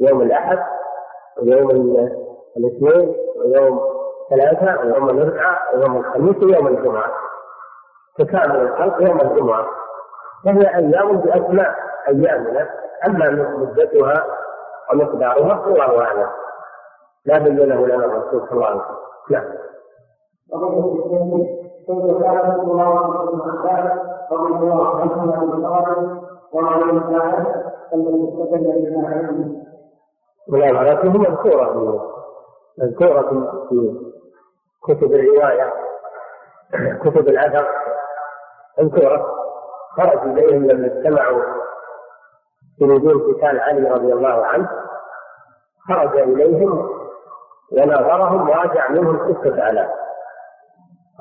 يوم 0.00 0.20
الأحد 0.22 0.58
ويوم 1.42 1.70
الاثنين 2.56 3.14
ويوم 3.36 3.80
ثلاثة 4.30 4.80
ويوم 4.80 5.10
الأربعاء 5.10 5.74
ويوم 5.78 5.96
الخميس 5.96 6.42
ويوم 6.42 6.66
الجمعة 6.66 7.12
تكامل 8.18 8.56
الخلق 8.56 9.02
يوم 9.02 9.20
الجمعة 9.20 9.66
فهي 10.44 10.76
أيام 10.76 11.16
بأسماء 11.16 11.74
أيامنا 12.08 12.68
أما 13.06 13.30
مدتها 13.58 14.24
ومقدارها 14.92 15.62
فالله 15.64 16.02
أعلم 16.02 16.28
لا 17.24 17.38
بينه 17.38 17.86
لنا 17.86 18.04
الرسول 18.04 18.40
صلى 18.48 18.52
الله 18.52 18.66
عليه 18.66 18.80
وسلم 18.80 18.98
نعم 19.30 19.44
ومن 20.52 22.20
كان 22.22 22.60
الله 24.32 24.32
رضي 24.32 25.52
الله 25.52 25.76
عنه 27.92 28.02
وعن 29.02 29.67
والأمارات 30.48 30.98
وهي 31.04 31.08
مذكورة 31.18 31.98
مذكورة 32.78 33.50
في 33.68 33.96
كتب 34.82 35.12
الرواية 35.12 35.72
كتب 37.00 37.28
الأثر 37.28 37.68
مذكورة 38.78 39.34
خرج 39.96 40.18
إليهم 40.28 40.66
لما 40.66 40.86
اجتمعوا 40.86 41.42
في 42.78 42.84
نزول 42.84 43.34
قتال 43.34 43.60
علي 43.60 43.90
رضي 43.90 44.12
الله 44.12 44.46
عنه 44.46 44.68
خرج 45.88 46.18
إليهم 46.18 46.88
وناظرهم 47.72 48.50
راجع 48.50 48.88
منهم 48.88 49.34
ستة 49.40 49.70
آلاف 49.70 49.90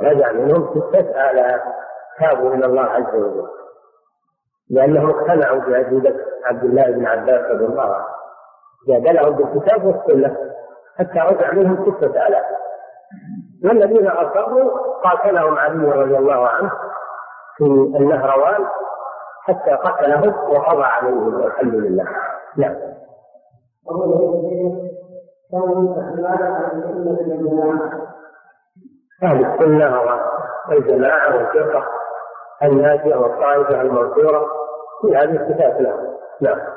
رجع 0.01 0.31
منهم 0.31 0.69
ستة 0.89 1.31
آلاف 1.31 1.61
تابوا 2.19 2.53
إلى 2.53 2.65
الله 2.65 2.81
عز 2.85 3.15
وجل 3.15 3.47
لأنهم 4.69 5.09
اقتنعوا 5.09 5.59
بعزيمة 5.59 6.19
عبد 6.45 6.63
الله 6.63 6.91
بن 6.91 7.05
عباس 7.05 7.51
رضي 7.51 7.65
الله 7.65 7.93
عنه 7.95 8.16
جادلهم 8.87 9.35
بالكتاب 9.35 9.85
والسنة 9.85 10.37
حتى 10.99 11.19
رجع 11.19 11.53
منهم 11.53 11.85
ستة 11.97 12.27
آلاف 12.27 12.45
والذين 13.65 14.07
أصروا 14.07 14.71
قاتلهم 15.03 15.57
علي 15.57 15.89
رضي 15.91 16.17
الله 16.17 16.47
عنه 16.47 16.71
في 17.57 17.63
النهروان 17.99 18.65
حتى 19.43 19.71
قتلهم 19.71 20.51
وقضى 20.51 20.83
عليهم 20.83 21.41
والحمد 21.41 21.73
لله 21.73 22.05
نعم 22.57 22.75
أهل 29.23 29.45
السنة 29.45 30.01
والجماعة 30.69 31.35
والفرقة 31.35 31.83
الناجية 32.63 33.15
والطائفة 33.15 33.81
المنصورة 33.81 34.45
في 35.01 35.17
هذه 35.17 35.45
الصفات 35.45 35.81
لهم 35.81 36.13
نعم 36.41 36.76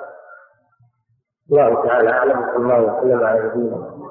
الله 1.52 1.84
تعالى 1.86 2.10
اعلم 2.10 2.46
صلى 2.54 2.56
الله 2.56 2.96
وسلم 2.98 3.24
على 3.24 3.42
نبينا 3.48 4.09